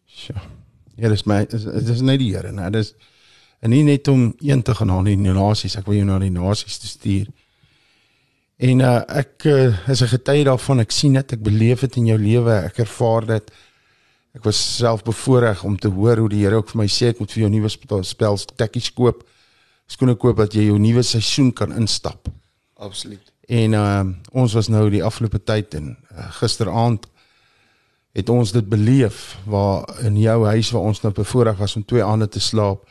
Sure. 0.08 0.42
Ja, 0.98 1.12
dis 1.14 1.28
my 1.30 1.44
dis, 1.46 1.68
dis 1.86 2.02
net 2.02 2.22
die 2.24 2.32
Here, 2.34 2.52
nee, 2.56 2.72
dis 2.74 2.96
en 3.62 3.74
nie 3.74 3.84
net 3.86 4.08
om 4.10 4.32
een 4.46 4.62
te 4.62 4.74
gaan 4.78 4.90
haal 4.94 5.06
nie, 5.06 5.16
die 5.18 5.34
nasies, 5.34 5.76
ek 5.80 5.88
wil 5.90 5.98
jou 5.98 6.08
na 6.08 6.18
die 6.22 6.34
nasies 6.34 6.78
te 6.82 6.90
stuur. 6.90 7.30
En 8.58 8.82
uh, 8.86 9.00
ek 9.22 9.46
uh, 9.50 9.90
is 9.90 10.02
'n 10.02 10.14
getuie 10.14 10.44
daarvan. 10.46 10.82
Ek 10.82 10.94
sien 10.94 11.14
dit, 11.14 11.34
ek 11.34 11.42
beleef 11.46 11.82
dit 11.86 11.98
in 12.02 12.12
jou 12.14 12.18
lewe, 12.22 12.54
ek 12.70 12.80
ervaar 12.86 13.26
dit. 13.26 13.52
Ek 14.38 14.46
was 14.46 14.58
self 14.78 15.04
bevoorreg 15.04 15.64
om 15.64 15.78
te 15.78 15.90
hoor 15.90 16.18
hoe 16.18 16.30
die 16.30 16.44
Here 16.46 16.58
ook 16.58 16.70
vir 16.70 16.82
my 16.82 16.88
sê 16.90 17.10
ek 17.14 17.20
moet 17.20 17.32
vir 17.34 17.44
jou 17.46 17.50
nuwe 17.50 18.04
spel 18.04 18.38
tekkies 18.58 18.94
koop. 18.94 19.26
Skoene 19.88 20.18
koop 20.20 20.38
dat 20.38 20.54
jy 20.54 20.68
jou 20.68 20.78
nuwe 20.80 21.04
seisoen 21.04 21.54
kan 21.56 21.74
instap. 21.76 22.28
Absoluut. 22.76 23.32
En 23.48 23.74
uh, 23.74 24.04
ons 24.32 24.54
was 24.54 24.68
nou 24.68 24.90
die 24.92 25.04
afgelope 25.04 25.40
tyd 25.44 25.74
en 25.80 25.94
uh, 25.96 26.28
gisteraand 26.42 27.08
het 28.18 28.30
ons 28.30 28.52
dit 28.52 28.66
beleef 28.66 29.38
waar 29.46 29.86
in 30.04 30.18
jou 30.20 30.40
huis 30.46 30.72
waar 30.74 30.90
ons 30.90 31.02
nou 31.04 31.14
bevoorreg 31.14 31.60
was 31.62 31.76
om 31.78 31.86
twee 31.86 32.04
aande 32.04 32.28
te 32.28 32.42
slaap 32.44 32.84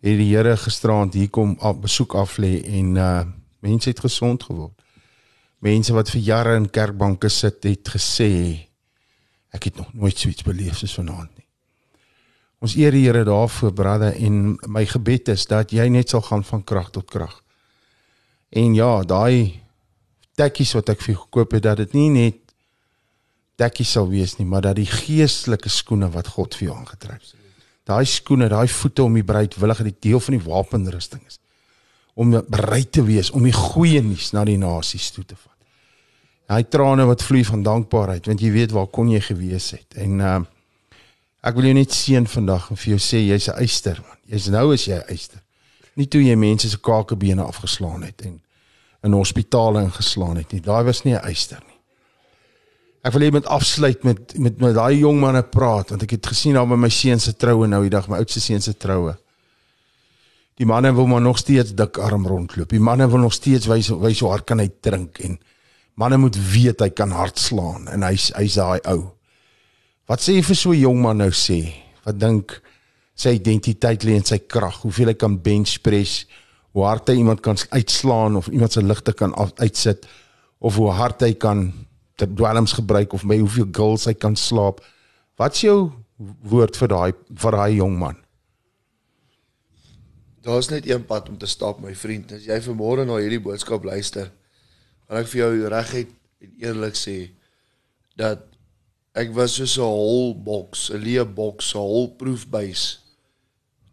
het 0.00 0.18
die 0.18 0.30
Here 0.30 0.56
gisteraand 0.56 1.14
hier 1.14 1.30
kom 1.30 1.56
op 1.60 1.82
besoek 1.82 2.14
af 2.14 2.38
lê 2.38 2.58
en 2.78 2.96
uh 2.96 3.24
mense 3.58 3.88
het 3.90 3.98
gesond 3.98 4.42
geword. 4.46 4.74
Mense 5.58 5.90
wat 5.92 6.10
vir 6.14 6.20
jare 6.22 6.52
in 6.54 6.68
kerkbanke 6.70 7.26
sit 7.28 7.64
het 7.66 7.88
gesê 7.90 8.30
ek 9.50 9.64
het 9.66 9.80
nog 9.80 9.90
nooit 9.94 10.14
so 10.18 10.30
iets 10.30 10.46
beleef 10.46 10.78
soos 10.78 10.94
vanaand. 10.94 11.37
Ons 12.58 12.74
eer 12.74 12.94
die 12.94 13.04
Here 13.06 13.22
daarvoor 13.24 13.72
brother 13.72 14.16
en 14.18 14.56
my 14.66 14.82
gebed 14.88 15.30
is 15.30 15.46
dat 15.46 15.72
jy 15.74 15.86
net 15.94 16.10
sal 16.10 16.24
gaan 16.26 16.42
van 16.44 16.64
krag 16.66 16.90
tot 16.90 17.06
krag. 17.10 17.36
En 18.50 18.74
ja, 18.74 19.02
daai 19.06 19.60
tekkies 20.38 20.74
wat 20.74 20.90
ek 20.94 21.02
vir 21.04 21.14
jou 21.14 21.22
gekoop 21.24 21.54
het 21.54 21.66
dat 21.66 21.82
dit 21.84 21.94
nie 21.98 22.08
net 22.14 22.40
tekkies 23.58 23.92
sal 23.94 24.08
wees 24.10 24.36
nie, 24.38 24.46
maar 24.46 24.62
dat 24.66 24.78
die 24.78 24.86
geestelike 24.86 25.70
skoene 25.70 26.10
wat 26.14 26.30
God 26.34 26.54
vir 26.58 26.68
jou 26.68 26.78
aangetrek 26.78 27.22
het. 27.22 27.34
Daai 27.88 28.04
skoene, 28.06 28.50
daai 28.50 28.68
voete 28.68 29.02
om 29.06 29.14
die 29.16 29.26
bereidwillige 29.26 29.86
die 29.86 29.96
deel 30.10 30.20
van 30.20 30.36
die 30.36 30.44
wapenrusting 30.44 31.22
is 31.26 31.40
om 32.18 32.34
bereid 32.50 32.90
te 32.90 33.04
wees 33.06 33.30
om 33.30 33.44
die 33.46 33.54
goeie 33.54 34.00
nuus 34.02 34.32
na 34.34 34.42
die 34.42 34.58
nasies 34.58 35.12
toe 35.14 35.22
te 35.22 35.36
vat. 35.38 35.54
Daai 36.50 36.64
trane 36.66 37.04
wat 37.06 37.22
vloei 37.22 37.44
van 37.46 37.62
dankbaarheid, 37.62 38.26
want 38.26 38.42
jy 38.42 38.50
weet 38.56 38.74
waar 38.74 38.88
kon 38.90 39.12
jy 39.12 39.20
gewees 39.22 39.70
het. 39.76 39.86
En 40.02 40.18
uh 40.18 40.38
ek 41.42 41.54
wil 41.54 41.70
jou 41.70 41.74
net 41.74 41.92
seën 41.94 42.26
vandag 42.26 42.70
en 42.70 42.76
vir 42.76 42.96
jou 42.96 42.98
sê 42.98 43.22
jy's 43.22 43.48
'n 43.48 43.58
eyster 43.62 44.00
man. 44.02 44.18
Jy's 44.26 44.48
nou 44.48 44.72
is 44.72 44.84
jy 44.84 45.00
eyster. 45.08 45.42
Nie 45.96 46.06
toe 46.06 46.22
jy 46.22 46.36
mense 46.36 46.68
se 46.68 46.78
kakebene 46.78 47.42
afgeslaan 47.42 48.02
het 48.02 48.22
en 48.22 48.40
in 49.02 49.12
hospitale 49.12 49.82
ingeslaan 49.82 50.36
het 50.36 50.52
nie. 50.52 50.60
Daai 50.60 50.84
was 50.84 51.04
nie 51.04 51.14
'n 51.14 51.24
eyster 51.24 51.60
nie. 51.66 51.78
Ek 53.04 53.12
wil 53.12 53.22
hê 53.22 53.32
met 53.32 53.46
afsluit 53.46 54.02
met 54.04 54.38
met 54.38 54.58
met 54.60 54.74
daai 54.74 54.98
jong 54.98 55.20
manne 55.20 55.42
praat 55.42 55.90
want 55.90 56.02
ek 56.02 56.10
het 56.10 56.26
gesien 56.26 56.54
daar 56.54 56.66
by 56.66 56.76
my 56.76 56.88
seun 56.88 57.20
se 57.20 57.32
troue 57.32 57.66
nou 57.66 57.82
die 57.82 57.90
dag 57.90 58.08
my 58.08 58.18
oudste 58.18 58.40
seun 58.40 58.60
se 58.60 58.74
troue. 58.76 59.16
Die 60.58 60.66
manne 60.66 60.94
wil 60.94 61.06
maar 61.06 61.20
nog 61.20 61.38
steeds 61.38 61.74
dik 61.74 61.98
arm 61.98 62.26
rondloop. 62.26 62.68
Die 62.68 62.80
manne 62.80 63.08
wil 63.08 63.18
nog 63.18 63.32
steeds 63.32 63.66
wys 63.66 63.88
wys 63.88 64.20
hoe 64.20 64.30
hard 64.30 64.46
kan 64.46 64.58
hy 64.58 64.70
drink 64.80 65.18
en 65.18 65.38
manne 65.94 66.18
moet 66.18 66.36
weet 66.52 66.80
hy 66.80 66.90
kan 66.90 67.10
hard 67.10 67.38
slaan 67.38 67.88
en 67.88 68.02
hy's 68.02 68.32
hy's 68.34 68.54
daai 68.54 68.80
ou. 68.90 69.17
Wat 70.08 70.22
sê 70.24 70.38
jy 70.38 70.42
vir 70.42 70.56
so 70.56 70.72
'n 70.72 70.80
jong 70.80 71.00
man 71.02 71.18
nou 71.18 71.30
sê? 71.30 71.68
Wat 72.04 72.16
dink 72.18 72.62
sy 73.14 73.34
identiteit 73.36 74.04
lê 74.04 74.16
in 74.16 74.24
sy 74.24 74.38
krag, 74.38 74.80
hoeveel 74.80 75.08
hy 75.08 75.14
kan 75.14 75.36
bench 75.36 75.82
press, 75.82 76.24
hoe 76.72 76.84
hard 76.86 77.08
hy 77.08 77.18
iemand 77.18 77.42
kan 77.42 77.56
uitslaan 77.56 78.36
of 78.36 78.48
iemand 78.48 78.72
se 78.72 78.82
ligte 78.82 79.12
kan 79.12 79.34
uitsit 79.60 80.06
of 80.60 80.76
hoe 80.76 80.90
hard 80.90 81.20
hy 81.20 81.34
kan 81.34 81.72
ter 82.16 82.26
dwelms 82.26 82.72
gebruik 82.72 83.12
of 83.12 83.24
by 83.24 83.38
hoeveel 83.38 83.68
girls 83.70 84.06
hy 84.06 84.14
kan 84.14 84.36
slaap. 84.36 84.80
Wat's 85.38 85.60
jou 85.60 85.92
woord 86.18 86.76
vir 86.76 86.88
daai 86.88 87.12
vir 87.42 87.52
daai 87.52 87.76
jong 87.76 87.98
man? 87.98 88.16
Daar's 90.42 90.70
net 90.70 90.88
een 90.88 91.04
pad 91.04 91.28
om 91.28 91.36
te 91.38 91.46
stap, 91.46 91.80
my 91.80 91.92
vriend. 91.94 92.32
As 92.32 92.46
jy 92.46 92.58
vanmôre 92.64 93.04
na 93.04 93.18
hierdie 93.20 93.42
boodskap 93.42 93.84
luister, 93.84 94.30
gaan 95.06 95.20
ek 95.20 95.28
vir 95.28 95.42
jou 95.44 95.68
reguit 95.68 96.14
en 96.40 96.54
eerlik 96.62 96.96
sê 96.96 97.18
dat 98.16 98.46
ek 99.18 99.32
was 99.34 99.56
soos 99.58 99.76
'n 99.78 99.82
hol 99.82 100.34
boks, 100.34 100.90
'n 100.90 101.02
leë 101.02 101.26
boks, 101.34 101.74
'n 101.74 101.78
hol 101.78 102.08
proefbuis 102.20 103.00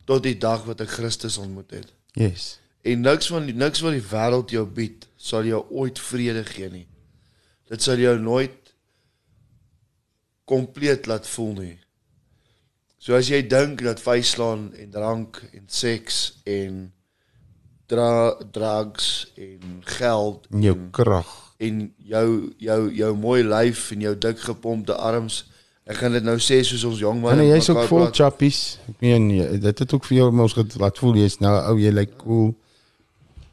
tot 0.06 0.24
die 0.24 0.38
dag 0.38 0.66
wat 0.66 0.82
ek 0.82 0.90
Christus 0.90 1.38
ontmoet 1.38 1.72
het. 1.72 1.94
Yes. 2.14 2.60
En 2.82 3.02
niks 3.02 3.28
van 3.28 3.46
niks 3.46 3.82
wat 3.82 3.96
die 3.98 4.10
wêreld 4.12 4.52
jou 4.54 4.66
bied, 4.66 5.08
sal 5.18 5.44
jou 5.44 5.64
ooit 5.70 6.00
vrede 6.00 6.44
gee 6.46 6.70
nie. 6.70 6.88
Dit 7.66 7.82
sal 7.82 7.98
jou 7.98 8.20
nooit 8.20 8.74
kompleet 10.46 11.08
laat 11.10 11.28
voel 11.28 11.54
nie. 11.54 11.80
So 13.02 13.18
as 13.18 13.30
jy 13.30 13.42
dink 13.48 13.82
dat 13.82 14.02
vuislaan 14.02 14.74
en 14.78 14.92
drank 14.92 15.42
en 15.54 15.66
seks 15.68 16.42
en 16.46 16.94
dra 17.90 18.36
drugs 18.52 19.32
en 19.38 19.82
geld 19.98 20.48
In 20.50 20.62
jou 20.62 20.76
en, 20.76 20.92
krag. 20.92 21.45
En 21.58 21.94
jou 21.98 22.54
jou 22.58 22.92
jou 22.94 23.16
mooi 23.16 23.44
lyf 23.44 23.92
en 23.92 24.02
jou 24.02 24.16
dik 24.16 24.40
gepompte 24.40 24.94
arms 24.94 25.46
ek 25.86 25.96
gaan 25.98 26.12
dit 26.12 26.24
nou 26.24 26.38
sê 26.38 26.64
soos 26.64 26.84
ons 26.84 27.00
jong 27.00 27.22
manne 27.22 27.42
nee, 27.44 27.52
jy's 27.54 27.70
ook 27.70 27.88
vol 27.88 28.08
chappies. 28.12 28.80
Ek 28.90 29.02
meen 29.02 29.30
jy- 29.30 29.60
dit 29.60 29.80
het 29.80 29.94
ook 29.94 30.04
vir 30.06 30.18
jou 30.18 30.32
mos 30.32 30.54
get- 30.54 30.76
laat 30.80 30.98
voel 30.98 31.16
jy's 31.16 31.40
nou 31.40 31.54
ou 31.70 31.78
jy 31.80 31.92
lyk 31.92 32.18
cool. 32.18 32.56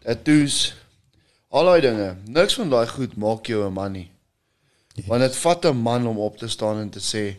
tattoos, 0.04 0.74
al 1.50 1.64
daai 1.64 1.80
dinge. 1.84 2.08
Niks 2.26 2.54
van 2.58 2.70
daai 2.72 2.86
goed 2.88 3.16
maak 3.16 3.46
jou 3.46 3.66
'n 3.66 3.72
man 3.72 3.92
nie. 3.92 4.10
Want 5.06 5.20
dit 5.22 5.36
vat 5.36 5.64
'n 5.66 5.76
man 5.76 6.06
om 6.06 6.18
op 6.18 6.36
te 6.38 6.48
staan 6.48 6.80
en 6.80 6.90
te 6.90 6.98
sê 7.00 7.36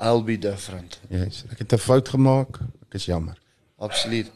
I'll 0.00 0.22
be 0.22 0.38
different. 0.38 1.00
Yes. 1.10 1.44
Ek 1.50 1.58
het 1.58 1.72
'n 1.72 1.78
fout 1.78 2.08
gemaak. 2.08 2.60
Ek 2.88 2.94
is 2.94 3.04
jammer. 3.06 3.36
Absoluut. 3.78 4.30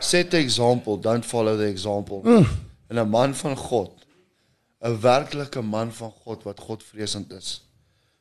Set 0.00 0.30
the 0.30 0.36
example, 0.38 0.98
don't 1.00 1.24
follow 1.24 1.56
the 1.58 1.66
example. 1.66 2.20
Mm. 2.24 2.46
En 2.88 2.96
'n 2.98 3.08
man 3.08 3.34
van 3.34 3.56
God, 3.56 3.90
'n 4.80 5.00
werklike 5.00 5.62
man 5.62 5.92
van 5.92 6.10
God 6.10 6.42
wat 6.42 6.60
Godvreesend 6.60 7.32
is, 7.32 7.64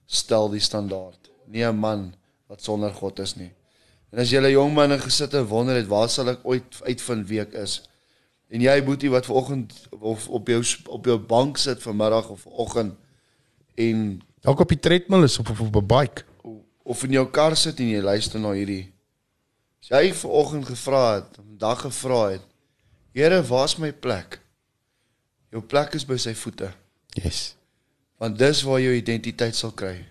stel 0.05 0.49
die 0.49 0.59
standaard. 0.59 1.29
Nie 1.45 1.65
'n 1.65 1.75
man 1.75 2.15
wat 2.47 2.63
sonder 2.63 2.93
God 2.93 3.19
is 3.19 3.35
nie. 3.35 3.51
En 4.11 4.19
as 4.19 4.29
jy 4.31 4.39
'n 4.39 4.51
jong 4.51 4.73
man 4.73 4.91
en 4.91 4.99
gesit 4.99 5.33
en 5.33 5.45
wonder 5.45 5.75
het 5.75 5.87
waar 5.87 6.09
sal 6.09 6.29
ek 6.29 6.39
ooit 6.43 6.81
uitvind 6.83 7.27
wie 7.27 7.41
ek 7.41 7.53
is? 7.53 7.81
En 8.49 8.61
jy 8.61 8.83
boetie 8.83 9.09
wat 9.09 9.25
vanoggend 9.25 9.73
of 9.99 10.29
op 10.29 10.47
jou 10.47 10.63
op 10.87 11.05
jou 11.05 11.17
bank 11.17 11.57
sit 11.57 11.81
vanmiddag 11.81 12.29
of 12.29 12.41
vanoggend 12.41 12.95
en 13.75 14.21
Dalk 14.41 14.59
op 14.59 14.69
die 14.69 14.79
treadmill 14.79 15.23
is 15.23 15.39
of, 15.39 15.49
of 15.49 15.59
op 15.61 15.75
'n 15.75 15.85
bike. 15.85 16.23
of 16.83 17.03
in 17.03 17.11
jou 17.11 17.27
kar 17.27 17.55
sit 17.55 17.79
en 17.79 17.89
jy 17.89 18.01
luister 18.01 18.39
na 18.39 18.51
hierdie. 18.51 18.93
As 19.81 19.89
jy 19.89 20.13
vanoggend 20.13 20.65
gevra 20.65 21.15
het, 21.15 21.35
vandag 21.35 21.81
gevra 21.81 22.29
het, 22.29 22.41
Here, 23.13 23.41
waar's 23.43 23.77
my 23.77 23.91
plek? 23.91 24.39
Jou 25.51 25.61
plek 25.61 25.93
is 25.93 26.05
by 26.05 26.17
sy 26.17 26.33
voete, 26.33 26.71
Yes. 27.15 27.55
want 28.19 28.37
dis 28.37 28.61
waar 28.63 28.79
jou 28.81 28.93
identiteit 28.93 29.55
sal 29.55 29.71
kry. 29.71 30.05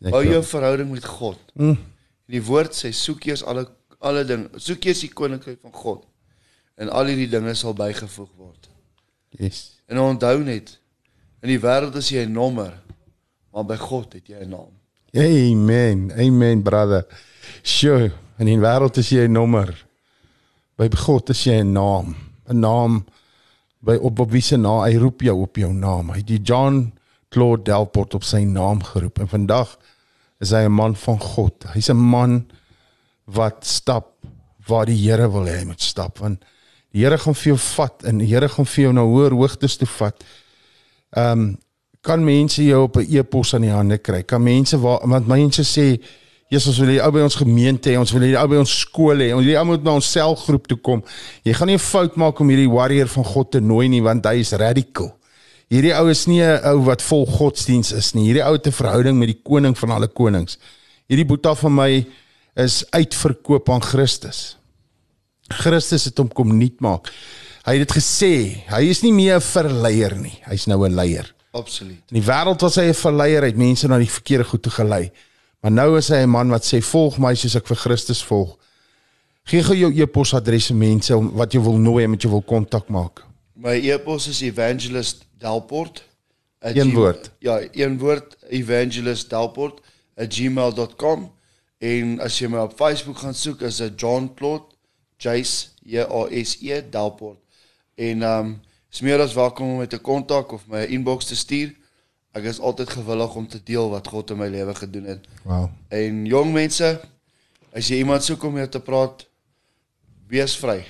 Bou 0.00 0.22
jou- 0.24 0.42
verhouding 0.42 0.90
met 0.90 1.04
God. 1.04 1.38
Mm. 1.54 1.76
Die 2.28 2.42
woord 2.42 2.72
sê 2.74 2.92
soek 2.92 3.24
eers 3.26 3.42
alle 3.44 3.66
alle 4.00 4.24
dinge, 4.24 4.48
soek 4.56 4.84
eers 4.84 5.00
die 5.00 5.08
koninkryk 5.08 5.58
van 5.62 5.72
God 5.72 6.04
en 6.76 6.88
al 6.90 7.06
hierdie 7.06 7.28
dinge 7.30 7.54
sal 7.54 7.72
bygevoeg 7.74 8.28
word. 8.36 8.68
Yes. 9.30 9.80
En 9.88 9.98
onthou 9.98 10.42
net, 10.44 10.78
in 11.42 11.48
die 11.48 11.58
wêreld 11.58 11.96
is 11.96 12.08
jy 12.10 12.24
'n 12.26 12.32
nommer, 12.32 12.74
maar 13.52 13.64
by 13.64 13.76
God 13.76 14.12
het 14.12 14.26
jy 14.28 14.42
'n 14.44 14.50
naam. 14.50 14.72
Amen. 15.14 16.12
Amen 16.12 16.62
brother. 16.62 17.06
Sjoe, 17.62 18.12
in 18.38 18.46
die 18.46 18.58
wêreld 18.58 18.96
is 18.98 19.08
jy 19.10 19.24
'n 19.26 19.32
nommer. 19.32 19.84
By 20.76 20.88
God 20.94 21.30
is 21.30 21.44
jy 21.44 21.60
'n 21.62 21.72
naam. 21.72 22.14
'n 22.48 22.60
Naam 22.60 23.06
by 23.86 23.96
op 24.02 24.20
op 24.24 24.32
wie 24.34 24.42
se 24.42 24.58
naam 24.58 24.82
hy 24.84 24.96
roep 25.00 25.22
jou 25.22 25.36
op 25.44 25.58
jou 25.60 25.72
naam. 25.72 26.10
Hy 26.10 26.22
het 26.22 26.30
die 26.30 26.42
John 26.42 26.90
Claude 27.30 27.62
Delport 27.66 28.14
op 28.18 28.24
sy 28.26 28.42
naam 28.48 28.82
geroep 28.82 29.20
en 29.22 29.30
vandag 29.30 29.76
is 30.42 30.50
hy 30.50 30.66
'n 30.66 30.72
man 30.72 30.96
van 30.96 31.20
God. 31.20 31.64
Hy's 31.74 31.90
'n 31.90 31.96
man 31.96 32.46
wat 33.24 33.66
stap 33.66 34.12
waar 34.66 34.86
die 34.86 34.98
Here 34.98 35.30
wil 35.30 35.46
hê 35.46 35.58
hy 35.58 35.64
moet 35.64 35.82
stap 35.82 36.18
want 36.18 36.44
die 36.92 37.04
Here 37.04 37.18
gaan 37.18 37.34
vir 37.34 37.52
jou 37.52 37.58
vat 37.58 38.04
en 38.04 38.18
die 38.18 38.26
Here 38.26 38.48
gaan 38.48 38.66
vir 38.66 38.82
jou 38.82 38.92
na 38.92 39.02
hoër 39.02 39.32
hoogtes 39.32 39.76
toe 39.76 39.88
vat. 39.88 40.24
Ehm 41.16 41.32
um, 41.32 41.58
kan 42.06 42.24
mense 42.24 42.62
jou 42.62 42.82
op 42.82 42.96
'n 42.96 43.06
e-pos 43.16 43.54
aan 43.54 43.62
die 43.62 43.70
hande 43.70 43.98
kry? 43.98 44.22
Kan 44.22 44.42
mense 44.42 44.78
waar 44.78 45.08
want 45.08 45.26
mense 45.26 45.62
sê 45.62 46.00
Jesus 46.52 46.78
wil 46.78 46.92
jy 46.94 47.00
ou 47.02 47.10
by 47.10 47.24
ons 47.26 47.36
gemeente 47.40 47.90
hê, 47.90 47.96
ons 47.98 48.12
wil 48.14 48.22
jy 48.22 48.36
ou 48.38 48.48
by 48.52 48.58
ons 48.60 48.74
skool 48.84 49.18
hê. 49.18 49.32
Ons 49.34 49.42
wil 49.42 49.52
jy 49.52 49.58
ou 49.58 49.66
moet 49.72 49.82
na 49.82 49.96
ons 49.98 50.10
selgroep 50.14 50.68
toe 50.70 50.78
kom. 50.78 51.02
Jy 51.42 51.52
gaan 51.58 51.66
nie 51.66 51.74
'n 51.74 51.82
fout 51.82 52.16
maak 52.16 52.40
om 52.40 52.48
hierdie 52.48 52.70
warrior 52.70 53.08
van 53.08 53.24
God 53.24 53.50
te 53.50 53.60
nooi 53.60 53.88
nie 53.88 54.00
want 54.00 54.24
hy 54.24 54.40
is 54.40 54.52
radical. 54.52 55.16
Hierdie 55.68 55.94
ou 55.98 56.08
is 56.08 56.26
nie 56.26 56.42
'n 56.42 56.60
ou 56.70 56.84
wat 56.86 57.02
vol 57.02 57.26
godsdiens 57.26 57.92
is 57.92 58.14
nie. 58.14 58.30
Hierdie 58.30 58.46
ou 58.46 58.52
het 58.52 58.66
'n 58.66 58.72
verhouding 58.72 59.18
met 59.18 59.28
die 59.28 59.42
koning 59.42 59.76
van 59.76 59.90
alle 59.90 60.08
konings. 60.08 60.58
Hierdie 61.08 61.26
boeta 61.26 61.54
van 61.54 61.74
my 61.74 62.06
is 62.56 62.84
uitverkoop 62.90 63.68
aan 63.68 63.82
Christus. 63.82 64.56
Christus 65.48 66.04
het 66.04 66.18
hom 66.18 66.28
kom 66.28 66.56
nuut 66.56 66.80
maak. 66.80 67.10
Hy 67.66 67.78
het 67.78 67.88
dit 67.88 67.96
gesê, 67.98 68.62
hy 68.70 68.82
is 68.88 69.02
nie 69.02 69.12
meer 69.12 69.36
'n 69.36 69.40
verleier 69.40 70.14
nie. 70.16 70.38
Hy's 70.46 70.66
nou 70.66 70.86
'n 70.86 70.94
leier. 70.94 71.34
Absoluut. 71.52 72.02
In 72.12 72.20
die 72.20 72.22
wêreld 72.22 72.60
was 72.60 72.76
hy 72.76 72.88
'n 72.88 72.94
verleier, 72.94 73.42
hy 73.42 73.48
het 73.48 73.56
mense 73.56 73.88
na 73.88 73.98
die 73.98 74.10
verkeerde 74.10 74.44
goed 74.44 74.62
toe 74.62 74.72
gelei. 74.72 75.10
Maar 75.66 75.74
nou 75.74 75.98
is 75.98 76.14
hy 76.14 76.22
'n 76.22 76.30
man 76.30 76.46
wat 76.48 76.62
sê 76.62 76.78
volg 76.78 77.18
my 77.18 77.34
soos 77.34 77.58
ek 77.58 77.66
vir 77.66 77.76
Christus 77.76 78.24
volg. 78.24 78.58
Gee 79.50 79.62
gou 79.62 79.76
jou 79.76 79.98
e-posadres 79.98 80.70
aan 80.70 80.78
mense 80.78 81.16
om 81.16 81.32
wat 81.34 81.52
jy 81.52 81.60
wil 81.60 81.78
nooi 81.78 82.04
en 82.04 82.10
met 82.10 82.22
jou 82.22 82.32
wil 82.32 82.42
kontak 82.42 82.88
maak. 82.88 83.24
My 83.54 83.74
e-pos 83.74 84.28
is 84.28 84.40
evangelistdelport. 84.40 86.04
Een 86.60 86.94
woord. 86.94 87.30
Ja, 87.38 87.60
een 87.72 87.98
woord 87.98 88.36
evangelistdelport@gmail.com 88.48 91.32
en 91.78 92.20
as 92.20 92.38
jy 92.38 92.48
my 92.48 92.58
op 92.58 92.72
Facebook 92.76 93.18
gaan 93.18 93.34
soek 93.34 93.60
is 93.60 93.76
dit 93.76 94.00
John 94.00 94.30
Plot 94.34 94.76
Jace 95.16 95.66
J 95.82 95.98
A 95.98 96.28
S 96.44 96.56
E 96.60 96.82
Delport. 96.90 97.38
En 97.94 98.22
ehm 98.22 98.46
um, 98.46 98.60
is 98.92 99.00
meer 99.00 99.20
as 99.20 99.34
welkom 99.34 99.70
om 99.70 99.76
met 99.76 99.92
'n 99.92 100.00
kontak 100.00 100.52
of 100.52 100.66
my 100.66 100.86
'n 100.86 100.90
inbox 100.90 101.24
te 101.24 101.36
stuur. 101.36 101.74
Ek 102.36 102.44
is 102.50 102.58
altyd 102.60 102.90
gewillig 102.92 103.34
om 103.38 103.46
te 103.48 103.60
deel 103.64 103.88
wat 103.92 104.08
God 104.12 104.30
in 104.34 104.40
my 104.42 104.48
lewe 104.52 104.74
gedoen 104.76 105.04
het. 105.08 105.24
Wow. 105.46 105.70
En 105.88 106.24
jong 106.28 106.52
mense, 106.52 106.90
as 107.72 107.88
jy 107.88 108.02
iemand 108.02 108.24
soek 108.26 108.44
om 108.44 108.52
mee 108.58 108.68
te 108.68 108.80
praat, 108.84 109.24
wees 110.28 110.56
vry. 110.60 110.82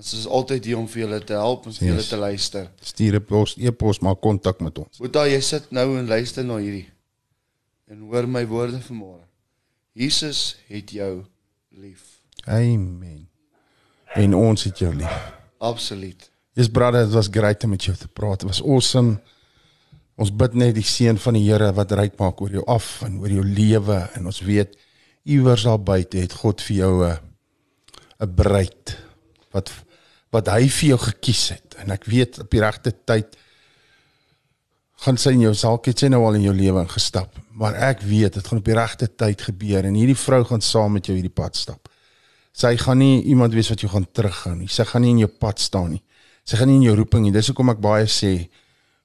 Ons 0.00 0.14
is 0.16 0.26
altyd 0.26 0.64
hier 0.64 0.78
om 0.80 0.88
vir 0.88 1.02
julle 1.04 1.18
te 1.28 1.36
help 1.36 1.66
en 1.68 1.74
vir 1.76 1.86
julle 1.90 2.00
Yes. 2.02 2.08
te 2.08 2.16
luister. 2.16 2.70
Stuur 2.80 3.14
'n 3.20 3.24
pos, 3.24 3.54
e-pos 3.58 4.00
maak 4.00 4.20
kontak 4.20 4.60
met 4.60 4.78
ons. 4.78 4.98
Boeta, 4.98 5.26
jy 5.28 5.40
sit 5.40 5.70
nou 5.70 5.98
en 5.98 6.06
luister 6.08 6.44
na 6.44 6.56
hierdie 6.56 6.88
en 7.90 8.00
hoor 8.00 8.26
my 8.28 8.46
woorde 8.46 8.80
vanmôre. 8.80 9.24
Jesus 9.92 10.56
het 10.68 10.90
jou 10.90 11.24
lief. 11.70 12.20
Amen. 12.46 13.28
En 14.14 14.34
ons 14.34 14.64
het 14.64 14.78
jou 14.78 14.94
lief. 14.94 15.32
Absoluut. 15.58 16.30
Yes 16.54 16.68
brother, 16.68 17.02
it 17.04 17.12
was 17.12 17.28
great 17.30 17.64
om 17.64 17.70
met 17.70 17.84
jou 17.84 17.96
te 17.96 18.08
praat. 18.08 18.42
It 18.42 18.48
was 18.48 18.62
awesome. 18.62 19.20
Ons 20.16 20.32
bid 20.32 20.54
net 20.54 20.74
die 20.74 20.86
seën 20.86 21.18
van 21.18 21.34
die 21.34 21.44
Here 21.46 21.72
wat 21.76 21.92
ryk 21.92 22.18
maak 22.18 22.40
oor 22.40 22.50
jou 22.50 22.64
af 22.66 23.02
en 23.06 23.20
oor 23.20 23.30
jou 23.30 23.44
lewe 23.44 24.00
en 24.16 24.26
ons 24.26 24.40
weet 24.40 24.74
iewers 25.24 25.66
daar 25.68 25.78
buite 25.78 26.18
het 26.18 26.32
God 26.32 26.60
vir 26.60 26.76
jou 26.76 27.04
'n 27.04 27.18
'n 28.20 28.34
bruid 28.34 28.96
wat 29.52 29.70
wat 30.32 30.48
hy 30.48 30.68
vir 30.68 30.88
jou 30.88 30.98
gekies 30.98 31.48
het. 31.48 31.74
En 31.78 31.90
ek 31.90 32.04
weet 32.04 32.38
op 32.38 32.50
die 32.50 32.60
regte 32.60 32.92
tyd 33.04 33.36
gaan 34.96 35.16
sy 35.16 35.30
in 35.30 35.40
jou 35.40 35.54
dalk 35.54 35.86
het 35.86 35.98
sy 35.98 36.08
nou 36.08 36.24
al 36.24 36.34
in 36.34 36.42
jou 36.42 36.54
lewe 36.54 36.80
ingestap 36.80 37.34
maar 37.60 37.76
ek 37.76 38.00
weet 38.08 38.38
dit 38.38 38.46
gaan 38.46 38.58
op 38.62 38.68
die 38.68 38.76
regte 38.76 39.06
tyd 39.20 39.42
gebeur 39.44 39.84
en 39.84 39.96
hierdie 39.98 40.16
vrou 40.16 40.40
gaan 40.48 40.62
saam 40.64 40.94
met 40.96 41.10
jou 41.10 41.16
hierdie 41.16 41.34
pad 41.42 41.58
stap. 41.60 41.90
Sy 42.56 42.72
gaan 42.80 42.98
nie 43.02 43.20
iemand 43.28 43.52
wees 43.54 43.68
wat 43.68 43.82
jou 43.84 43.90
gaan 43.92 44.06
terughou 44.16 44.54
nie. 44.56 44.68
Sy 44.68 44.86
gaan 44.88 45.04
nie 45.04 45.12
in 45.12 45.20
jou 45.26 45.28
pad 45.42 45.60
staan 45.60 45.92
nie. 45.94 46.00
Sy 46.48 46.56
gaan 46.56 46.70
nie 46.72 46.78
in 46.80 46.86
jou 46.88 46.94
roeping 46.96 47.26
nie. 47.26 47.34
Dis 47.36 47.50
hoekom 47.52 47.72
ek 47.74 47.82
baie 47.84 48.06
sê 48.08 48.32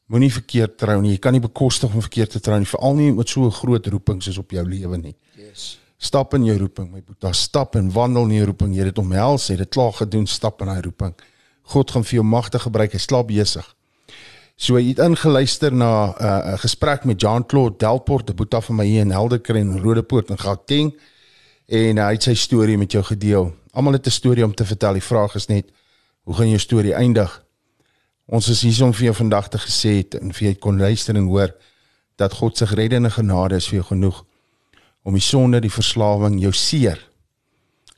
moenie 0.07 0.31
verkeerd 0.31 0.77
trou 0.77 1.01
nie 1.01 1.11
jy 1.11 1.17
kan 1.17 1.33
nie 1.33 1.41
bekostig 1.41 1.93
om 1.93 2.01
verkeerd 2.01 2.31
te 2.31 2.39
trou 2.39 2.59
nie 2.59 2.65
veral 2.65 2.95
nie 2.95 3.11
met 3.11 3.29
so 3.29 3.45
'n 3.45 3.51
groot 3.51 3.87
roeping 3.87 4.21
soos 4.23 4.37
op 4.37 4.51
jou 4.51 4.63
lewe 4.63 4.97
nie 4.97 5.15
Yes. 5.35 5.79
Stap 5.97 6.33
in 6.33 6.43
jou 6.45 6.57
roeping, 6.59 6.89
my 6.91 7.01
boetie. 7.01 7.31
Stap 7.33 7.75
en 7.79 7.87
wandel 7.91 8.27
in 8.29 8.35
jou 8.39 8.49
roeping. 8.51 8.73
Jy 8.75 8.83
het 8.83 8.91
dit 8.93 9.01
omhels, 9.01 9.47
jy 9.47 9.55
het 9.55 9.63
dit 9.63 9.73
klaar 9.77 9.93
gedoen, 9.95 10.27
stap 10.27 10.61
in 10.61 10.67
daai 10.71 10.81
roeping. 10.83 11.15
God 11.71 11.91
gaan 11.91 12.03
vir 12.05 12.19
jou 12.19 12.25
magtig 12.27 12.65
gebruik. 12.67 12.93
Hy's 12.93 13.07
klaar 13.09 13.25
besig. 13.25 13.65
So 14.55 14.79
jy 14.79 14.93
het 14.93 15.01
ingeluister 15.03 15.73
na 15.73 16.11
'n 16.11 16.13
uh, 16.23 16.57
gesprek 16.59 17.05
met 17.05 17.19
Jean-Claude 17.21 17.77
Delport, 17.77 18.29
'n 18.29 18.35
boetie 18.35 18.61
van 18.61 18.75
my 18.75 18.85
hier 18.85 19.01
in 19.01 19.11
Helderkruin 19.11 19.71
in 19.71 19.79
Rodepoort 19.79 20.29
in 20.29 20.37
Gauteng 20.37 20.93
en 21.67 21.97
uh, 21.97 22.05
hy 22.05 22.13
het 22.13 22.23
sy 22.23 22.35
storie 22.35 22.77
met 22.77 22.91
jou 22.91 23.03
gedeel. 23.03 23.53
Almal 23.73 23.93
het 23.93 24.07
'n 24.07 24.11
storie 24.11 24.45
om 24.45 24.53
te 24.53 24.65
vertel. 24.65 24.93
Die 24.93 25.01
vraag 25.01 25.35
is 25.35 25.47
net 25.47 25.71
hoe 26.23 26.35
gaan 26.35 26.49
jou 26.49 26.59
storie 26.59 26.93
eindig? 26.93 27.44
Ons 28.25 28.47
is 28.49 28.63
hier 28.65 28.73
om 28.85 28.93
vir 28.93 29.11
jou 29.11 29.15
vandag 29.21 29.47
te 29.53 29.59
gesê 29.61 29.99
het 29.99 30.15
en 30.17 30.33
vir 30.33 30.47
jou 30.47 30.55
kon 30.65 30.79
luister 30.81 31.15
en 31.15 31.27
hoor 31.29 31.51
dat 32.17 32.33
God 32.33 32.57
se 32.57 32.65
reddende 32.65 33.09
genade 33.13 33.55
is 33.59 33.67
vir 33.69 33.77
jou 33.81 33.87
genoeg 33.91 34.25
om 35.05 35.13
die 35.13 35.21
sonde, 35.21 35.61
die 35.61 35.69
verslawing, 35.69 36.41
jou 36.41 36.49
seer, 36.57 36.97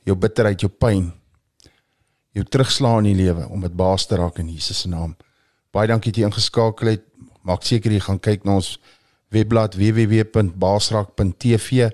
jou 0.04 0.16
bitterheid, 0.20 0.60
jou 0.60 0.68
pyn, 0.70 1.16
jou 2.36 2.44
terugslaan 2.44 3.06
in 3.06 3.16
die 3.16 3.24
lewe 3.24 3.48
om 3.48 3.62
dit 3.64 3.72
baas 3.72 4.04
te 4.06 4.16
raak 4.20 4.40
in 4.44 4.52
Jesus 4.52 4.84
se 4.84 4.90
naam. 4.92 5.16
Baie 5.72 5.88
dankie 5.88 6.12
dat 6.12 6.20
jy 6.20 6.28
ingeskakel 6.28 6.88
het. 6.92 7.08
Maak 7.48 7.64
seker 7.64 7.96
jy 7.96 8.04
gaan 8.04 8.20
kyk 8.20 8.44
na 8.44 8.60
ons 8.60 8.76
webblad 9.32 9.80
www.baasraak.tv. 9.80 11.88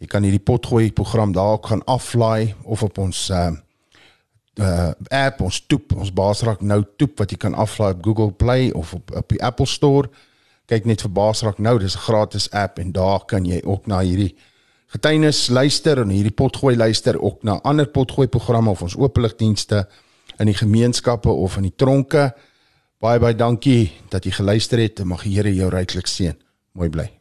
Jy 0.00 0.06
kan 0.08 0.24
hierdie 0.24 0.46
potgooi 0.46 0.92
program 0.94 1.34
daar 1.34 1.58
ook 1.58 1.66
gaan 1.72 1.82
aflaai 1.90 2.54
of 2.62 2.86
op 2.86 2.98
ons 3.02 3.26
uh, 3.34 3.50
uh 4.58 4.90
app 5.08 5.40
ons 5.40 5.60
toep 5.66 5.94
ons 5.94 6.12
Baasrak 6.12 6.60
nou 6.60 6.82
toep 6.96 7.18
wat 7.22 7.30
jy 7.30 7.38
kan 7.38 7.54
aflaai 7.54 7.92
op 7.92 8.04
Google 8.04 8.32
Play 8.32 8.70
of 8.70 8.94
op 8.94 9.14
op 9.16 9.28
die 9.28 9.42
Apple 9.42 9.66
Store. 9.66 10.10
Kyk 10.66 10.86
net 10.86 11.02
vir 11.02 11.12
Baasrak 11.14 11.58
nou 11.58 11.78
dis 11.78 11.96
'n 11.96 12.04
gratis 12.06 12.50
app 12.50 12.78
en 12.78 12.92
daar 12.92 13.24
kan 13.26 13.44
jy 13.44 13.60
ook 13.64 13.86
na 13.86 14.00
hierdie 14.00 14.36
getuienis 14.86 15.48
luister 15.48 15.98
en 15.98 16.10
hierdie 16.10 16.34
potgooi 16.34 16.76
luister 16.76 17.20
ook 17.20 17.42
na 17.42 17.60
ander 17.62 17.86
potgooi 17.86 18.28
programme 18.28 18.70
of 18.70 18.82
ons 18.82 18.96
openligdienste 18.96 19.88
in 20.38 20.46
die 20.46 20.54
gemeenskappe 20.54 21.28
of 21.28 21.56
in 21.56 21.62
die 21.62 21.76
tronke. 21.76 22.34
Baie 22.98 23.18
baie 23.18 23.34
dankie 23.34 23.92
dat 24.08 24.24
jy 24.24 24.30
geluister 24.30 24.78
het 24.78 25.00
en 25.00 25.06
mag 25.06 25.22
die 25.22 25.34
Here 25.34 25.54
jou 25.54 25.70
ryklik 25.70 26.06
seën. 26.06 26.36
Mooi 26.72 26.90
bly 26.90 27.19